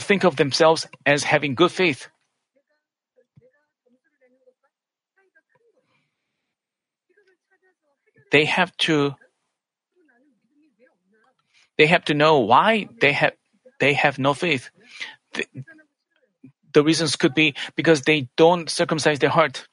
think 0.00 0.24
of 0.24 0.36
themselves 0.36 0.86
as 1.06 1.24
having 1.24 1.54
good 1.54 1.72
faith. 1.72 2.08
They 8.32 8.44
have 8.44 8.76
to 8.88 9.14
they 11.78 11.86
have 11.86 12.04
to 12.06 12.14
know 12.14 12.40
why 12.40 12.88
they 13.00 13.12
have 13.12 13.32
they 13.78 13.94
have 13.94 14.18
no 14.18 14.34
faith 14.34 14.70
the 16.74 16.82
reasons 16.84 17.16
could 17.16 17.34
be 17.34 17.54
because 17.76 18.02
they 18.02 18.28
don't 18.36 18.68
circumcise 18.68 19.18
their 19.20 19.30
heart. 19.30 19.66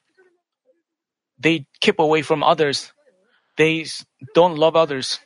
They 1.40 1.66
keep 1.82 2.00
away 2.00 2.22
from 2.22 2.44
others. 2.44 2.94
They 3.58 3.86
don't 4.36 4.58
love 4.58 4.76
others. 4.76 5.20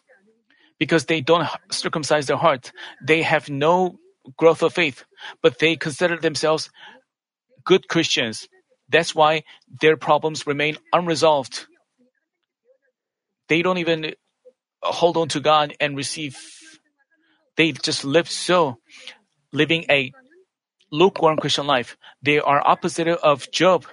because 0.79 1.05
they 1.05 1.21
don't 1.21 1.47
circumcise 1.71 2.27
their 2.27 2.37
heart. 2.37 2.71
They 3.01 3.21
have 3.21 3.49
no 3.49 3.97
growth 4.37 4.63
of 4.63 4.73
faith, 4.73 5.05
but 5.41 5.59
they 5.59 5.75
consider 5.75 6.17
themselves 6.17 6.69
good 7.65 7.87
Christians. 7.87 8.47
That's 8.89 9.15
why 9.15 9.43
their 9.81 9.97
problems 9.97 10.45
remain 10.47 10.77
unresolved. 10.93 11.65
They 13.49 13.61
don't 13.61 13.77
even 13.77 14.13
hold 14.81 15.17
on 15.17 15.29
to 15.29 15.39
God 15.39 15.73
and 15.79 15.95
receive. 15.97 16.37
They 17.57 17.71
just 17.71 18.03
live 18.03 18.29
so, 18.29 18.77
living 19.51 19.85
a 19.89 20.11
lukewarm 20.97 21.37
Christian 21.37 21.67
life. 21.67 21.97
They 22.21 22.39
are 22.39 22.61
opposite 22.65 23.07
of 23.07 23.51
Job. 23.51 23.85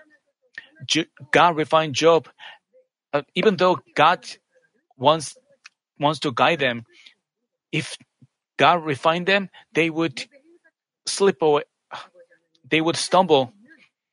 God 1.33 1.57
refined 1.57 1.95
Job. 1.95 2.29
Uh, 3.13 3.23
even 3.35 3.57
though 3.57 3.79
God 3.95 4.27
wants 4.97 5.37
wants 5.99 6.21
to 6.21 6.33
guide 6.33 6.59
them, 6.59 6.85
if 7.71 7.97
God 8.57 8.85
refined 8.85 9.27
them, 9.27 9.51
they 9.75 9.91
would 9.91 10.25
slip 11.07 11.43
away. 11.43 11.65
They 12.69 12.81
would 12.81 12.97
stumble. 12.97 13.53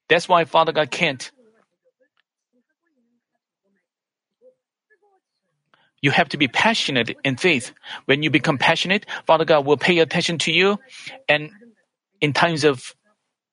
That's 0.09 0.27
why 0.27 0.45
Father 0.45 0.71
God 0.71 0.91
can't. 0.91 1.31
You 6.01 6.11
have 6.11 6.29
to 6.29 6.37
be 6.37 6.47
passionate 6.47 7.17
in 7.23 7.35
faith. 7.35 7.73
When 8.05 8.23
you 8.23 8.29
become 8.29 8.57
passionate, 8.57 9.05
Father 9.27 9.45
God 9.45 9.65
will 9.65 9.77
pay 9.77 9.99
attention 9.99 10.37
to 10.39 10.51
you, 10.51 10.79
and 11.27 11.51
in 12.22 12.34
times 12.34 12.63
of 12.63 12.95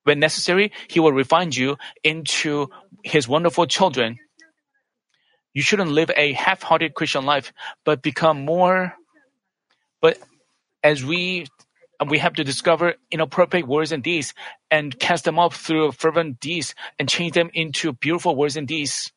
when 0.05 0.21
necessary, 0.21 0.73
He 0.89 1.01
will 1.01 1.13
refine 1.13 1.53
you 1.53 1.77
into 2.05 2.69
His 3.03 3.29
wonderful 3.29 3.67
children. 3.67 4.19
You 5.53 5.63
shouldn't 5.63 5.91
live 5.91 6.11
a 6.17 6.33
half-hearted 6.33 6.95
Christian 6.95 7.25
life, 7.25 7.53
but 7.85 8.03
become 8.03 8.45
more. 8.45 8.95
But 10.01 10.19
as 10.83 11.05
we 11.05 11.47
we 12.09 12.19
have 12.19 12.35
to 12.35 12.45
discover 12.45 12.95
inappropriate 13.11 13.67
words 13.67 13.91
and 13.91 14.03
deeds 14.03 14.35
and 14.71 14.99
cast 14.99 15.25
them 15.25 15.39
up 15.39 15.55
through 15.55 15.93
fervent 15.93 16.41
deeds 16.41 16.75
and 16.99 17.09
change 17.09 17.33
them 17.33 17.51
into 17.55 17.93
beautiful 17.93 18.37
words 18.37 18.57
and 18.57 18.69
deeds. 18.69 19.13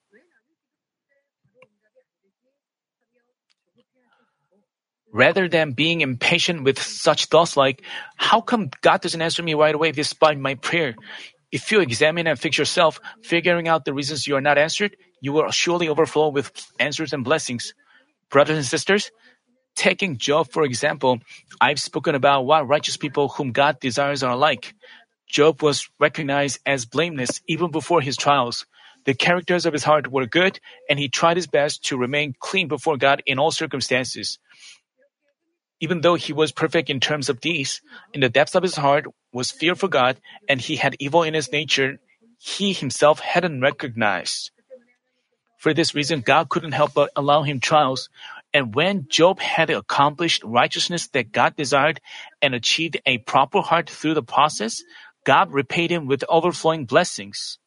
Rather 5.11 5.49
than 5.49 5.71
being 5.71 6.01
impatient 6.01 6.63
with 6.63 6.81
such 6.81 7.25
thoughts 7.25 7.57
like, 7.57 7.83
how 8.15 8.41
come 8.41 8.69
God 8.81 9.01
doesn't 9.01 9.21
answer 9.21 9.41
me 9.43 9.55
right 9.55 9.73
away 9.73 9.91
despite 9.91 10.39
my 10.39 10.55
prayer? 10.55 10.95
If 11.51 11.71
you 11.71 11.81
examine 11.81 12.27
and 12.27 12.39
fix 12.39 12.57
yourself, 12.57 12.99
figuring 13.23 13.67
out 13.67 13.85
the 13.85 13.93
reasons 13.93 14.27
you 14.27 14.35
are 14.35 14.41
not 14.41 14.57
answered, 14.59 14.95
you 15.21 15.33
will 15.33 15.49
surely 15.51 15.89
overflow 15.89 16.29
with 16.29 16.51
answers 16.79 17.13
and 17.13 17.23
blessings. 17.23 17.73
Brothers 18.29 18.57
and 18.57 18.65
sisters, 18.65 19.11
taking 19.75 20.17
Job 20.17 20.51
for 20.51 20.63
example, 20.63 21.19
I've 21.59 21.79
spoken 21.79 22.15
about 22.15 22.45
what 22.45 22.67
righteous 22.67 22.97
people 22.97 23.29
whom 23.29 23.51
God 23.51 23.79
desires 23.79 24.23
are 24.23 24.35
like. 24.37 24.75
Job 25.27 25.63
was 25.63 25.89
recognized 25.99 26.59
as 26.65 26.85
blameless 26.85 27.41
even 27.47 27.71
before 27.71 28.01
his 28.01 28.17
trials. 28.17 28.65
The 29.05 29.13
characters 29.15 29.65
of 29.65 29.73
his 29.73 29.83
heart 29.83 30.11
were 30.11 30.25
good, 30.25 30.59
and 30.89 30.99
he 30.99 31.09
tried 31.09 31.37
his 31.37 31.47
best 31.47 31.85
to 31.85 31.97
remain 31.97 32.35
clean 32.39 32.67
before 32.67 32.97
God 32.97 33.23
in 33.25 33.39
all 33.39 33.51
circumstances. 33.51 34.39
Even 35.79 36.01
though 36.01 36.15
he 36.15 36.33
was 36.33 36.51
perfect 36.51 36.89
in 36.89 36.99
terms 36.99 37.29
of 37.29 37.39
deeds, 37.39 37.81
in 38.13 38.21
the 38.21 38.29
depths 38.29 38.55
of 38.55 38.63
his 38.63 38.75
heart 38.75 39.05
was 39.31 39.51
fear 39.51 39.75
for 39.75 39.87
God, 39.87 40.19
and 40.47 40.59
he 40.59 40.75
had 40.75 40.95
evil 40.99 41.23
in 41.23 41.33
his 41.33 41.51
nature 41.51 41.99
he 42.39 42.73
himself 42.73 43.19
hadn't 43.19 43.61
recognized. 43.61 44.51
For 45.57 45.73
this 45.73 45.93
reason, 45.93 46.21
God 46.21 46.47
couldn't 46.47 46.71
help 46.71 46.93
but 46.93 47.11
allow 47.15 47.43
him 47.43 47.59
trials. 47.59 48.09
And 48.53 48.73
when 48.73 49.07
Job 49.09 49.39
had 49.39 49.69
accomplished 49.69 50.43
righteousness 50.43 51.07
that 51.09 51.33
God 51.33 51.55
desired 51.55 51.99
and 52.41 52.55
achieved 52.55 52.99
a 53.05 53.19
proper 53.19 53.59
heart 53.61 53.89
through 53.89 54.13
the 54.13 54.23
process, 54.23 54.81
God 55.25 55.51
repaid 55.51 55.91
him 55.91 56.07
with 56.07 56.23
overflowing 56.29 56.85
blessings. 56.85 57.59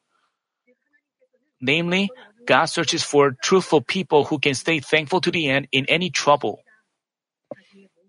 Namely, 1.60 2.10
God 2.46 2.64
searches 2.64 3.04
for 3.04 3.36
truthful 3.42 3.82
people 3.82 4.24
who 4.24 4.38
can 4.38 4.54
stay 4.54 4.80
thankful 4.80 5.20
to 5.20 5.30
the 5.30 5.48
end 5.48 5.68
in 5.70 5.84
any 5.86 6.10
trouble. 6.10 6.64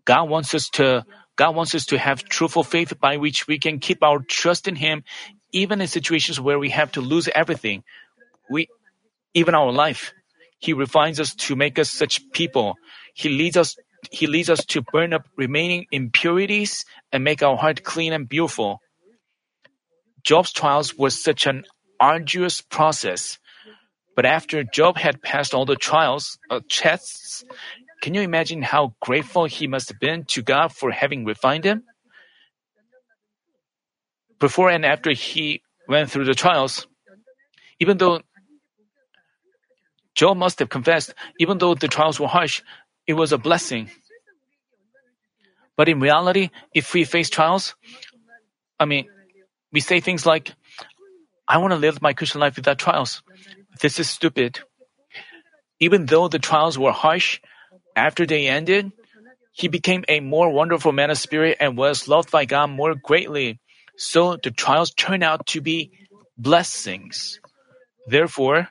God 0.06 0.30
wants 0.30 0.54
us 0.54 0.70
to 0.70 1.06
God 1.36 1.56
wants 1.56 1.74
us 1.74 1.88
to 1.88 1.98
have 1.98 2.24
truthful 2.24 2.64
faith 2.64 3.00
by 3.00 3.18
which 3.18 3.48
we 3.48 3.58
can 3.58 3.80
keep 3.80 4.04
our 4.04 4.20
trust 4.20 4.68
in 4.68 4.76
Him 4.76 5.04
even 5.52 5.82
in 5.82 5.88
situations 5.88 6.40
where 6.40 6.60
we 6.60 6.70
have 6.70 6.92
to 6.94 7.02
lose 7.02 7.30
everything. 7.34 7.84
We 8.50 8.68
even 9.34 9.56
our 9.56 9.72
life. 9.72 10.14
He 10.60 10.74
refines 10.74 11.20
us 11.20 11.36
to 11.36 11.56
make 11.56 11.78
us 11.80 11.90
such 11.90 12.32
people. 12.32 12.76
He 13.14 13.30
leads 13.30 13.58
us 13.58 13.76
he 14.12 14.28
leads 14.28 14.50
us 14.50 14.66
to 14.66 14.82
burn 14.82 15.14
up 15.14 15.26
remaining 15.38 15.86
impurities 15.92 16.86
and 17.12 17.24
make 17.24 17.42
our 17.42 17.56
heart 17.56 17.84
clean 17.84 18.12
and 18.14 18.28
beautiful. 18.28 18.82
Job's 20.24 20.52
trials 20.52 20.96
was 20.96 21.22
such 21.22 21.48
an 21.48 21.64
arduous 22.00 22.62
process. 22.62 23.40
But 24.16 24.26
after 24.26 24.64
Job 24.64 24.98
had 24.98 25.22
passed 25.22 25.54
all 25.54 25.66
the 25.66 25.76
trials, 25.76 26.38
uh, 26.50 26.60
tests, 26.70 27.44
can 28.04 28.14
you 28.14 28.20
imagine 28.20 28.62
how 28.62 28.94
grateful 29.00 29.46
he 29.46 29.66
must 29.66 29.88
have 29.88 29.98
been 29.98 30.26
to 30.26 30.42
God 30.42 30.74
for 30.74 30.92
having 30.92 31.24
refined 31.24 31.64
him? 31.64 31.84
Before 34.42 34.70
and 34.70 34.86
after 34.86 35.12
he 35.12 35.64
went 35.88 36.12
through 36.12 36.26
the 36.26 36.34
trials, 36.34 36.86
even 37.80 37.98
though 37.98 38.20
Job 40.16 40.36
must 40.36 40.60
have 40.60 40.68
confessed, 40.68 41.14
even 41.40 41.60
though 41.60 41.76
the 41.76 41.88
trials 41.88 42.20
were 42.20 42.28
harsh, 42.28 42.62
it 43.08 43.14
was 43.14 43.32
a 43.32 43.38
blessing. 43.38 43.90
But 45.78 45.88
in 45.88 46.02
reality, 46.02 46.50
if 46.76 46.94
we 46.94 47.06
face 47.06 47.30
trials, 47.30 47.74
I 48.82 48.84
mean, 48.84 49.08
we 49.72 49.80
say 49.80 50.02
things 50.02 50.26
like, 50.26 50.52
I 51.48 51.58
want 51.58 51.72
to 51.72 51.80
live 51.80 52.02
my 52.02 52.12
Christian 52.12 52.42
life 52.42 52.58
without 52.58 52.80
trials. 52.80 53.24
This 53.80 53.98
is 53.98 54.10
stupid. 54.10 54.60
Even 55.80 56.06
though 56.08 56.28
the 56.28 56.40
trials 56.40 56.78
were 56.78 56.92
harsh, 56.92 57.40
after 57.96 58.26
they 58.26 58.48
ended, 58.48 58.92
he 59.52 59.68
became 59.68 60.04
a 60.08 60.20
more 60.20 60.50
wonderful 60.50 60.92
man 60.92 61.10
of 61.10 61.18
spirit 61.18 61.58
and 61.60 61.78
was 61.78 62.08
loved 62.08 62.32
by 62.32 62.46
God 62.46 62.68
more 62.72 62.96
greatly. 62.96 63.60
So 63.98 64.38
the 64.38 64.52
trials 64.52 64.92
turned 64.92 65.24
out 65.24 65.46
to 65.48 65.62
be 65.62 65.92
blessings. 66.38 67.40
Therefore, 68.08 68.70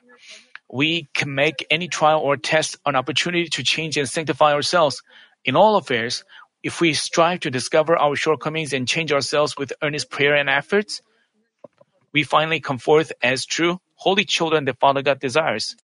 we 0.69 1.07
can 1.13 1.33
make 1.33 1.65
any 1.69 1.87
trial 1.87 2.19
or 2.19 2.35
test 2.35 2.77
an 2.85 2.95
opportunity 2.95 3.47
to 3.49 3.63
change 3.63 3.97
and 3.97 4.09
sanctify 4.09 4.53
ourselves. 4.53 5.01
In 5.45 5.55
all 5.55 5.77
affairs, 5.77 6.23
if 6.63 6.81
we 6.81 6.93
strive 6.93 7.41
to 7.41 7.51
discover 7.51 7.97
our 7.97 8.15
shortcomings 8.15 8.73
and 8.73 8.87
change 8.87 9.11
ourselves 9.11 9.55
with 9.57 9.73
earnest 9.81 10.09
prayer 10.09 10.35
and 10.35 10.49
efforts, 10.49 11.01
we 12.13 12.23
finally 12.23 12.59
come 12.59 12.77
forth 12.77 13.11
as 13.21 13.45
true, 13.45 13.79
holy 13.95 14.25
children 14.25 14.65
that 14.65 14.79
Father 14.79 15.01
God 15.01 15.19
desires. 15.19 15.75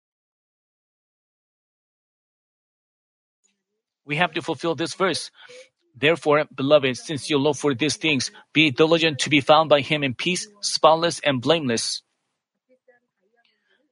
We 4.10 4.18
have 4.18 4.34
to 4.34 4.42
fulfill 4.42 4.74
this 4.74 4.96
verse. 4.96 5.30
Therefore, 5.96 6.46
beloved, 6.54 6.98
since 6.98 7.30
you 7.30 7.38
look 7.38 7.56
for 7.56 7.76
these 7.76 7.96
things, 7.96 8.32
be 8.54 8.72
diligent 8.72 9.20
to 9.20 9.30
be 9.30 9.40
found 9.40 9.70
by 9.70 9.82
him 9.82 10.04
in 10.04 10.16
peace, 10.16 10.48
spotless 10.62 11.20
and 11.20 11.42
blameless. 11.42 12.02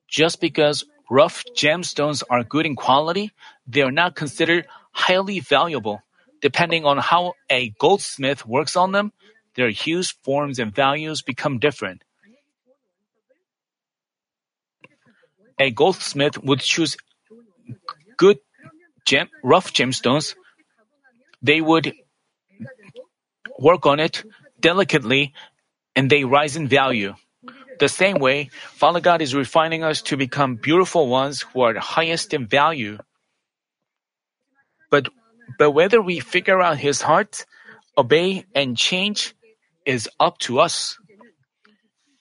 Just 0.09 0.41
because 0.41 0.85
rough 1.09 1.43
gemstones 1.55 2.23
are 2.29 2.43
good 2.43 2.65
in 2.65 2.75
quality, 2.75 3.31
they 3.67 3.83
are 3.83 3.91
not 3.91 4.15
considered 4.15 4.65
highly 4.91 5.39
valuable. 5.39 6.01
Depending 6.41 6.85
on 6.85 6.97
how 6.97 7.33
a 7.49 7.69
goldsmith 7.77 8.45
works 8.45 8.75
on 8.75 8.91
them, 8.93 9.11
their 9.55 9.69
hues, 9.69 10.11
forms, 10.23 10.59
and 10.59 10.73
values 10.73 11.21
become 11.21 11.59
different. 11.59 12.03
A 15.59 15.71
goldsmith 15.71 16.37
would 16.43 16.59
choose 16.61 16.95
good 18.17 18.37
gem, 19.07 19.29
rough 19.41 19.73
gemstones, 19.73 20.35
they 21.41 21.61
would 21.61 21.93
work 23.57 23.85
on 23.87 23.99
it 23.99 24.23
delicately 24.59 25.33
and 25.95 26.09
they 26.09 26.25
rise 26.25 26.55
in 26.55 26.67
value. 26.67 27.15
The 27.79 27.87
same 27.87 28.19
way, 28.19 28.49
Father 28.73 28.99
God 28.99 29.21
is 29.21 29.33
refining 29.33 29.83
us 29.83 30.01
to 30.03 30.17
become 30.17 30.55
beautiful 30.55 31.07
ones 31.07 31.41
who 31.41 31.61
are 31.61 31.73
highest 31.79 32.33
in 32.33 32.47
value. 32.47 32.97
But, 34.89 35.09
but 35.57 35.71
whether 35.71 36.01
we 36.01 36.19
figure 36.19 36.61
out 36.61 36.77
His 36.77 37.01
heart, 37.01 37.45
obey, 37.97 38.45
and 38.53 38.75
change 38.77 39.35
is 39.85 40.09
up 40.19 40.37
to 40.39 40.59
us. 40.59 40.97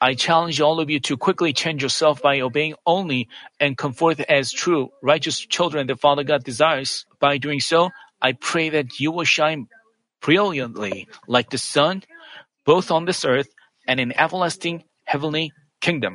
I 0.01 0.15
challenge 0.15 0.61
all 0.61 0.79
of 0.81 0.91
you 0.91 1.01
to 1.01 1.17
quickly 1.17 1.55
change 1.55 1.83
yourself 1.83 2.21
by 2.21 2.41
obeying 2.41 2.75
only 2.85 3.29
and 3.59 3.79
come 3.79 3.95
forth 3.95 4.21
as 4.21 4.53
true, 4.53 4.91
righteous 5.03 5.39
children 5.41 5.87
that 5.87 6.01
Father 6.01 6.23
God 6.23 6.45
desires. 6.45 7.07
By 7.19 7.39
doing 7.39 7.61
so, 7.61 7.91
I 8.21 8.33
pray 8.33 8.69
that 8.71 9.01
you 9.01 9.11
will 9.11 9.25
shine 9.25 9.69
brilliantly 10.21 11.09
like 11.27 11.49
the 11.49 11.59
sun, 11.59 12.03
both 12.67 12.91
on 12.91 13.07
this 13.07 13.25
earth 13.25 13.49
and 13.89 13.99
in 13.99 14.13
everlasting 14.19 14.85
heavenly 15.05 15.53
kingdom. 15.81 16.15